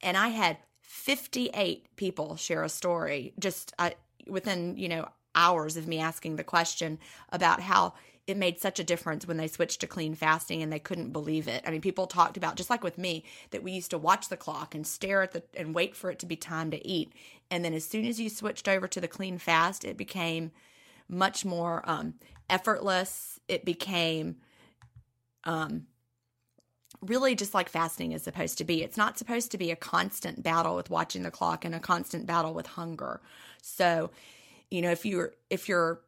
and 0.02 0.16
I 0.16 0.28
had 0.28 0.56
58 0.80 1.94
people 1.96 2.36
share 2.36 2.62
a 2.62 2.68
story 2.68 3.34
just 3.38 3.74
uh, 3.78 3.90
within, 4.26 4.76
you 4.78 4.88
know, 4.88 5.08
hours 5.34 5.76
of 5.76 5.86
me 5.86 6.00
asking 6.00 6.36
the 6.36 6.44
question 6.44 6.98
about 7.30 7.60
how 7.60 7.92
it 8.26 8.36
made 8.36 8.58
such 8.58 8.78
a 8.80 8.84
difference 8.84 9.26
when 9.26 9.36
they 9.36 9.46
switched 9.46 9.80
to 9.80 9.86
clean 9.86 10.14
fasting 10.14 10.62
and 10.62 10.72
they 10.72 10.78
couldn't 10.78 11.12
believe 11.12 11.46
it. 11.46 11.62
I 11.66 11.70
mean, 11.70 11.80
people 11.80 12.06
talked 12.06 12.36
about 12.36 12.56
just 12.56 12.70
like 12.70 12.82
with 12.82 12.98
me 12.98 13.24
that 13.50 13.62
we 13.62 13.72
used 13.72 13.90
to 13.90 13.98
watch 13.98 14.28
the 14.28 14.36
clock 14.36 14.74
and 14.74 14.86
stare 14.86 15.22
at 15.22 15.32
the 15.32 15.42
and 15.54 15.74
wait 15.74 15.94
for 15.94 16.10
it 16.10 16.18
to 16.20 16.26
be 16.26 16.36
time 16.36 16.70
to 16.70 16.86
eat. 16.86 17.12
And 17.50 17.64
then 17.64 17.74
as 17.74 17.84
soon 17.84 18.06
as 18.06 18.18
you 18.18 18.28
switched 18.28 18.68
over 18.68 18.88
to 18.88 19.00
the 19.00 19.08
clean 19.08 19.38
fast, 19.38 19.84
it 19.84 19.96
became 19.96 20.52
much 21.08 21.44
more 21.44 21.82
um, 21.88 22.14
effortless. 22.48 23.40
It 23.48 23.64
became 23.64 24.36
um, 25.44 25.86
really 27.00 27.34
just 27.34 27.54
like 27.54 27.68
fasting 27.68 28.12
is 28.12 28.22
supposed 28.22 28.58
to 28.58 28.64
be. 28.64 28.82
It's 28.82 28.96
not 28.96 29.18
supposed 29.18 29.50
to 29.52 29.58
be 29.58 29.70
a 29.70 29.76
constant 29.76 30.42
battle 30.42 30.76
with 30.76 30.90
watching 30.90 31.22
the 31.22 31.30
clock 31.30 31.64
and 31.64 31.74
a 31.74 31.80
constant 31.80 32.26
battle 32.26 32.54
with 32.54 32.66
hunger. 32.66 33.20
So, 33.62 34.10
you 34.70 34.82
know, 34.82 34.90
if 34.90 35.06
you're 35.06 35.32
if 35.50 35.68
you're 35.68 36.00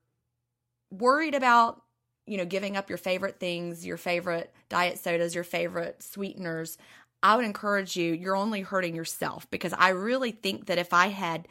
worried 0.91 1.35
about, 1.35 1.83
you 2.27 2.37
know, 2.37 2.45
giving 2.45 2.77
up 2.77 2.89
your 2.89 2.99
favorite 2.99 3.39
things, 3.39 3.87
your 3.87 3.97
favorite 3.97 4.53
diet 4.69 4.99
sodas, 4.99 5.35
your 5.35 5.45
favorite 5.45 6.03
sweeteners, 6.03 6.77
I 7.23 7.37
would 7.37 7.45
encourage 7.45 7.97
you, 7.97 8.13
you're 8.13 8.37
only 8.37 8.63
hurting 8.63 8.95
yourself 8.95 9.49
because 9.51 9.75
I 9.77 9.91
really 9.91 10.33
think 10.33 10.67
that 10.67 10.79
if 10.79 10.93
I 10.93 11.09
had 11.09 11.47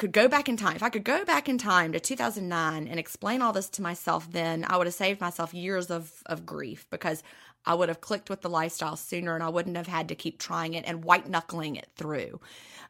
could 0.00 0.12
go 0.12 0.28
back 0.28 0.48
in 0.48 0.56
time, 0.56 0.76
if 0.76 0.82
I 0.82 0.88
could 0.88 1.04
go 1.04 1.26
back 1.26 1.46
in 1.46 1.58
time 1.58 1.92
to 1.92 2.00
2009 2.00 2.88
and 2.88 2.98
explain 2.98 3.42
all 3.42 3.52
this 3.52 3.68
to 3.68 3.82
myself 3.82 4.32
then, 4.32 4.64
I 4.66 4.78
would 4.78 4.86
have 4.86 4.94
saved 4.94 5.20
myself 5.20 5.52
years 5.52 5.90
of, 5.90 6.10
of 6.24 6.46
grief 6.46 6.86
because 6.88 7.22
I 7.66 7.74
would 7.74 7.90
have 7.90 8.00
clicked 8.00 8.30
with 8.30 8.40
the 8.40 8.48
lifestyle 8.48 8.96
sooner 8.96 9.34
and 9.34 9.44
I 9.44 9.50
wouldn't 9.50 9.76
have 9.76 9.86
had 9.86 10.08
to 10.08 10.14
keep 10.14 10.38
trying 10.38 10.72
it 10.72 10.86
and 10.86 11.04
white 11.04 11.28
knuckling 11.28 11.76
it 11.76 11.86
through. 11.96 12.40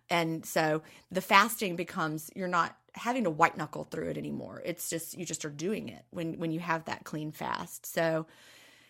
And 0.08 0.46
so 0.46 0.82
the 1.10 1.20
fasting 1.20 1.74
becomes 1.74 2.30
you're 2.36 2.46
not 2.46 2.76
having 2.94 3.24
to 3.24 3.30
white 3.30 3.56
knuckle 3.56 3.88
through 3.90 4.10
it 4.10 4.16
anymore. 4.16 4.62
It's 4.64 4.88
just 4.88 5.18
you 5.18 5.24
just 5.24 5.44
are 5.44 5.50
doing 5.50 5.88
it 5.88 6.04
when 6.10 6.38
when 6.38 6.52
you 6.52 6.60
have 6.60 6.84
that 6.84 7.02
clean 7.02 7.32
fast. 7.32 7.86
So 7.86 8.26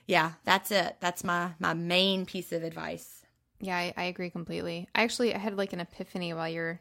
yeah, 0.07 0.33
that's 0.45 0.71
it. 0.71 0.97
That's 1.01 1.25
my 1.25 1.53
my 1.59 1.73
main 1.73 2.27
piece 2.27 2.53
of 2.53 2.65
advice. 2.65 3.25
Yeah, 3.61 3.79
I, 3.79 3.95
I 3.97 4.05
agree 4.05 4.29
completely. 4.29 4.89
I 4.95 5.05
actually 5.05 5.35
I 5.35 5.39
had 5.39 5.57
like 5.57 5.73
an 5.73 5.81
epiphany 5.81 6.35
while 6.35 6.49
you're 6.51 6.81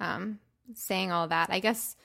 um 0.00 0.38
saying 0.74 1.12
all 1.12 1.28
that. 1.28 1.48
I 1.50 1.60
guess 1.60 1.96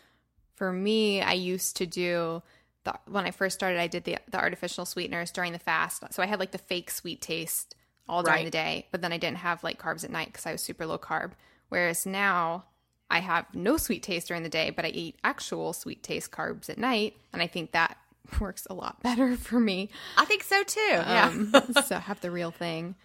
for 0.55 0.71
me, 0.71 1.21
I 1.21 1.33
used 1.33 1.77
to 1.77 1.85
do 1.85 2.41
the, 2.83 2.93
when 3.07 3.25
I 3.25 3.31
first 3.31 3.55
started, 3.55 3.79
I 3.79 3.87
did 3.87 4.03
the 4.03 4.17
the 4.29 4.39
artificial 4.39 4.85
sweeteners 4.85 5.31
during 5.31 5.53
the 5.53 5.59
fast. 5.59 6.03
So 6.11 6.23
I 6.23 6.25
had 6.25 6.39
like 6.39 6.51
the 6.51 6.57
fake 6.57 6.89
sweet 6.89 7.21
taste 7.21 7.75
all 8.09 8.23
during 8.23 8.39
right. 8.39 8.45
the 8.45 8.51
day, 8.51 8.87
but 8.91 9.01
then 9.01 9.13
I 9.13 9.17
didn't 9.17 9.37
have 9.37 9.63
like 9.63 9.81
carbs 9.81 10.03
at 10.03 10.11
night 10.11 10.27
because 10.27 10.45
I 10.45 10.51
was 10.51 10.61
super 10.61 10.85
low 10.85 10.97
carb. 10.97 11.31
Whereas 11.69 12.05
now 12.05 12.65
I 13.09 13.19
have 13.19 13.45
no 13.53 13.77
sweet 13.77 14.03
taste 14.03 14.27
during 14.27 14.43
the 14.43 14.49
day, 14.49 14.69
but 14.69 14.85
I 14.85 14.89
eat 14.89 15.17
actual 15.23 15.73
sweet 15.73 16.03
taste 16.03 16.31
carbs 16.31 16.69
at 16.69 16.77
night, 16.77 17.15
and 17.33 17.41
I 17.41 17.47
think 17.47 17.71
that 17.71 17.97
works 18.39 18.67
a 18.69 18.73
lot 18.73 19.01
better 19.03 19.35
for 19.37 19.59
me. 19.59 19.89
I 20.17 20.25
think 20.25 20.43
so 20.43 20.63
too. 20.63 21.01
Um, 21.03 21.51
yeah. 21.53 21.81
so 21.85 21.97
have 21.97 22.21
the 22.21 22.31
real 22.31 22.51
thing. 22.51 22.95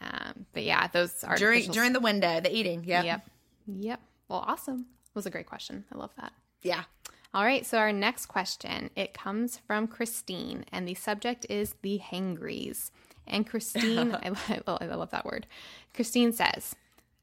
Um, 0.00 0.46
but 0.52 0.64
yeah, 0.64 0.88
those 0.88 1.24
are 1.24 1.36
during 1.36 1.70
during 1.70 1.92
the 1.92 2.00
window, 2.00 2.40
the 2.40 2.54
eating. 2.54 2.84
Yep. 2.84 3.04
Yep. 3.04 3.30
Yep. 3.66 4.00
Well, 4.28 4.44
awesome. 4.46 4.86
Was 5.14 5.26
a 5.26 5.30
great 5.30 5.46
question. 5.46 5.84
I 5.92 5.98
love 5.98 6.10
that. 6.20 6.32
Yeah. 6.62 6.84
All 7.32 7.44
right, 7.44 7.66
so 7.66 7.78
our 7.78 7.92
next 7.92 8.26
question, 8.26 8.90
it 8.94 9.12
comes 9.12 9.58
from 9.66 9.88
Christine, 9.88 10.64
and 10.70 10.86
the 10.86 10.94
subject 10.94 11.44
is 11.50 11.74
the 11.82 11.96
hangries. 11.96 12.92
And 13.26 13.44
Christine, 13.44 14.14
I, 14.22 14.32
I, 14.68 14.94
love 14.94 15.10
that 15.10 15.24
word. 15.24 15.48
Christine 15.94 16.32
says, 16.32 16.76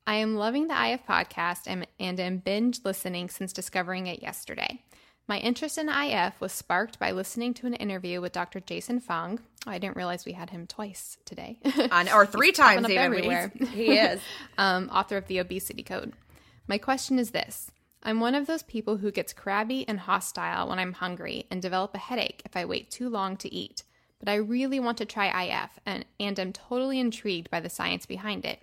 I 0.06 0.16
am 0.16 0.36
loving 0.36 0.68
the 0.68 0.92
IF 0.92 1.06
podcast 1.06 1.62
and, 1.68 1.88
and 1.98 2.20
am 2.20 2.38
binge 2.40 2.82
listening 2.84 3.30
since 3.30 3.54
discovering 3.54 4.08
it 4.08 4.22
yesterday. 4.22 4.82
My 5.28 5.38
interest 5.38 5.78
in 5.78 5.88
IF 5.88 6.42
was 6.42 6.52
sparked 6.52 7.00
by 7.00 7.12
listening 7.12 7.54
to 7.54 7.68
an 7.68 7.76
interview 7.76 8.20
with 8.20 8.34
Dr. 8.34 8.60
Jason 8.60 9.00
Fung. 9.00 9.40
Oh, 9.66 9.72
I 9.72 9.78
didn't 9.78 9.96
realize 9.96 10.26
we 10.26 10.34
had 10.34 10.50
him 10.50 10.68
twice 10.68 11.18
today. 11.24 11.58
or 12.14 12.26
three 12.26 12.52
times 12.52 12.90
even. 12.90 12.98
Everywhere. 12.98 13.50
he 13.72 13.98
is. 13.98 14.20
um, 14.58 14.90
author 14.92 15.16
of 15.16 15.28
The 15.28 15.40
Obesity 15.40 15.84
Code. 15.84 16.12
My 16.68 16.78
question 16.78 17.18
is 17.18 17.32
this 17.32 17.72
I'm 18.04 18.20
one 18.20 18.36
of 18.36 18.48
those 18.48 18.64
people 18.64 18.98
who 18.98 19.12
gets 19.12 19.34
crabby 19.34 19.86
and 19.88 20.00
hostile 20.00 20.70
when 20.70 20.80
I'm 20.80 20.94
hungry 20.94 21.46
and 21.52 21.62
develop 21.62 21.94
a 21.94 22.00
headache 22.00 22.42
if 22.46 22.58
I 22.58 22.66
wait 22.66 22.90
too 22.90 23.10
long 23.10 23.38
to 23.38 23.54
eat. 23.54 23.84
But 24.20 24.30
I 24.30 24.36
really 24.36 24.80
want 24.80 24.98
to 25.00 25.06
try 25.06 25.44
IF 25.46 25.80
and, 25.86 26.06
and 26.20 26.40
am 26.40 26.54
totally 26.54 27.00
intrigued 27.00 27.50
by 27.50 27.60
the 27.60 27.70
science 27.70 28.06
behind 28.06 28.46
it. 28.46 28.60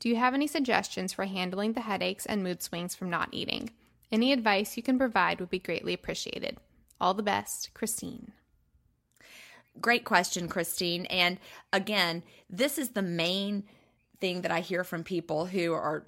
Do 0.00 0.08
you 0.08 0.16
have 0.16 0.34
any 0.34 0.48
suggestions 0.48 1.12
for 1.12 1.26
handling 1.26 1.74
the 1.74 1.82
headaches 1.82 2.26
and 2.26 2.42
mood 2.42 2.62
swings 2.62 2.94
from 2.94 3.08
not 3.08 3.28
eating? 3.30 3.70
Any 4.10 4.32
advice 4.32 4.76
you 4.76 4.82
can 4.82 4.98
provide 4.98 5.38
would 5.38 5.50
be 5.50 5.58
greatly 5.58 5.94
appreciated. 5.94 6.58
All 7.00 7.14
the 7.14 7.22
best, 7.22 7.72
Christine. 7.74 8.32
Great 9.80 10.04
question, 10.04 10.48
Christine. 10.48 11.06
And 11.06 11.38
again, 11.72 12.22
this 12.50 12.78
is 12.78 12.90
the 12.90 13.02
main 13.02 13.64
thing 14.20 14.42
that 14.42 14.50
I 14.50 14.60
hear 14.60 14.84
from 14.84 15.02
people 15.02 15.46
who 15.46 15.72
are 15.72 16.04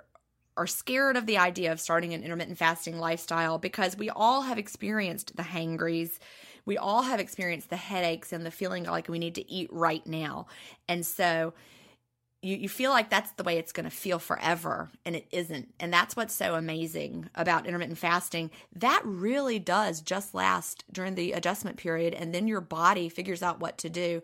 are 0.56 0.66
scared 0.66 1.16
of 1.16 1.26
the 1.26 1.38
idea 1.38 1.72
of 1.72 1.80
starting 1.80 2.14
an 2.14 2.22
intermittent 2.22 2.58
fasting 2.58 2.98
lifestyle 2.98 3.58
because 3.58 3.96
we 3.96 4.10
all 4.10 4.42
have 4.42 4.58
experienced 4.58 5.36
the 5.36 5.42
hangries. 5.42 6.20
We 6.64 6.78
all 6.78 7.02
have 7.02 7.20
experienced 7.20 7.70
the 7.70 7.76
headaches 7.76 8.32
and 8.32 8.46
the 8.46 8.50
feeling 8.50 8.84
like 8.84 9.08
we 9.08 9.18
need 9.18 9.34
to 9.34 9.50
eat 9.50 9.68
right 9.72 10.06
now. 10.06 10.46
And 10.88 11.04
so 11.04 11.54
you, 12.44 12.56
you 12.56 12.68
feel 12.68 12.90
like 12.90 13.10
that's 13.10 13.32
the 13.32 13.42
way 13.42 13.58
it's 13.58 13.72
going 13.72 13.84
to 13.84 13.90
feel 13.90 14.18
forever, 14.18 14.90
and 15.04 15.16
it 15.16 15.26
isn't. 15.32 15.74
And 15.80 15.92
that's 15.92 16.14
what's 16.14 16.34
so 16.34 16.54
amazing 16.54 17.30
about 17.34 17.66
intermittent 17.66 17.98
fasting. 17.98 18.50
That 18.76 19.00
really 19.04 19.58
does 19.58 20.00
just 20.00 20.34
last 20.34 20.84
during 20.92 21.14
the 21.14 21.32
adjustment 21.32 21.78
period, 21.78 22.14
and 22.14 22.34
then 22.34 22.46
your 22.46 22.60
body 22.60 23.08
figures 23.08 23.42
out 23.42 23.60
what 23.60 23.78
to 23.78 23.88
do. 23.88 24.22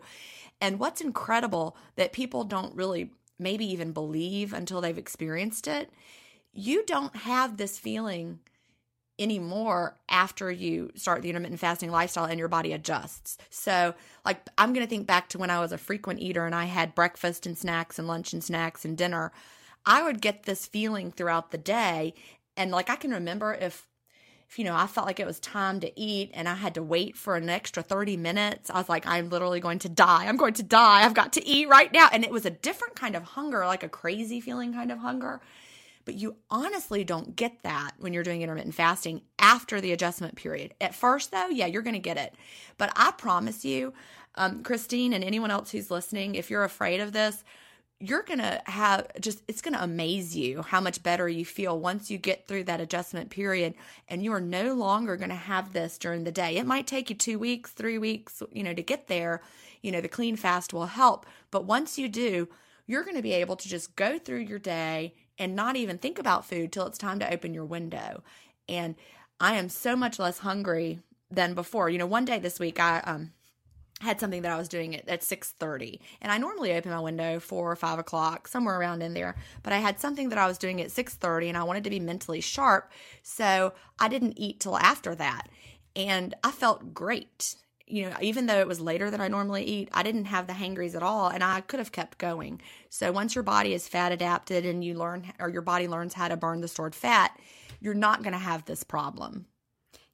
And 0.61 0.79
what's 0.79 1.01
incredible 1.01 1.75
that 1.95 2.13
people 2.13 2.43
don't 2.43 2.75
really 2.75 3.09
maybe 3.39 3.65
even 3.65 3.91
believe 3.91 4.53
until 4.53 4.81
they've 4.81 4.97
experienced 4.97 5.67
it 5.67 5.89
you 6.53 6.85
don't 6.85 7.15
have 7.15 7.57
this 7.57 7.79
feeling 7.79 8.39
anymore 9.21 9.97
after 10.09 10.51
you 10.51 10.91
start 10.95 11.21
the 11.21 11.29
intermittent 11.29 11.59
fasting 11.59 11.91
lifestyle 11.91 12.25
and 12.25 12.39
your 12.39 12.47
body 12.47 12.73
adjusts. 12.73 13.37
So, 13.49 13.93
like, 14.25 14.41
I'm 14.57 14.73
going 14.73 14.85
to 14.85 14.89
think 14.89 15.05
back 15.05 15.29
to 15.29 15.37
when 15.37 15.49
I 15.49 15.59
was 15.59 15.71
a 15.71 15.77
frequent 15.77 16.19
eater 16.19 16.45
and 16.45 16.55
I 16.55 16.65
had 16.65 16.95
breakfast 16.95 17.45
and 17.45 17.57
snacks 17.57 17.99
and 17.99 18.07
lunch 18.07 18.33
and 18.33 18.43
snacks 18.43 18.83
and 18.83 18.97
dinner. 18.97 19.31
I 19.85 20.03
would 20.03 20.21
get 20.21 20.43
this 20.43 20.65
feeling 20.65 21.11
throughout 21.11 21.51
the 21.51 21.57
day. 21.57 22.15
And, 22.57 22.71
like, 22.71 22.89
I 22.89 22.95
can 22.95 23.11
remember 23.11 23.53
if, 23.53 23.87
if, 24.49 24.57
you 24.57 24.65
know, 24.65 24.75
I 24.75 24.87
felt 24.87 25.07
like 25.07 25.19
it 25.19 25.27
was 25.27 25.39
time 25.39 25.79
to 25.81 25.99
eat 25.99 26.31
and 26.33 26.49
I 26.49 26.55
had 26.55 26.73
to 26.75 26.83
wait 26.83 27.15
for 27.15 27.35
an 27.35 27.49
extra 27.49 27.83
30 27.83 28.17
minutes, 28.17 28.69
I 28.69 28.77
was 28.77 28.89
like, 28.89 29.05
I'm 29.05 29.29
literally 29.29 29.59
going 29.59 29.79
to 29.79 29.89
die. 29.89 30.25
I'm 30.25 30.37
going 30.37 30.55
to 30.55 30.63
die. 30.63 31.05
I've 31.05 31.13
got 31.13 31.33
to 31.33 31.45
eat 31.45 31.69
right 31.69 31.93
now. 31.93 32.09
And 32.11 32.23
it 32.23 32.31
was 32.31 32.45
a 32.45 32.51
different 32.51 32.95
kind 32.95 33.15
of 33.15 33.23
hunger, 33.23 33.65
like 33.65 33.83
a 33.83 33.89
crazy 33.89 34.41
feeling 34.41 34.73
kind 34.73 34.91
of 34.91 34.99
hunger. 34.99 35.41
But 36.05 36.15
you 36.15 36.37
honestly 36.49 37.03
don't 37.03 37.35
get 37.35 37.61
that 37.63 37.91
when 37.99 38.13
you're 38.13 38.23
doing 38.23 38.41
intermittent 38.41 38.75
fasting 38.75 39.21
after 39.39 39.79
the 39.79 39.91
adjustment 39.91 40.35
period. 40.35 40.73
At 40.81 40.95
first, 40.95 41.31
though, 41.31 41.47
yeah, 41.47 41.67
you're 41.67 41.81
going 41.81 41.93
to 41.93 41.99
get 41.99 42.17
it. 42.17 42.33
But 42.77 42.91
I 42.95 43.11
promise 43.11 43.63
you, 43.63 43.93
um, 44.35 44.63
Christine 44.63 45.13
and 45.13 45.23
anyone 45.23 45.51
else 45.51 45.71
who's 45.71 45.91
listening, 45.91 46.35
if 46.35 46.49
you're 46.49 46.63
afraid 46.63 47.01
of 47.01 47.11
this, 47.11 47.43
you're 47.99 48.23
going 48.23 48.39
to 48.39 48.61
have 48.65 49.07
just, 49.19 49.43
it's 49.47 49.61
going 49.61 49.75
to 49.75 49.83
amaze 49.83 50.35
you 50.35 50.63
how 50.63 50.81
much 50.81 51.03
better 51.03 51.29
you 51.29 51.45
feel 51.45 51.79
once 51.79 52.09
you 52.09 52.17
get 52.17 52.47
through 52.47 52.63
that 52.63 52.81
adjustment 52.81 53.29
period 53.29 53.75
and 54.07 54.23
you 54.23 54.33
are 54.33 54.41
no 54.41 54.73
longer 54.73 55.15
going 55.15 55.29
to 55.29 55.35
have 55.35 55.71
this 55.71 55.99
during 55.99 56.23
the 56.23 56.31
day. 56.31 56.57
It 56.57 56.65
might 56.65 56.87
take 56.87 57.11
you 57.11 57.15
two 57.15 57.37
weeks, 57.37 57.71
three 57.71 57.99
weeks, 57.99 58.41
you 58.51 58.63
know, 58.63 58.73
to 58.73 58.81
get 58.81 59.07
there. 59.07 59.41
You 59.83 59.91
know, 59.91 60.01
the 60.01 60.07
clean 60.07 60.35
fast 60.35 60.73
will 60.73 60.87
help. 60.87 61.27
But 61.51 61.65
once 61.65 61.99
you 61.99 62.09
do, 62.09 62.47
you're 62.87 63.03
going 63.03 63.15
to 63.15 63.21
be 63.21 63.33
able 63.33 63.55
to 63.55 63.69
just 63.69 63.95
go 63.95 64.17
through 64.17 64.39
your 64.39 64.59
day 64.59 65.13
and 65.41 65.55
not 65.55 65.75
even 65.75 65.97
think 65.97 66.19
about 66.19 66.45
food 66.45 66.71
till 66.71 66.85
it's 66.85 66.99
time 66.99 67.17
to 67.19 67.33
open 67.33 67.53
your 67.53 67.65
window. 67.65 68.23
And 68.69 68.95
I 69.39 69.55
am 69.55 69.69
so 69.69 69.95
much 69.95 70.19
less 70.19 70.37
hungry 70.37 70.99
than 71.31 71.55
before. 71.55 71.89
You 71.89 71.97
know, 71.97 72.05
one 72.05 72.25
day 72.25 72.37
this 72.37 72.59
week 72.59 72.79
I 72.79 72.99
um 72.99 73.33
had 74.01 74.19
something 74.19 74.41
that 74.41 74.51
I 74.51 74.57
was 74.57 74.67
doing 74.67 74.95
at, 74.95 75.07
at 75.07 75.21
6.30 75.21 75.99
and 76.21 76.31
I 76.31 76.39
normally 76.39 76.73
open 76.73 76.89
my 76.89 76.99
window 76.99 77.39
four 77.39 77.71
or 77.71 77.75
five 77.75 77.99
o'clock 77.99 78.47
somewhere 78.47 78.79
around 78.79 79.03
in 79.03 79.13
there 79.13 79.35
but 79.61 79.73
I 79.73 79.77
had 79.77 79.99
something 79.99 80.29
that 80.29 80.39
I 80.39 80.47
was 80.47 80.57
doing 80.57 80.81
at 80.81 80.87
6.30 80.87 81.49
and 81.49 81.57
I 81.57 81.63
wanted 81.63 81.83
to 81.83 81.91
be 81.91 81.99
mentally 81.99 82.41
sharp 82.41 82.91
so 83.21 83.73
I 83.99 84.07
didn't 84.07 84.39
eat 84.39 84.59
till 84.59 84.75
after 84.79 85.13
that 85.15 85.49
and 85.95 86.33
I 86.43 86.49
felt 86.49 86.95
great 86.95 87.57
you 87.87 88.09
know, 88.09 88.15
even 88.21 88.45
though 88.45 88.59
it 88.59 88.67
was 88.67 88.79
later 88.79 89.11
than 89.11 89.21
I 89.21 89.27
normally 89.27 89.63
eat, 89.63 89.89
I 89.93 90.03
didn't 90.03 90.25
have 90.25 90.47
the 90.47 90.53
hangries 90.53 90.95
at 90.95 91.03
all 91.03 91.29
and 91.29 91.43
I 91.43 91.61
could 91.61 91.79
have 91.79 91.91
kept 91.91 92.17
going. 92.17 92.61
So 92.89 93.11
once 93.11 93.35
your 93.35 93.43
body 93.43 93.73
is 93.73 93.87
fat 93.87 94.11
adapted 94.11 94.65
and 94.65 94.83
you 94.83 94.95
learn 94.95 95.31
or 95.39 95.49
your 95.49 95.61
body 95.61 95.87
learns 95.87 96.13
how 96.13 96.27
to 96.27 96.37
burn 96.37 96.61
the 96.61 96.67
stored 96.67 96.95
fat, 96.95 97.37
you're 97.79 97.93
not 97.93 98.23
going 98.23 98.33
to 98.33 98.39
have 98.39 98.65
this 98.65 98.83
problem. 98.83 99.45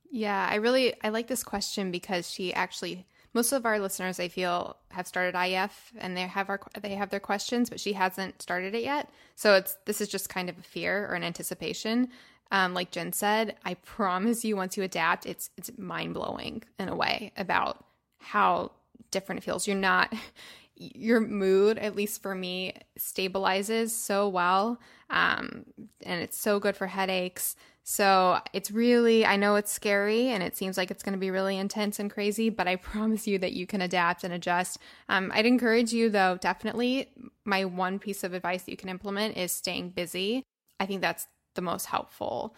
Yeah, 0.10 0.48
I 0.50 0.56
really 0.56 0.94
I 1.04 1.10
like 1.10 1.28
this 1.28 1.44
question 1.44 1.92
because 1.92 2.32
she 2.32 2.54
actually 2.54 3.06
most 3.34 3.52
of 3.52 3.66
our 3.66 3.78
listeners 3.78 4.20
I 4.20 4.30
feel 4.30 4.78
have 4.90 5.06
started 5.06 5.38
IF 5.38 5.94
and 5.98 6.16
they 6.16 6.22
have 6.22 6.50
our 6.50 6.60
they 6.82 6.96
have 6.96 7.10
their 7.10 7.20
questions, 7.20 7.70
but 7.70 7.80
she 7.80 7.94
hasn't 7.94 8.42
started 8.42 8.74
it 8.74 8.84
yet. 8.84 9.10
So 9.36 9.54
it's 9.56 9.76
this 9.86 10.02
is 10.02 10.08
just 10.08 10.30
kind 10.30 10.50
of 10.50 10.58
a 10.58 10.64
fear 10.64 11.08
or 11.10 11.14
an 11.14 11.24
anticipation. 11.24 12.10
Um, 12.52 12.74
like 12.74 12.92
Gin 12.92 13.14
said, 13.14 13.56
I 13.66 13.76
promise 13.76 14.46
you, 14.46 14.56
once 14.56 14.78
you 14.78 14.84
adapt, 14.84 15.26
it's 15.26 15.50
it's 15.58 15.72
mind 15.78 16.14
blowing 16.14 16.64
in 16.80 16.90
a 16.90 16.96
way 16.96 17.32
about 17.38 17.86
how 18.20 18.72
different 19.12 19.40
it 19.40 19.44
feels. 19.44 19.68
You're 19.68 19.78
not 19.78 20.14
your 20.76 21.20
mood, 21.20 21.78
at 21.78 21.96
least 21.96 22.22
for 22.22 22.36
me, 22.36 22.74
stabilizes 23.00 23.90
so 23.90 24.28
well, 24.28 24.80
um, 25.10 25.66
and 26.04 26.22
it's 26.22 26.38
so 26.38 26.60
good 26.60 26.76
for 26.76 26.88
headaches. 26.88 27.56
So 27.90 28.40
it's 28.52 28.70
really, 28.70 29.26
I 29.26 29.38
know 29.38 29.56
it's 29.56 29.72
scary 29.72 30.28
and 30.28 30.44
it 30.44 30.58
seems 30.58 30.76
like 30.76 30.92
it's 30.92 31.04
going 31.04 31.14
to 31.14 31.20
be 31.20 31.32
really 31.32 31.58
intense 31.58 32.00
and 32.00 32.12
crazy, 32.12 32.50
but 32.50 32.68
I 32.68 32.76
promise 32.92 33.26
you 33.26 33.40
that 33.40 33.54
you 33.54 33.66
can 33.66 33.82
adapt 33.82 34.26
and 34.26 34.34
adjust. 34.34 34.78
Um, 35.08 35.32
I'd 35.34 35.46
encourage 35.46 35.94
you, 35.94 36.10
though, 36.10 36.38
definitely. 36.40 37.10
My 37.46 37.64
one 37.64 37.98
piece 37.98 38.26
of 38.26 38.34
advice 38.34 38.64
that 38.64 38.72
you 38.72 38.78
can 38.78 38.90
implement 38.90 39.38
is 39.38 39.54
staying 39.54 39.92
busy. 39.92 40.44
I 40.82 40.86
think 40.86 41.00
that's 41.00 41.28
the 41.58 41.62
most 41.62 41.88
helpful 41.88 42.56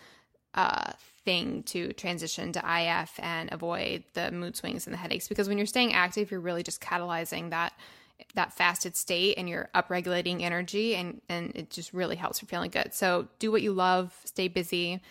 uh, 0.54 0.92
thing 1.26 1.64
to 1.64 1.94
transition 1.94 2.52
to 2.54 2.60
IF 2.60 3.20
and 3.20 3.52
avoid 3.52 4.04
the 4.14 4.30
mood 4.32 4.56
swings 4.56 4.86
and 4.86 4.94
the 4.94 4.98
headaches. 4.98 5.28
Because 5.28 5.48
when 5.48 5.58
you're 5.58 5.66
staying 5.66 5.94
active, 5.94 6.30
you're 6.30 6.40
really 6.40 6.64
just 6.64 6.82
catalyzing 6.82 7.50
that 7.50 7.74
that 8.36 8.52
fasted 8.52 8.98
state 8.98 9.38
and 9.38 9.48
you're 9.48 9.70
upregulating 9.74 10.42
energy 10.42 10.94
and 10.94 11.22
and 11.30 11.54
it 11.56 11.70
just 11.70 11.94
really 11.94 12.18
helps 12.18 12.40
for 12.40 12.46
feeling 12.46 12.70
good. 12.70 12.94
So 12.94 13.28
do 13.40 13.52
what 13.52 13.62
you 13.62 13.72
love, 13.72 14.14
stay 14.26 14.48
busy, 14.48 15.02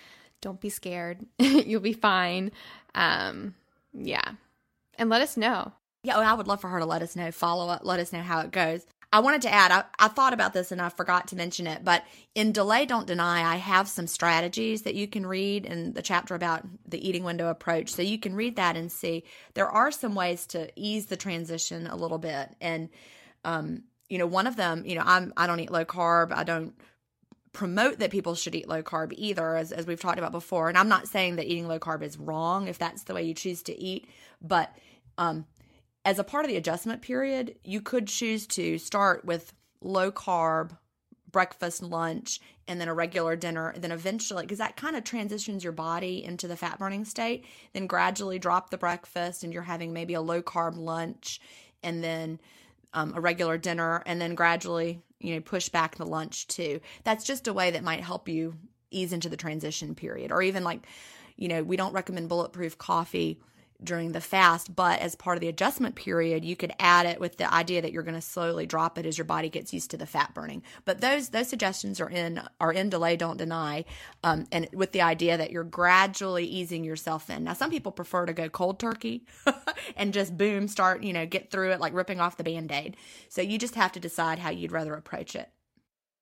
don't 0.41 0.61
be 0.61 0.69
scared. 0.69 1.25
You'll 1.39 1.81
be 1.81 1.95
fine. 1.95 2.53
Um, 2.95 3.55
yeah. 3.93 4.33
And 4.99 5.09
let 5.09 5.23
us 5.23 5.37
know. 5.37 5.73
Yeah, 6.03 6.19
I 6.19 6.35
would 6.35 6.47
love 6.47 6.61
for 6.61 6.69
her 6.69 6.79
to 6.79 6.87
let 6.87 7.03
us 7.03 7.17
know, 7.17 7.31
follow 7.33 7.69
up, 7.69 7.81
let 7.85 7.99
us 7.99 8.13
know 8.13 8.23
how 8.23 8.41
it 8.41 8.51
goes. 8.51 8.87
I 9.11 9.21
wanted 9.21 9.43
to 9.43 9.53
add, 9.53 9.73
I, 9.73 9.85
I, 9.99 10.09
thought 10.09 10.35
about 10.35 10.53
this 10.53 10.71
and 10.71 10.83
I 10.83 10.91
forgot 10.91 11.29
to 11.29 11.37
mention 11.37 11.67
it, 11.67 11.83
but 11.83 12.05
in 12.35 12.53
Delay 12.53 12.85
Don't 12.85 13.07
Deny, 13.07 13.43
I 13.43 13.57
have 13.57 13.89
some 13.89 14.07
strategies 14.07 14.83
that 14.83 14.95
you 14.95 15.09
can 15.09 15.25
read 15.25 15.65
in 15.65 15.95
the 15.95 16.03
chapter 16.03 16.35
about 16.35 16.63
the 16.87 17.07
eating 17.07 17.25
window 17.25 17.49
approach. 17.49 17.91
So 17.91 18.03
you 18.03 18.19
can 18.19 18.35
read 18.35 18.57
that 18.57 18.77
and 18.77 18.93
see 18.93 19.25
there 19.55 19.69
are 19.69 19.91
some 19.91 20.15
ways 20.15 20.47
to 20.49 20.71
ease 20.77 21.07
the 21.07 21.17
transition 21.17 21.87
a 21.87 21.97
little 21.97 22.19
bit. 22.19 22.55
And, 22.61 22.91
um, 23.45 23.85
you 24.11 24.19
know, 24.19 24.27
one 24.27 24.47
of 24.47 24.57
them, 24.57 24.85
you 24.85 24.95
know, 24.95 25.05
I'm, 25.05 25.33
I 25.39 25.47
don't 25.47 25.61
eat 25.61 25.71
low 25.71 25.87
carb. 25.87 26.31
I 26.31 26.45
don't 26.45 26.75
promote 27.55 28.01
that 28.01 28.11
people 28.11 28.35
should 28.35 28.55
eat 28.55 28.69
low 28.69 28.83
carb 28.83 29.15
either, 29.17 29.57
as, 29.57 29.73
as 29.73 29.87
we've 29.87 30.01
talked 30.01 30.19
about 30.19 30.33
before. 30.33 30.69
And 30.69 30.77
I'm 30.77 30.89
not 30.89 31.09
saying 31.09 31.37
that 31.37 31.47
eating 31.47 31.67
low 31.67 31.79
carb 31.79 32.03
is 32.03 32.19
wrong 32.19 32.69
if 32.69 32.77
that's 32.77 33.05
the 33.05 33.15
way 33.15 33.23
you 33.23 33.33
choose 33.33 33.63
to 33.65 33.79
eat, 33.81 34.07
but, 34.43 34.71
um, 35.17 35.47
as 36.09 36.19
a 36.19 36.25
part 36.25 36.47
of 36.47 36.49
the 36.49 36.57
adjustment 36.57 37.03
period, 37.03 37.57
you 37.65 37.83
could 37.83 38.07
choose 38.07 38.47
to 38.47 38.79
start 38.79 39.27
with 39.27 39.53
low 39.83 40.11
carb 40.11 40.75
breakfast, 41.31 41.83
lunch, 41.83 42.41
and 42.67 42.81
then 42.81 42.89
a 42.89 42.95
regular 42.95 43.37
dinner. 43.37 43.69
And 43.69 43.85
then 43.85 43.93
eventually, 43.93 44.45
because 44.45 44.57
that 44.57 44.75
kind 44.75 44.97
of 44.97 45.05
transitions 45.05 45.63
your 45.63 45.75
body 45.75 46.25
into 46.25 46.49
the 46.49 46.57
fat 46.57 46.79
burning 46.79 47.05
state, 47.05 47.45
then 47.75 47.87
gradually 47.87 48.39
drop 48.39 48.71
the 48.71 48.79
breakfast 48.79 49.45
and 49.45 49.53
you're 49.53 49.63
having 49.63 49.93
maybe 49.93 50.15
a 50.15 50.23
low 50.23 50.41
carb 50.41 50.79
lunch 50.79 51.43
and 51.83 52.03
then 52.03 52.41
um, 52.95 53.13
a 53.15 53.21
regular 53.21 53.59
dinner, 53.59 54.03
and 54.07 54.19
then 54.19 54.35
gradually, 54.35 55.03
you 55.21 55.35
know, 55.35 55.43
push 55.43 55.69
back 55.69 55.97
the 55.97 56.07
lunch 56.07 56.47
too. 56.47 56.81
That's 57.05 57.27
just 57.27 57.49
a 57.49 57.53
way 57.53 57.73
that 57.73 57.85
might 57.85 58.01
help 58.01 58.31
you 58.31 58.55
ease 58.91 59.13
into 59.13 59.29
the 59.29 59.37
transition 59.37 59.95
period. 59.95 60.33
Or 60.33 60.41
even 60.41 60.65
like, 60.65 60.87
you 61.37 61.49
know, 61.49 61.63
we 61.63 61.77
don't 61.77 61.93
recommend 61.93 62.31
bulletproof 62.31 62.79
coffee 62.79 63.43
during 63.83 64.13
the 64.13 64.21
fast, 64.21 64.75
but 64.75 64.99
as 65.01 65.15
part 65.15 65.37
of 65.37 65.41
the 65.41 65.49
adjustment 65.49 65.95
period, 65.95 66.45
you 66.45 66.57
could 66.57 66.73
add 66.81 67.07
it 67.07 67.21
with 67.21 67.37
the 67.37 67.53
idea 67.53 67.81
that 67.81 67.93
you're 67.93 68.03
going 68.03 68.15
to 68.15 68.21
slowly 68.21 68.67
drop 68.67 68.99
it 68.99 69.07
as 69.07 69.17
your 69.17 69.25
body 69.25 69.49
gets 69.49 69.73
used 69.73 69.91
to 69.91 69.97
the 69.97 70.07
fat 70.07 70.35
burning. 70.35 70.63
But 70.85 71.01
those 71.01 71.29
those 71.29 71.49
suggestions 71.49 72.01
are 72.01 72.11
in 72.11 72.43
are 72.61 72.73
in 72.73 72.91
delay, 72.91 73.17
don't 73.17 73.37
deny, 73.37 73.85
um, 74.25 74.47
and 74.51 74.69
with 74.73 74.93
the 74.93 75.03
idea 75.03 75.37
that 75.37 75.51
you're 75.51 75.65
gradually 75.65 76.45
easing 76.45 76.85
yourself 76.85 77.31
in. 77.31 77.45
Now, 77.45 77.53
some 77.53 77.71
people 77.71 77.93
prefer 77.93 78.27
to 78.27 78.33
go 78.33 78.49
cold 78.49 78.81
turkey 78.81 79.25
and 79.97 80.13
just 80.13 80.37
boom, 80.37 80.67
start 80.67 81.03
you 81.03 81.13
know 81.13 81.27
get 81.27 81.51
through 81.51 81.73
it 81.73 81.81
like 81.81 81.95
ripping 81.95 82.21
off 82.21 82.37
the 82.37 82.45
band 82.45 82.73
aid. 82.73 82.97
So 83.29 83.43
you 83.43 83.59
just 83.59 83.77
have 83.77 83.93
to 83.93 84.01
decide 84.01 84.41
how 84.41 84.51
you'd 84.51 84.73
rather 84.73 84.95
approach 84.95 85.37
it. 85.37 85.51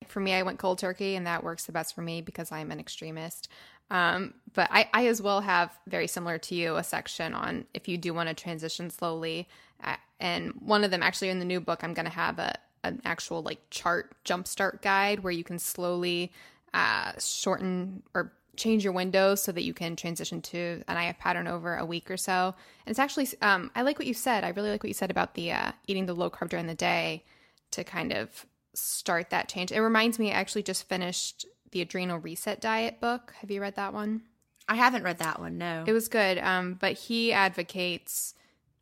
For 0.05 0.19
me, 0.19 0.33
I 0.33 0.43
went 0.43 0.59
cold 0.59 0.77
turkey, 0.77 1.15
and 1.15 1.25
that 1.25 1.43
works 1.43 1.65
the 1.65 1.71
best 1.71 1.95
for 1.95 2.01
me 2.01 2.21
because 2.21 2.51
I'm 2.51 2.71
an 2.71 2.79
extremist. 2.79 3.49
Um, 3.89 4.33
but 4.53 4.69
I, 4.71 4.89
I 4.93 5.07
as 5.07 5.21
well 5.21 5.41
have 5.41 5.77
very 5.87 6.07
similar 6.07 6.37
to 6.39 6.55
you 6.55 6.75
a 6.75 6.83
section 6.83 7.33
on 7.33 7.65
if 7.73 7.87
you 7.87 7.97
do 7.97 8.13
want 8.13 8.29
to 8.29 8.35
transition 8.35 8.89
slowly. 8.89 9.47
Uh, 9.83 9.95
and 10.19 10.53
one 10.59 10.83
of 10.83 10.91
them 10.91 11.03
actually 11.03 11.29
in 11.29 11.39
the 11.39 11.45
new 11.45 11.59
book, 11.59 11.83
I'm 11.83 11.93
going 11.93 12.05
to 12.05 12.11
have 12.11 12.39
a 12.39 12.55
an 12.83 13.01
actual 13.05 13.41
like 13.41 13.59
chart 13.69 14.15
jumpstart 14.23 14.81
guide 14.81 15.19
where 15.19 15.33
you 15.33 15.43
can 15.43 15.59
slowly 15.59 16.31
uh, 16.73 17.11
shorten 17.19 18.03
or 18.13 18.33
change 18.55 18.83
your 18.83 18.93
windows 18.93 19.41
so 19.41 19.51
that 19.51 19.63
you 19.63 19.73
can 19.73 19.95
transition 19.95 20.41
to 20.41 20.83
an 20.87 20.97
IF 20.97 21.17
pattern 21.19 21.47
over 21.47 21.75
a 21.75 21.85
week 21.85 22.09
or 22.09 22.17
so. 22.17 22.55
And 22.85 22.91
it's 22.91 22.99
actually, 22.99 23.27
um, 23.41 23.71
I 23.75 23.83
like 23.83 23.99
what 23.99 24.07
you 24.07 24.13
said. 24.13 24.43
I 24.43 24.49
really 24.49 24.71
like 24.71 24.83
what 24.83 24.89
you 24.89 24.95
said 24.95 25.11
about 25.11 25.35
the 25.35 25.51
uh, 25.51 25.71
eating 25.85 26.07
the 26.07 26.15
low 26.15 26.29
carb 26.29 26.49
during 26.49 26.65
the 26.65 26.73
day 26.73 27.23
to 27.71 27.83
kind 27.83 28.11
of 28.11 28.45
start 28.73 29.29
that 29.29 29.47
change. 29.47 29.71
It 29.71 29.81
reminds 29.81 30.17
me, 30.17 30.31
I 30.31 30.35
actually 30.35 30.63
just 30.63 30.89
finished 30.89 31.45
the 31.77 31.83
Adrenal 31.83 32.17
Reset 32.17 32.59
Diet 32.59 32.99
book. 32.99 33.35
Have 33.39 33.51
you 33.51 33.61
read 33.61 33.75
that 33.75 33.93
one? 33.93 34.23
I 34.67 34.73
haven't 34.73 35.03
read 35.03 35.19
that 35.19 35.39
one. 35.39 35.59
No, 35.59 35.83
it 35.85 35.93
was 35.93 36.07
good. 36.07 36.39
Um, 36.39 36.73
but 36.73 36.93
he 36.93 37.31
advocates 37.31 38.33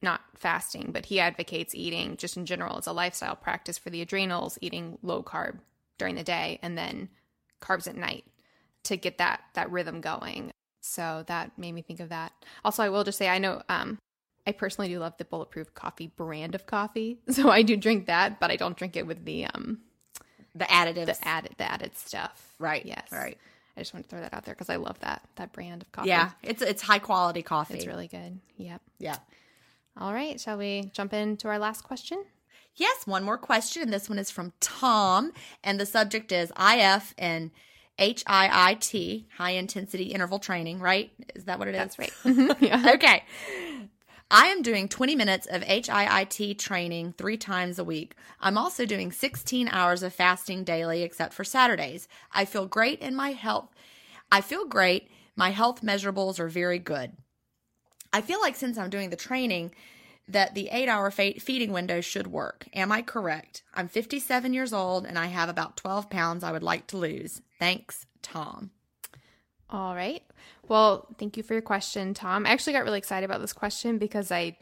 not 0.02 0.22
fasting, 0.34 0.92
but 0.94 1.08
he 1.08 1.20
advocates 1.20 1.76
eating 1.76 2.16
just 2.16 2.38
in 2.38 2.46
general 2.46 2.78
as 2.78 2.88
a 2.88 2.94
lifestyle 2.94 3.36
practice 3.36 3.78
for 3.78 3.90
the 3.90 4.02
adrenals, 4.02 4.58
eating 4.62 4.98
low 5.02 5.22
carb 5.22 5.60
during 5.98 6.16
the 6.16 6.24
day 6.24 6.58
and 6.62 6.78
then 6.78 7.10
carbs 7.62 7.86
at 7.86 7.98
night 7.98 8.24
to 8.84 8.96
get 8.96 9.18
that 9.18 9.42
that 9.56 9.70
rhythm 9.70 10.00
going. 10.00 10.54
So 10.80 11.26
that 11.28 11.58
made 11.58 11.74
me 11.74 11.82
think 11.82 12.00
of 12.00 12.10
that. 12.10 12.32
Also, 12.64 12.82
I 12.82 12.88
will 12.88 13.04
just 13.04 13.18
say 13.18 13.28
I 13.28 13.40
know 13.40 13.62
um, 13.68 13.98
I 14.48 14.54
personally 14.54 14.88
do 14.88 15.00
love 15.00 15.18
the 15.18 15.26
Bulletproof 15.26 15.74
Coffee 15.74 16.08
brand 16.08 16.56
of 16.56 16.66
coffee, 16.66 17.20
so 17.30 17.50
I 17.50 17.62
do 17.62 17.76
drink 17.76 18.06
that, 18.06 18.40
but 18.40 18.52
I 18.52 18.56
don't 18.56 18.78
drink 18.78 18.96
it 18.96 19.06
with 19.06 19.26
the 19.26 19.48
um 19.48 19.82
the 20.56 20.66
additives, 20.66 21.06
the 21.06 21.28
added 21.28 21.56
the 21.58 21.72
added 21.72 21.98
stuff. 21.98 22.54
Right. 22.60 22.86
Yes. 22.86 23.08
Right. 23.12 23.38
I 23.78 23.82
just 23.82 23.94
want 23.94 24.06
to 24.06 24.10
throw 24.10 24.22
that 24.22 24.34
out 24.34 24.46
there 24.46 24.56
because 24.56 24.70
I 24.70 24.78
love 24.78 25.00
that 25.02 25.22
that 25.36 25.52
brand 25.52 25.82
of 25.82 25.92
coffee. 25.92 26.10
Yeah, 26.10 26.32
it's 26.42 26.62
it's 26.62 26.82
high 26.82 27.00
quality 27.00 27.42
coffee. 27.42 27.76
It's 27.76 27.86
really 27.86 28.08
good. 28.08 28.40
Yep. 28.58 28.82
Yeah. 29.00 29.18
All 29.98 30.14
right. 30.14 30.40
Shall 30.40 30.58
we 30.58 30.92
jump 30.94 31.14
into 31.14 31.48
our 31.48 31.60
last 31.60 31.84
question? 31.84 32.24
Yes, 32.76 33.08
one 33.08 33.24
more 33.24 33.38
question. 33.38 33.84
And 33.84 33.94
this 33.94 34.10
one 34.10 34.20
is 34.20 34.30
from 34.30 34.54
Tom. 34.60 35.32
And 35.64 35.80
the 35.80 35.86
subject 35.86 36.32
is 36.32 36.52
IF 36.60 37.14
and 37.18 37.52
HIIT, 37.98 39.26
high 39.38 39.52
intensity 39.52 40.06
interval 40.06 40.40
training, 40.40 40.80
right? 40.80 41.12
Is 41.34 41.46
that 41.46 41.60
what 41.60 41.70
it 41.70 41.76
is? 41.76 41.78
That's 41.78 42.00
right. 42.00 42.14
Mm-hmm. 42.24 42.64
yeah. 42.66 42.92
Okay. 42.96 43.24
I 44.32 44.48
am 44.48 44.64
doing 44.64 44.88
20 44.88 45.16
minutes 45.16 45.46
of 45.46 45.62
HIIT 45.62 46.58
training 46.58 47.14
three 47.16 47.38
times 47.38 47.78
a 47.78 47.84
week. 47.84 48.16
I'm 48.40 48.58
also 48.58 48.86
doing 48.86 49.12
16 49.12 49.68
hours 49.68 50.02
of 50.02 50.14
fasting 50.14 50.64
daily, 50.64 51.04
except 51.04 51.34
for 51.34 51.44
Saturdays. 51.44 52.08
I 52.32 52.46
feel 52.46 52.66
great 52.66 53.00
in 53.02 53.16
my 53.16 53.34
health. 53.34 53.70
I 54.32 54.42
feel 54.42 54.66
great. 54.66 55.10
My 55.36 55.52
health 55.52 55.82
measurables 55.82 56.40
are 56.40 56.48
very 56.48 56.80
good. 56.80 57.12
I 58.12 58.22
feel 58.22 58.42
like 58.42 58.56
since 58.56 58.78
I'm 58.80 58.90
doing 58.90 59.12
the 59.12 59.16
training, 59.16 59.74
that 60.28 60.56
the 60.56 60.70
eight 60.72 60.90
hour 60.90 61.12
feeding 61.12 61.72
window 61.72 62.02
should 62.02 62.28
work. 62.28 62.68
Am 62.74 62.92
I 62.92 63.04
correct? 63.04 63.62
I'm 63.76 63.88
57 63.88 64.54
years 64.54 64.74
old 64.74 65.06
and 65.06 65.20
I 65.20 65.28
have 65.28 65.50
about 65.50 65.78
12 65.78 66.10
pounds 66.10 66.44
I 66.44 66.52
would 66.52 66.64
like 66.64 66.88
to 66.88 66.98
lose. 66.98 67.44
Thanks, 67.60 68.08
Tom. 68.24 68.72
All 69.76 69.94
right. 69.94 70.24
Well, 70.70 71.06
thank 71.18 71.36
you 71.36 71.44
for 71.44 71.52
your 71.52 71.62
question, 71.62 72.14
Tom. 72.14 72.46
I 72.46 72.52
actually 72.52 72.72
got 72.72 72.86
really 72.86 72.98
excited 72.98 73.26
about 73.26 73.42
this 73.42 73.52
question 73.52 73.98
because 73.98 74.32
I 74.32 74.56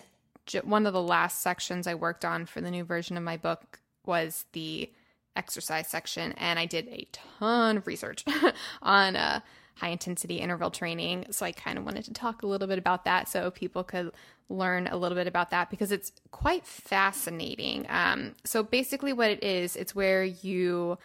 one 0.63 0.87
of 0.87 0.93
the 0.93 1.03
last 1.03 1.41
sections 1.41 1.85
I 1.85 1.93
worked 1.93 2.25
on 2.25 2.47
for 2.47 2.61
the 2.61 2.71
new 2.71 2.83
version 2.83 3.15
of 3.15 3.21
my 3.21 3.37
book 3.37 3.79
was 4.07 4.45
the 4.53 4.91
exercise 5.35 5.87
section, 5.87 6.31
and 6.31 6.57
I 6.57 6.65
did 6.65 6.87
a 6.87 7.07
ton 7.11 7.77
of 7.77 7.85
research 7.85 8.25
on 8.81 9.15
uh, 9.15 9.41
high 9.75 9.89
intensity 9.89 10.37
interval 10.37 10.71
training. 10.71 11.27
So 11.29 11.45
I 11.45 11.51
kind 11.51 11.77
of 11.77 11.85
wanted 11.85 12.05
to 12.05 12.13
talk 12.13 12.41
a 12.41 12.47
little 12.47 12.67
bit 12.67 12.79
about 12.79 13.05
that 13.05 13.29
so 13.29 13.51
people 13.51 13.83
could 13.83 14.11
learn 14.49 14.87
a 14.87 14.97
little 14.97 15.15
bit 15.15 15.27
about 15.27 15.51
that 15.51 15.69
because 15.69 15.91
it's 15.91 16.11
quite 16.31 16.65
fascinating. 16.65 17.85
Um, 17.87 18.33
so 18.45 18.63
basically, 18.63 19.13
what 19.13 19.29
it 19.29 19.43
is, 19.43 19.75
it's 19.75 19.93
where 19.93 20.23
you 20.23 20.97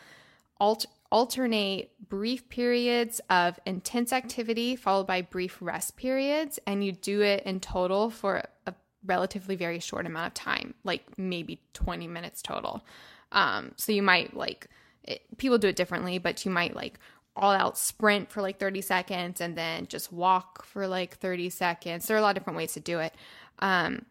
alter 0.59 0.89
alternate 1.11 1.91
brief 2.09 2.49
periods 2.49 3.21
of 3.31 3.59
intense 3.65 4.13
activity 4.13 4.77
followed 4.77 5.07
by 5.07 5.23
brief 5.23 5.57
rest 5.61 5.97
periods, 5.97 6.59
and 6.67 6.85
you 6.85 6.93
do 6.93 7.23
it 7.23 7.43
in 7.45 7.61
total 7.61 8.11
for 8.11 8.43
a 8.67 8.75
relatively 9.05 9.57
very 9.57 9.79
short 9.79 10.07
amount 10.07 10.27
of 10.27 10.35
time, 10.35 10.75
like 10.85 11.05
maybe 11.17 11.61
20 11.75 12.07
minutes 12.09 12.43
total. 12.43 12.85
Um, 13.33 13.73
so 13.77 13.93
you 13.93 14.03
might 14.03 14.37
like, 14.37 14.69
it, 15.05 15.23
people 15.39 15.59
do 15.59 15.69
it 15.69 15.77
differently, 15.77 16.19
but 16.19 16.45
you 16.45 16.51
might 16.51 16.75
like 16.75 16.99
all 17.37 17.53
out 17.53 17.79
sprint 17.79 18.31
for 18.31 18.43
like 18.43 18.59
30 18.59 18.81
seconds 18.81 19.41
and 19.41 19.57
then 19.57 19.87
just 19.87 20.13
walk 20.13 20.65
for 20.65 20.87
like 20.89 21.17
30 21.19 21.51
seconds. 21.51 22.07
There 22.07 22.17
are 22.17 22.21
a 22.21 22.23
lot 22.23 22.37
of 22.37 22.43
different 22.43 22.57
ways 22.57 22.73
to 22.73 22.81
do 22.81 22.99
it. 22.99 23.15
Um, 23.61 24.05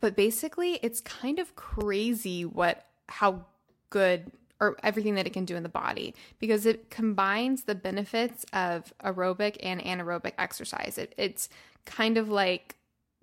but 0.00 0.16
basically, 0.16 0.74
it's 0.82 1.00
kind 1.00 1.38
of 1.38 1.54
crazy 1.56 2.44
what, 2.44 2.86
how 3.08 3.46
good 3.90 4.30
or 4.60 4.76
everything 4.82 5.14
that 5.14 5.26
it 5.26 5.32
can 5.32 5.44
do 5.44 5.56
in 5.56 5.62
the 5.62 5.68
body 5.68 6.14
because 6.38 6.66
it 6.66 6.90
combines 6.90 7.64
the 7.64 7.74
benefits 7.74 8.44
of 8.52 8.92
aerobic 9.02 9.56
and 9.62 9.80
anaerobic 9.80 10.32
exercise. 10.38 10.98
It, 10.98 11.14
it's 11.16 11.48
kind 11.86 12.18
of 12.18 12.28
like 12.28 12.76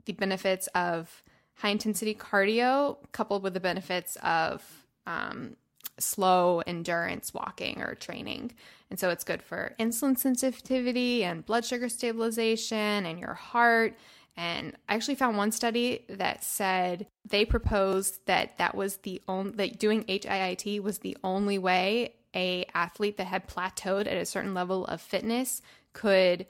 the 0.05 0.13
benefits 0.13 0.67
of 0.67 1.23
high 1.55 1.69
intensity 1.69 2.15
cardio 2.15 2.97
coupled 3.11 3.43
with 3.43 3.53
the 3.53 3.59
benefits 3.59 4.17
of 4.23 4.63
um, 5.05 5.55
slow 5.99 6.61
endurance 6.65 7.33
walking 7.33 7.81
or 7.81 7.95
training. 7.95 8.51
And 8.89 8.99
so 8.99 9.09
it's 9.09 9.23
good 9.23 9.41
for 9.41 9.73
insulin 9.79 10.17
sensitivity 10.17 11.23
and 11.23 11.45
blood 11.45 11.65
sugar 11.65 11.89
stabilization 11.89 13.05
and 13.05 13.19
your 13.19 13.33
heart 13.33 13.95
and 14.37 14.77
I 14.87 14.93
actually 14.93 15.15
found 15.15 15.35
one 15.35 15.51
study 15.51 16.05
that 16.07 16.43
said 16.43 17.07
they 17.27 17.43
proposed 17.43 18.19
that 18.27 18.59
that 18.59 18.75
was 18.75 18.97
the 18.97 19.21
only 19.27 19.51
that 19.53 19.79
doing 19.79 20.03
HIIT 20.03 20.81
was 20.81 20.99
the 20.99 21.17
only 21.23 21.57
way 21.57 22.13
a 22.35 22.65
athlete 22.75 23.17
that 23.17 23.25
had 23.25 23.47
plateaued 23.47 24.01
at 24.01 24.15
a 24.15 24.25
certain 24.25 24.53
level 24.53 24.85
of 24.85 25.01
fitness 25.01 25.63
could 25.93 26.45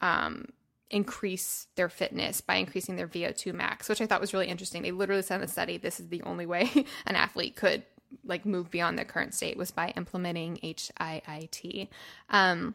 um, 0.00 0.46
increase 0.90 1.66
their 1.76 1.90
fitness 1.90 2.40
by 2.40 2.56
increasing 2.56 2.96
their 2.96 3.08
VO2 3.08 3.52
max, 3.52 3.88
which 3.88 4.00
I 4.00 4.06
thought 4.06 4.20
was 4.20 4.32
really 4.32 4.48
interesting. 4.48 4.82
They 4.82 4.92
literally 4.92 5.22
said 5.22 5.36
in 5.36 5.40
the 5.42 5.48
study 5.48 5.76
this 5.76 6.00
is 6.00 6.08
the 6.08 6.22
only 6.22 6.46
way 6.46 6.70
an 7.06 7.16
athlete 7.16 7.54
could 7.54 7.82
like 8.24 8.46
move 8.46 8.70
beyond 8.70 8.96
their 8.96 9.04
current 9.04 9.34
state 9.34 9.58
was 9.58 9.70
by 9.70 9.92
implementing 9.96 10.56
HIIT. 10.62 11.88
Um, 12.30 12.74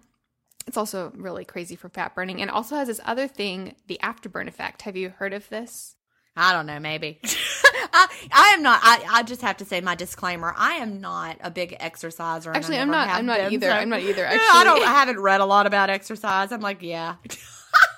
it's 0.68 0.78
also 0.78 1.12
really 1.16 1.46
crazy 1.46 1.76
for 1.76 1.90
fat 1.90 2.16
burning 2.16 2.42
and 2.42 2.50
also 2.50 2.76
has 2.76 2.88
this 2.88 3.02
other 3.06 3.28
thing, 3.28 3.76
the 3.88 4.00
afterburn 4.04 4.48
effect. 4.48 4.84
Have 4.84 4.96
you 4.96 5.10
heard 5.10 5.34
of 5.34 5.50
this? 5.50 5.96
I 6.36 6.54
don't 6.54 6.66
know, 6.66 6.80
maybe. 6.80 7.20
I, 7.94 8.08
I 8.32 8.54
am 8.54 8.64
not. 8.64 8.80
I, 8.82 9.06
I 9.12 9.24
just 9.24 9.42
have 9.42 9.58
to 9.58 9.66
say 9.66 9.82
my 9.82 9.96
disclaimer. 9.96 10.54
I 10.58 10.76
am 10.76 11.02
not 11.02 11.38
a 11.42 11.52
big 11.52 11.76
exerciser. 11.80 12.54
Actually, 12.56 12.78
I'm 12.78 12.90
not. 12.90 13.10
I'm 13.10 13.26
not 13.26 13.40
been, 13.40 13.54
either. 13.54 13.68
So, 13.68 13.74
I'm 13.74 13.90
not 13.90 14.00
either. 14.00 14.24
Actually, 14.26 14.40
I 14.40 14.64
don't. 14.64 14.82
I 14.82 14.92
haven't 14.92 15.20
read 15.20 15.42
a 15.42 15.46
lot 15.46 15.66
about 15.66 15.90
exercise. 15.90 16.52
I'm 16.52 16.62
like, 16.62 16.82
yeah. 16.82 17.16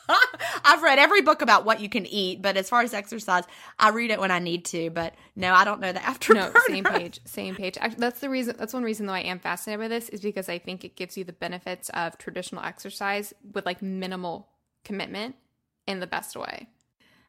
I've 0.65 0.83
read 0.83 0.99
every 0.99 1.21
book 1.21 1.41
about 1.41 1.65
what 1.65 1.79
you 1.79 1.89
can 1.89 2.05
eat, 2.05 2.41
but 2.41 2.57
as 2.57 2.69
far 2.69 2.81
as 2.81 2.93
exercise, 2.93 3.43
I 3.79 3.89
read 3.89 4.11
it 4.11 4.19
when 4.19 4.31
I 4.31 4.39
need 4.39 4.65
to. 4.65 4.89
But 4.89 5.13
no, 5.35 5.53
I 5.53 5.63
don't 5.63 5.79
know 5.79 5.91
the 5.91 5.99
afterburn. 5.99 6.53
No, 6.53 6.61
same 6.67 6.83
page, 6.83 7.19
same 7.25 7.55
page. 7.55 7.77
Actually, 7.79 7.99
that's 7.99 8.19
the 8.19 8.29
reason. 8.29 8.55
That's 8.57 8.73
one 8.73 8.83
reason 8.83 9.05
though 9.05 9.13
I 9.13 9.21
am 9.21 9.39
fascinated 9.39 9.79
by 9.79 9.87
this 9.87 10.09
is 10.09 10.21
because 10.21 10.49
I 10.49 10.59
think 10.59 10.83
it 10.83 10.95
gives 10.95 11.17
you 11.17 11.23
the 11.23 11.33
benefits 11.33 11.89
of 11.89 12.17
traditional 12.17 12.63
exercise 12.63 13.33
with 13.53 13.65
like 13.65 13.81
minimal 13.81 14.49
commitment 14.83 15.35
in 15.87 15.99
the 15.99 16.07
best 16.07 16.35
way. 16.35 16.67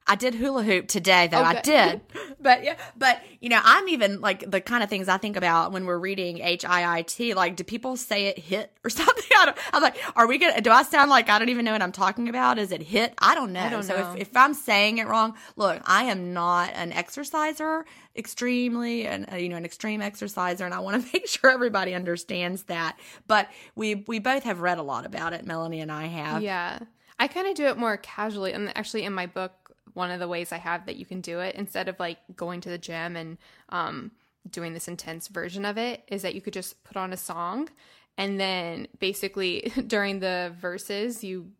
I 0.06 0.16
did 0.16 0.34
hula 0.34 0.62
hoop 0.62 0.86
today, 0.86 1.28
though. 1.28 1.40
Okay. 1.40 1.58
I 1.58 1.60
did, 1.62 2.00
but 2.40 2.62
yeah, 2.62 2.76
but 2.96 3.22
you 3.40 3.48
know, 3.48 3.60
I'm 3.62 3.88
even 3.88 4.20
like 4.20 4.50
the 4.50 4.60
kind 4.60 4.82
of 4.82 4.90
things 4.90 5.08
I 5.08 5.16
think 5.16 5.36
about 5.36 5.72
when 5.72 5.86
we're 5.86 5.98
reading 5.98 6.40
H 6.40 6.64
I 6.64 6.98
I 6.98 7.02
T. 7.02 7.32
Like, 7.32 7.56
do 7.56 7.64
people 7.64 7.96
say 7.96 8.26
it 8.26 8.38
hit 8.38 8.70
or 8.84 8.90
something? 8.90 9.24
I 9.38 9.46
don't, 9.46 9.58
I'm 9.72 9.82
like, 9.82 9.96
are 10.14 10.26
we 10.26 10.36
gonna? 10.36 10.60
Do 10.60 10.70
I 10.70 10.82
sound 10.82 11.08
like 11.08 11.30
I 11.30 11.38
don't 11.38 11.48
even 11.48 11.64
know 11.64 11.72
what 11.72 11.80
I'm 11.80 11.92
talking 11.92 12.28
about? 12.28 12.58
Is 12.58 12.70
it 12.70 12.82
hit? 12.82 13.14
I 13.18 13.34
don't 13.34 13.52
know. 13.52 13.60
I 13.60 13.70
don't 13.70 13.82
so 13.82 13.96
know. 13.96 14.12
If, 14.12 14.28
if 14.28 14.36
I'm 14.36 14.52
saying 14.52 14.98
it 14.98 15.06
wrong, 15.06 15.34
look, 15.56 15.80
I 15.86 16.04
am 16.04 16.34
not 16.34 16.72
an 16.74 16.92
exerciser, 16.92 17.86
extremely, 18.14 19.06
and 19.06 19.32
uh, 19.32 19.36
you 19.36 19.48
know, 19.48 19.56
an 19.56 19.64
extreme 19.64 20.02
exerciser, 20.02 20.66
and 20.66 20.74
I 20.74 20.80
want 20.80 21.02
to 21.02 21.10
make 21.14 21.26
sure 21.26 21.50
everybody 21.50 21.94
understands 21.94 22.64
that. 22.64 22.98
But 23.26 23.48
we 23.74 24.04
we 24.06 24.18
both 24.18 24.42
have 24.42 24.60
read 24.60 24.76
a 24.76 24.82
lot 24.82 25.06
about 25.06 25.32
it. 25.32 25.46
Melanie 25.46 25.80
and 25.80 25.90
I 25.90 26.06
have. 26.08 26.42
Yeah, 26.42 26.80
I 27.18 27.26
kind 27.26 27.48
of 27.48 27.54
do 27.54 27.64
it 27.68 27.78
more 27.78 27.96
casually, 27.96 28.52
and 28.52 28.76
actually 28.76 29.04
in 29.04 29.14
my 29.14 29.24
book 29.24 29.63
one 29.92 30.10
of 30.10 30.20
the 30.20 30.28
ways 30.28 30.52
I 30.52 30.58
have 30.58 30.86
that 30.86 30.96
you 30.96 31.06
can 31.06 31.20
do 31.20 31.40
it 31.40 31.54
instead 31.54 31.88
of 31.88 32.00
like 32.00 32.18
going 32.34 32.60
to 32.62 32.68
the 32.68 32.78
gym 32.78 33.16
and 33.16 33.38
um, 33.68 34.10
doing 34.50 34.72
this 34.72 34.88
intense 34.88 35.28
version 35.28 35.64
of 35.64 35.78
it 35.78 36.02
is 36.08 36.22
that 36.22 36.34
you 36.34 36.40
could 36.40 36.52
just 36.52 36.82
put 36.84 36.96
on 36.96 37.12
a 37.12 37.16
song 37.16 37.68
and 38.16 38.38
then 38.40 38.88
basically 38.98 39.72
during 39.86 40.20
the 40.20 40.52
verses 40.60 41.22
you 41.22 41.50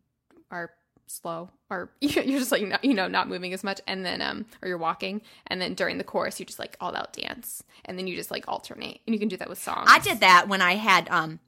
are 0.51 0.71
slow 1.07 1.49
or 1.69 1.91
you're 2.01 2.39
just 2.39 2.51
like 2.51 2.63
you 2.83 2.93
know 2.93 3.07
not 3.07 3.29
moving 3.29 3.53
as 3.53 3.63
much 3.63 3.79
and 3.87 4.05
then 4.05 4.21
um 4.21 4.45
or 4.61 4.67
you're 4.67 4.77
walking 4.77 5.21
and 5.47 5.61
then 5.61 5.73
during 5.73 5.97
the 5.97 6.03
chorus 6.03 6.39
you 6.39 6.45
just 6.45 6.59
like 6.59 6.75
all 6.79 6.95
out 6.95 7.13
dance 7.13 7.63
and 7.85 7.97
then 7.97 8.07
you 8.07 8.15
just 8.15 8.31
like 8.31 8.47
alternate 8.47 8.99
and 9.05 9.13
you 9.13 9.19
can 9.19 9.27
do 9.27 9.37
that 9.37 9.49
with 9.49 9.61
songs. 9.61 9.87
I 9.89 9.99
did 9.99 10.19
that 10.21 10.47
when 10.47 10.61
I 10.61 10.75
had 10.75 11.07
um 11.09 11.39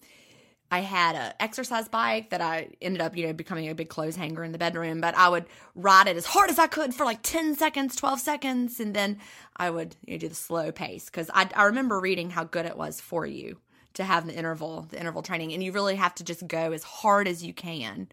I 0.70 0.80
had 0.80 1.16
a 1.16 1.42
exercise 1.42 1.88
bike 1.88 2.32
that 2.32 2.42
I 2.42 2.70
ended 2.82 3.02
up, 3.02 3.16
you 3.16 3.28
know, 3.28 3.34
becoming 3.34 3.70
a 3.70 3.76
big 3.76 3.90
clothes 3.90 4.16
hanger 4.16 4.44
in 4.44 4.52
the 4.52 4.58
bedroom, 4.58 5.00
but 5.00 5.16
I 5.16 5.30
would 5.30 5.46
ride 5.76 6.08
it 6.08 6.18
as 6.18 6.26
hard 6.26 6.50
as 6.50 6.60
I 6.60 6.68
could 6.68 6.94
for 6.94 7.06
like 7.06 7.22
10 7.22 7.56
seconds, 7.56 7.96
12 7.96 8.20
seconds, 8.20 8.80
and 8.80 8.94
then 8.94 9.20
I 9.56 9.70
would 9.70 9.96
you 10.06 10.14
know, 10.14 10.20
do 10.20 10.30
the 10.30 10.36
slow 10.36 10.72
pace 10.72 11.06
because 11.06 11.30
I, 11.34 11.50
I 11.56 11.64
remember 11.66 12.00
reading 12.00 12.30
how 12.30 12.44
good 12.44 12.66
it 12.66 12.78
was 12.78 13.00
for 13.00 13.26
you 13.26 13.58
to 13.94 14.04
have 14.04 14.28
the 14.28 14.36
interval, 14.36 14.88
the 14.90 15.00
interval 15.00 15.22
training, 15.22 15.54
and 15.54 15.64
you 15.64 15.72
really 15.72 15.96
have 15.96 16.16
to 16.16 16.24
just 16.24 16.48
go 16.48 16.72
as 16.74 16.84
hard 16.84 17.28
as 17.28 17.44
you 17.44 17.54
can 17.54 18.10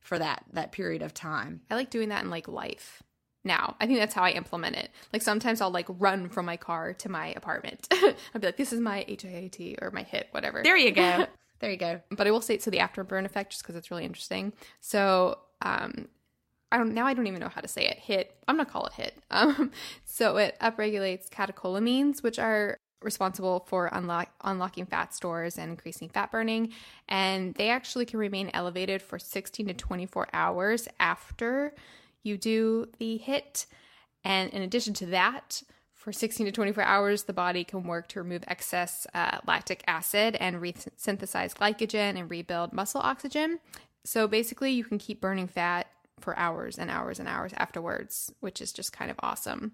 for 0.00 0.18
that 0.18 0.44
that 0.54 0.72
period 0.72 1.02
of 1.02 1.12
time. 1.12 1.60
I 1.70 1.74
like 1.74 1.90
doing 1.90 2.08
that 2.08 2.24
in 2.24 2.30
like 2.30 2.48
life 2.48 3.02
now. 3.44 3.76
I 3.80 3.86
think 3.86 3.98
that's 3.98 4.14
how 4.14 4.22
I 4.22 4.30
implement 4.30 4.76
it. 4.76 4.90
Like 5.12 5.22
sometimes 5.22 5.60
I'll 5.60 5.70
like 5.70 5.86
run 5.88 6.28
from 6.28 6.46
my 6.46 6.56
car 6.56 6.94
to 6.94 7.08
my 7.10 7.28
apartment. 7.36 7.86
I'll 7.92 8.40
be 8.40 8.46
like, 8.46 8.56
this 8.56 8.72
is 8.72 8.80
my 8.80 9.04
HIIT 9.08 9.82
or 9.82 9.90
my 9.90 10.04
HIIT, 10.04 10.24
whatever. 10.30 10.62
There 10.62 10.76
you 10.76 10.92
go. 10.92 11.26
There 11.60 11.70
you 11.70 11.76
go. 11.76 12.00
But 12.10 12.26
I 12.26 12.30
will 12.30 12.40
say 12.40 12.58
so 12.58 12.70
the 12.70 12.78
afterburn 12.78 13.24
effect 13.24 13.50
just 13.52 13.62
because 13.62 13.76
it's 13.76 13.90
really 13.90 14.04
interesting. 14.04 14.52
So 14.80 15.38
um 15.62 16.08
I 16.70 16.78
don't 16.78 16.94
now 16.94 17.06
I 17.06 17.14
don't 17.14 17.26
even 17.26 17.40
know 17.40 17.48
how 17.48 17.60
to 17.60 17.68
say 17.68 17.86
it. 17.86 17.98
Hit. 17.98 18.36
I'm 18.46 18.56
gonna 18.56 18.68
call 18.68 18.86
it 18.86 18.92
hit. 18.94 19.18
Um 19.30 19.70
so 20.04 20.36
it 20.36 20.56
upregulates 20.60 21.28
catecholamines, 21.28 22.22
which 22.22 22.38
are 22.38 22.76
responsible 23.02 23.64
for 23.68 23.88
unlock, 23.92 24.28
unlocking 24.42 24.86
fat 24.86 25.14
stores 25.14 25.56
and 25.56 25.70
increasing 25.70 26.08
fat 26.08 26.32
burning. 26.32 26.72
And 27.08 27.54
they 27.54 27.70
actually 27.70 28.06
can 28.06 28.18
remain 28.18 28.50
elevated 28.54 29.02
for 29.02 29.18
16 29.18 29.68
to 29.68 29.74
24 29.74 30.28
hours 30.32 30.88
after 30.98 31.74
you 32.22 32.36
do 32.36 32.88
the 32.98 33.16
hit. 33.18 33.66
And 34.24 34.50
in 34.50 34.62
addition 34.62 34.94
to 34.94 35.06
that, 35.06 35.62
for 35.98 36.12
16 36.12 36.46
to 36.46 36.52
24 36.52 36.84
hours, 36.84 37.24
the 37.24 37.32
body 37.32 37.64
can 37.64 37.82
work 37.82 38.06
to 38.08 38.22
remove 38.22 38.44
excess 38.46 39.04
uh, 39.14 39.38
lactic 39.48 39.82
acid 39.88 40.36
and 40.36 40.56
resynthesize 40.56 41.54
glycogen 41.54 42.16
and 42.16 42.30
rebuild 42.30 42.72
muscle 42.72 43.00
oxygen. 43.00 43.58
So 44.04 44.28
basically, 44.28 44.70
you 44.70 44.84
can 44.84 44.98
keep 44.98 45.20
burning 45.20 45.48
fat 45.48 45.88
for 46.20 46.38
hours 46.38 46.78
and 46.78 46.88
hours 46.88 47.18
and 47.18 47.28
hours 47.28 47.52
afterwards, 47.56 48.32
which 48.38 48.60
is 48.60 48.72
just 48.72 48.92
kind 48.92 49.10
of 49.10 49.16
awesome. 49.20 49.72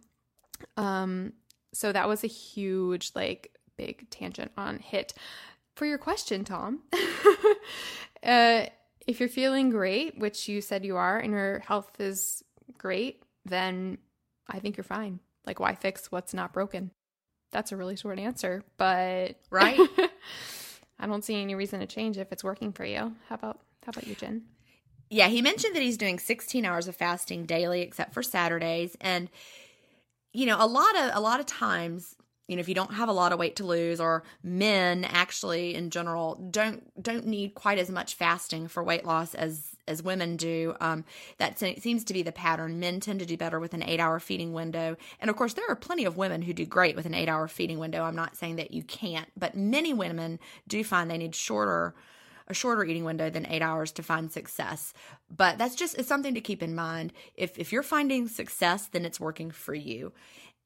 Um, 0.79 1.35
so 1.75 1.93
that 1.93 2.09
was 2.09 2.25
a 2.25 2.29
huge, 2.29 3.11
like, 3.14 3.59
big 3.77 4.09
tangent 4.09 4.51
on 4.57 4.79
HIT. 4.79 5.12
For 5.77 5.85
your 5.85 5.99
question, 5.99 6.43
Tom, 6.45 6.85
uh, 8.22 8.64
if 9.07 9.20
you're 9.20 9.29
feeling 9.29 9.68
great, 9.68 10.18
which 10.18 10.49
you 10.49 10.62
said 10.62 10.87
you 10.87 10.97
are, 10.97 11.18
and 11.18 11.33
your 11.33 11.59
health 11.59 12.01
is 12.01 12.43
great, 12.79 13.22
then 13.45 13.99
I 14.49 14.59
think 14.59 14.79
you're 14.79 14.85
fine. 14.85 15.20
Like, 15.47 15.61
why 15.61 15.74
fix 15.74 16.11
what's 16.11 16.34
not 16.34 16.53
broken? 16.53 16.90
That's 17.53 17.72
a 17.72 17.76
really 17.76 17.97
short 17.97 18.18
answer, 18.18 18.64
but 18.76 19.36
right. 19.51 19.78
I 20.99 21.07
don't 21.07 21.24
see 21.24 21.40
any 21.40 21.55
reason 21.55 21.80
to 21.80 21.86
change 21.86 22.18
if 22.18 22.32
it's 22.32 22.45
working 22.45 22.72
for 22.72 22.84
you. 22.84 23.14
How 23.28 23.34
about 23.34 23.61
how 23.84 23.90
about 23.90 24.07
you, 24.07 24.14
Gin? 24.14 24.42
Yeah, 25.11 25.28
he 25.28 25.42
mentioned 25.42 25.76
that 25.76 25.82
he's 25.82 25.99
doing 25.99 26.18
16 26.18 26.64
hours 26.64 26.88
of 26.88 26.97
fasting 26.97 27.47
daily, 27.47 27.82
except 27.82 28.14
for 28.14 28.22
Saturdays, 28.22 28.97
and 29.01 29.28
you 30.32 30.47
know, 30.47 30.57
a 30.59 30.66
lot 30.66 30.97
of 30.97 31.12
a 31.14 31.20
lot 31.20 31.40
of 31.40 31.47
times, 31.47 32.16
you 32.49 32.57
know, 32.57 32.61
if 32.61 32.68
you 32.68 32.74
don't 32.74 32.95
have 32.95 33.09
a 33.09 33.12
lot 33.12 33.32
of 33.32 33.38
weight 33.38 33.57
to 33.57 33.64
lose 33.64 34.01
or 34.01 34.24
men 34.42 35.05
actually 35.05 35.74
in 35.74 35.90
general 35.90 36.34
don't 36.51 37.03
don't 37.03 37.26
need 37.26 37.55
quite 37.55 37.78
as 37.78 37.90
much 37.90 38.14
fasting 38.14 38.66
for 38.66 38.82
weight 38.82 39.05
loss 39.05 39.34
as 39.34 39.74
as 39.87 40.03
women 40.03 40.37
do. 40.37 40.74
Um, 40.80 41.05
that 41.39 41.59
seems 41.59 42.05
to 42.05 42.12
be 42.12 42.22
the 42.22 42.32
pattern. 42.32 42.80
Men 42.80 43.01
tend 43.01 43.20
to 43.20 43.26
do 43.26 43.37
better 43.37 43.61
with 43.61 43.74
an 43.74 43.82
eight 43.82 44.01
hour 44.01 44.18
feeding 44.18 44.53
window. 44.53 44.97
And 45.20 45.30
of 45.30 45.37
course, 45.37 45.55
there 45.55 45.68
are 45.68 45.76
plenty 45.76 46.05
of 46.05 46.16
women 46.16 46.43
who 46.43 46.53
do 46.53 46.66
great 46.66 46.97
with 46.97 47.07
an 47.07 47.14
eight 47.14 47.28
hour 47.28 47.49
feeding 47.49 47.78
window. 47.78 48.03
I'm 48.03 48.16
not 48.16 48.37
saying 48.37 48.57
that 48.57 48.72
you 48.72 48.82
can't, 48.82 49.28
but 49.37 49.57
many 49.57 49.93
women 49.93 50.39
do 50.68 50.82
find 50.85 51.11
they 51.11 51.18
need 51.18 51.35
shorter 51.35 51.95
a 52.47 52.55
shorter 52.55 52.85
eating 52.85 53.05
window 53.05 53.30
than 53.30 53.47
eight 53.47 53.62
hours 53.62 53.91
to 53.93 54.03
find 54.03 54.30
success. 54.30 54.93
But 55.35 55.59
that's 55.59 55.74
just 55.74 55.97
it's 55.99 56.09
something 56.09 56.35
to 56.35 56.41
keep 56.41 56.62
in 56.62 56.74
mind. 56.74 57.12
If 57.35 57.59
if 57.59 57.72
you're 57.72 57.82
finding 57.82 58.28
success, 58.28 58.87
then 58.87 59.05
it's 59.05 59.20
working 59.20 59.51
for 59.51 59.74
you. 59.74 60.12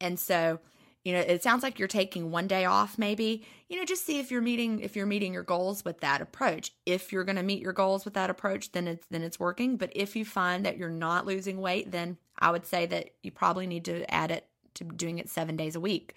And 0.00 0.18
so, 0.18 0.60
you 1.08 1.14
know, 1.14 1.20
it 1.20 1.42
sounds 1.42 1.62
like 1.62 1.78
you're 1.78 1.88
taking 1.88 2.30
one 2.30 2.46
day 2.46 2.66
off 2.66 2.98
maybe. 2.98 3.42
You 3.70 3.78
know, 3.78 3.86
just 3.86 4.04
see 4.04 4.18
if 4.18 4.30
you're 4.30 4.42
meeting 4.42 4.80
if 4.80 4.94
you're 4.94 5.06
meeting 5.06 5.32
your 5.32 5.42
goals 5.42 5.82
with 5.82 6.00
that 6.00 6.20
approach. 6.20 6.72
If 6.84 7.12
you're 7.12 7.24
going 7.24 7.36
to 7.36 7.42
meet 7.42 7.62
your 7.62 7.72
goals 7.72 8.04
with 8.04 8.12
that 8.12 8.28
approach, 8.28 8.72
then 8.72 8.86
it's 8.86 9.06
then 9.08 9.22
it's 9.22 9.40
working. 9.40 9.78
But 9.78 9.90
if 9.96 10.16
you 10.16 10.26
find 10.26 10.66
that 10.66 10.76
you're 10.76 10.90
not 10.90 11.24
losing 11.24 11.62
weight, 11.62 11.92
then 11.92 12.18
I 12.38 12.50
would 12.50 12.66
say 12.66 12.84
that 12.84 13.14
you 13.22 13.30
probably 13.30 13.66
need 13.66 13.86
to 13.86 14.12
add 14.12 14.30
it 14.30 14.46
to 14.74 14.84
doing 14.84 15.18
it 15.18 15.30
7 15.30 15.56
days 15.56 15.76
a 15.76 15.80
week 15.80 16.14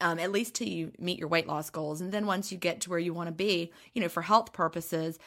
um, 0.00 0.18
at 0.18 0.32
least 0.32 0.54
till 0.54 0.68
you 0.68 0.92
meet 0.98 1.18
your 1.18 1.28
weight 1.28 1.46
loss 1.46 1.70
goals. 1.70 2.02
And 2.02 2.12
then 2.12 2.26
once 2.26 2.52
you 2.52 2.58
get 2.58 2.82
to 2.82 2.90
where 2.90 2.98
you 2.98 3.14
want 3.14 3.28
to 3.28 3.32
be, 3.32 3.72
you 3.94 4.02
know, 4.02 4.08
for 4.08 4.22
health 4.22 4.52
purposes, 4.52 5.18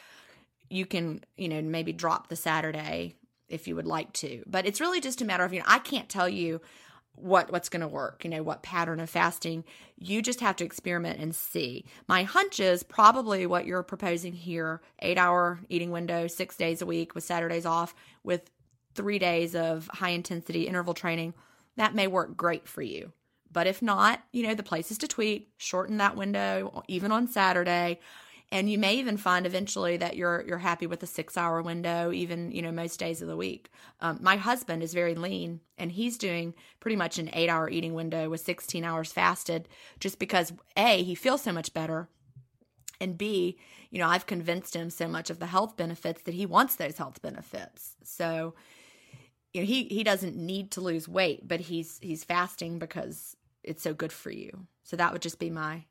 you 0.70 0.86
can, 0.86 1.24
you 1.38 1.50
know, 1.50 1.62
maybe 1.62 1.92
drop 1.92 2.28
the 2.28 2.36
Saturday 2.36 3.16
if 3.48 3.68
you 3.68 3.76
would 3.76 3.88
like 3.88 4.14
to. 4.14 4.44
But 4.46 4.68
it's 4.68 4.80
really 4.80 5.02
just 5.02 5.22
a 5.22 5.26
matter 5.26 5.44
of, 5.44 5.54
you 5.54 5.60
know, 5.60 5.66
I 5.68 5.80
can't 5.80 6.08
tell 6.08 6.30
you 6.30 6.62
what 7.22 7.52
what's 7.52 7.70
going 7.70 7.82
to 7.82 7.88
work, 7.88 8.24
you 8.24 8.30
know, 8.30 8.44
what 8.44 8.64
pattern 8.64 9.00
of 9.00 9.10
fasting. 9.10 9.64
You 9.98 10.22
just 10.22 10.40
have 10.40 10.56
to 10.58 10.64
experiment 10.64 11.20
and 11.20 11.36
see. 11.36 11.86
My 12.08 12.24
hunch 12.24 12.60
is 12.60 12.84
probably 12.84 13.46
what 13.46 13.66
you're 13.66 13.84
proposing 13.84 14.34
here, 14.34 14.82
8-hour 15.04 15.60
eating 15.70 15.92
window, 15.92 16.28
6 16.28 16.58
days 16.58 16.82
a 16.82 16.86
week 16.86 17.16
with 17.16 17.24
Saturdays 17.24 17.66
off 17.66 17.94
with 18.24 18.50
3 18.96 19.20
days 19.20 19.56
of 19.56 19.90
high 19.94 20.10
intensity 20.10 20.68
interval 20.68 20.94
training. 20.94 21.34
That 21.76 21.96
may 21.96 22.08
work 22.08 22.36
great 22.36 22.68
for 22.68 22.82
you. 22.82 23.12
But 23.52 23.68
if 23.68 23.82
not, 23.82 24.22
you 24.32 24.44
know, 24.44 24.54
the 24.54 24.64
places 24.64 24.98
to 25.00 25.08
tweak, 25.08 25.50
shorten 25.58 25.98
that 25.98 26.16
window 26.16 26.84
even 26.88 27.12
on 27.12 27.28
Saturday. 27.28 28.00
And 28.52 28.70
you 28.70 28.80
may 28.80 28.96
even 28.96 29.18
find 29.18 29.46
eventually 29.46 29.98
that 29.98 30.16
you're 30.16 30.44
you're 30.48 30.58
happy 30.58 30.88
with 30.88 31.04
a 31.04 31.08
six 31.08 31.38
hour 31.38 31.62
window, 31.62 32.12
even 32.12 32.52
you 32.52 32.64
know 32.64 32.72
most 32.72 33.00
days 33.00 33.22
of 33.22 33.28
the 33.28 33.38
week. 33.38 33.70
Um, 34.02 34.18
my 34.22 34.38
husband 34.38 34.82
is 34.82 34.94
very 34.94 35.14
lean, 35.14 35.60
and 35.78 35.92
he's 35.92 36.18
doing 36.18 36.56
pretty 36.80 36.96
much 36.96 37.20
an 37.20 37.30
eight 37.34 37.50
hour 37.50 37.70
eating 37.70 37.94
window 37.94 38.28
with 38.30 38.42
16 38.42 38.84
hours 38.84 39.12
fasted, 39.12 39.70
just 40.00 40.18
because 40.18 40.52
a 40.76 41.04
he 41.04 41.14
feels 41.14 41.44
so 41.44 41.52
much 41.52 41.74
better, 41.76 42.10
and 43.00 43.20
b 43.20 43.58
you 43.92 44.00
know 44.00 44.08
I've 44.08 44.26
convinced 44.26 44.76
him 44.76 44.90
so 44.90 45.08
much 45.08 45.30
of 45.30 45.38
the 45.38 45.46
health 45.46 45.78
benefits 45.78 46.24
that 46.24 46.34
he 46.34 46.48
wants 46.48 46.76
those 46.76 46.98
health 46.98 47.22
benefits. 47.22 47.98
So 48.04 48.56
you 49.54 49.62
know 49.62 49.68
he 49.68 49.84
he 49.84 50.04
doesn't 50.04 50.36
need 50.36 50.72
to 50.72 50.82
lose 50.82 51.08
weight, 51.08 51.48
but 51.48 51.60
he's 51.60 52.00
he's 52.02 52.24
fasting 52.24 52.80
because 52.80 53.36
it's 53.64 53.84
so 53.84 53.94
good 53.94 54.12
for 54.12 54.32
you. 54.32 54.66
So 54.82 54.96
that 54.98 55.14
would 55.14 55.22
just 55.22 55.38
be 55.38 55.52
my 55.52 55.84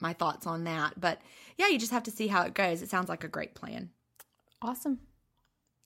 my 0.00 0.12
thoughts 0.12 0.46
on 0.46 0.64
that. 0.64 1.00
But 1.00 1.20
yeah, 1.56 1.68
you 1.68 1.78
just 1.78 1.92
have 1.92 2.04
to 2.04 2.10
see 2.10 2.28
how 2.28 2.42
it 2.42 2.54
goes. 2.54 2.82
It 2.82 2.90
sounds 2.90 3.08
like 3.08 3.24
a 3.24 3.28
great 3.28 3.54
plan. 3.54 3.90
Awesome. 4.62 4.98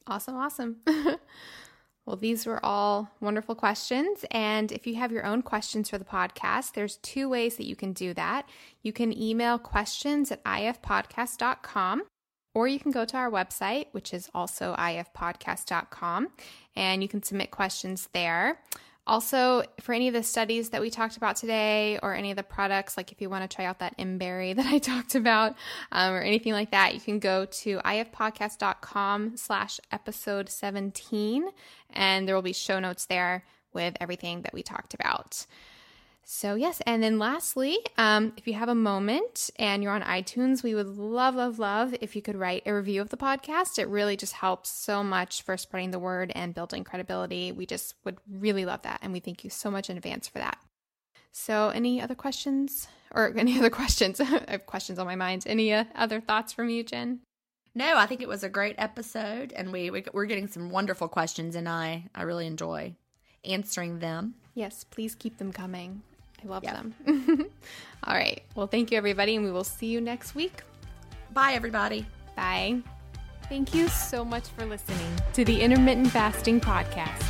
Awesome, 0.06 0.36
awesome. 0.36 0.76
well, 2.06 2.16
these 2.16 2.46
were 2.46 2.64
all 2.64 3.10
wonderful 3.20 3.54
questions. 3.54 4.24
And 4.30 4.72
if 4.72 4.86
you 4.86 4.96
have 4.96 5.12
your 5.12 5.24
own 5.24 5.42
questions 5.42 5.90
for 5.90 5.98
the 5.98 6.04
podcast, 6.04 6.72
there's 6.72 6.96
two 6.96 7.28
ways 7.28 7.56
that 7.56 7.66
you 7.66 7.76
can 7.76 7.92
do 7.92 8.14
that. 8.14 8.48
You 8.82 8.92
can 8.92 9.16
email 9.16 9.58
questions 9.58 10.32
at 10.32 10.42
ifpodcast.com, 10.44 12.02
or 12.54 12.68
you 12.68 12.80
can 12.80 12.90
go 12.90 13.04
to 13.04 13.16
our 13.16 13.30
website, 13.30 13.86
which 13.92 14.12
is 14.12 14.28
also 14.34 14.74
ifpodcast.com, 14.76 16.28
and 16.74 17.02
you 17.02 17.08
can 17.08 17.22
submit 17.22 17.50
questions 17.50 18.08
there. 18.12 18.58
Also, 19.04 19.64
for 19.80 19.92
any 19.92 20.06
of 20.06 20.14
the 20.14 20.22
studies 20.22 20.70
that 20.70 20.80
we 20.80 20.88
talked 20.88 21.16
about 21.16 21.34
today 21.34 21.98
or 22.02 22.14
any 22.14 22.30
of 22.30 22.36
the 22.36 22.42
products, 22.42 22.96
like 22.96 23.10
if 23.10 23.20
you 23.20 23.28
want 23.28 23.48
to 23.48 23.54
try 23.54 23.64
out 23.64 23.80
that 23.80 23.96
mberry 23.98 24.54
that 24.56 24.66
I 24.66 24.78
talked 24.78 25.14
about 25.14 25.56
um, 25.90 26.14
or 26.14 26.20
anything 26.20 26.52
like 26.52 26.70
that, 26.70 26.94
you 26.94 27.00
can 27.00 27.18
go 27.18 27.44
to 27.46 27.78
ifpodcast.com 27.78 29.36
slash 29.36 29.80
episode 29.90 30.48
17 30.48 31.48
and 31.90 32.28
there 32.28 32.34
will 32.34 32.42
be 32.42 32.52
show 32.52 32.78
notes 32.78 33.06
there 33.06 33.44
with 33.72 33.96
everything 34.00 34.42
that 34.42 34.54
we 34.54 34.62
talked 34.62 34.94
about. 34.94 35.46
So, 36.24 36.54
yes. 36.54 36.80
And 36.86 37.02
then 37.02 37.18
lastly, 37.18 37.78
um, 37.98 38.32
if 38.36 38.46
you 38.46 38.54
have 38.54 38.68
a 38.68 38.74
moment 38.74 39.50
and 39.56 39.82
you're 39.82 39.92
on 39.92 40.02
iTunes, 40.02 40.62
we 40.62 40.74
would 40.74 40.86
love, 40.86 41.34
love, 41.34 41.58
love 41.58 41.94
if 42.00 42.14
you 42.14 42.22
could 42.22 42.36
write 42.36 42.62
a 42.64 42.74
review 42.74 43.00
of 43.00 43.10
the 43.10 43.16
podcast. 43.16 43.78
It 43.78 43.88
really 43.88 44.16
just 44.16 44.34
helps 44.34 44.70
so 44.70 45.02
much 45.02 45.42
for 45.42 45.56
spreading 45.56 45.90
the 45.90 45.98
word 45.98 46.32
and 46.34 46.54
building 46.54 46.84
credibility. 46.84 47.52
We 47.52 47.66
just 47.66 47.94
would 48.04 48.18
really 48.30 48.64
love 48.64 48.82
that. 48.82 49.00
And 49.02 49.12
we 49.12 49.20
thank 49.20 49.44
you 49.44 49.50
so 49.50 49.70
much 49.70 49.90
in 49.90 49.96
advance 49.96 50.28
for 50.28 50.38
that. 50.38 50.58
So, 51.32 51.70
any 51.70 52.00
other 52.00 52.14
questions 52.14 52.88
or 53.10 53.32
any 53.36 53.58
other 53.58 53.70
questions? 53.70 54.20
I 54.20 54.24
have 54.48 54.66
questions 54.66 54.98
on 54.98 55.06
my 55.06 55.16
mind. 55.16 55.44
Any 55.46 55.72
uh, 55.72 55.84
other 55.94 56.20
thoughts 56.20 56.52
from 56.52 56.68
you, 56.68 56.84
Gin? 56.84 57.20
No, 57.74 57.96
I 57.96 58.06
think 58.06 58.20
it 58.20 58.28
was 58.28 58.44
a 58.44 58.50
great 58.50 58.74
episode, 58.76 59.52
and 59.54 59.72
we, 59.72 59.88
we 59.90 60.04
we're 60.12 60.26
getting 60.26 60.46
some 60.46 60.68
wonderful 60.68 61.08
questions, 61.08 61.56
and 61.56 61.66
I 61.66 62.04
I 62.14 62.22
really 62.22 62.46
enjoy 62.46 62.94
answering 63.44 63.98
them. 63.98 64.34
Yes, 64.54 64.84
please 64.84 65.14
keep 65.14 65.38
them 65.38 65.52
coming. 65.52 66.02
I 66.44 66.48
love 66.48 66.64
yep. 66.64 66.74
them. 66.74 66.94
All 68.04 68.14
right. 68.14 68.42
Well, 68.54 68.66
thank 68.66 68.90
you, 68.90 68.98
everybody, 68.98 69.36
and 69.36 69.44
we 69.44 69.50
will 69.50 69.64
see 69.64 69.86
you 69.86 70.00
next 70.00 70.34
week. 70.34 70.62
Bye, 71.32 71.52
everybody. 71.52 72.06
Bye. 72.36 72.80
Thank 73.48 73.74
you 73.74 73.88
so 73.88 74.24
much 74.24 74.48
for 74.48 74.64
listening 74.64 75.12
to 75.34 75.44
the 75.44 75.60
Intermittent 75.60 76.10
Fasting 76.10 76.60
Podcast. 76.60 77.22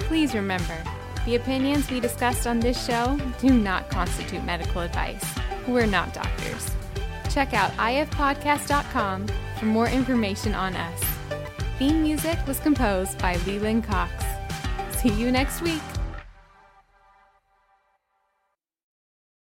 Please 0.00 0.34
remember, 0.34 0.76
the 1.24 1.36
opinions 1.36 1.90
we 1.90 2.00
discussed 2.00 2.46
on 2.46 2.60
this 2.60 2.84
show 2.86 3.18
do 3.40 3.50
not 3.50 3.90
constitute 3.90 4.44
medical 4.44 4.82
advice. 4.82 5.24
We're 5.66 5.86
not 5.86 6.12
doctors. 6.14 6.70
check 7.30 7.52
out 7.52 7.72
ifpodcast.com 7.72 9.26
for 9.58 9.64
more 9.66 9.88
information 9.88 10.54
on 10.54 10.76
us. 10.76 11.02
Theme 11.78 12.02
music 12.02 12.38
was 12.46 12.60
composed 12.60 13.18
by 13.18 13.36
Leland 13.46 13.84
Cox. 13.84 14.12
See 14.98 15.08
you 15.10 15.32
next 15.32 15.60
week. 15.60 15.80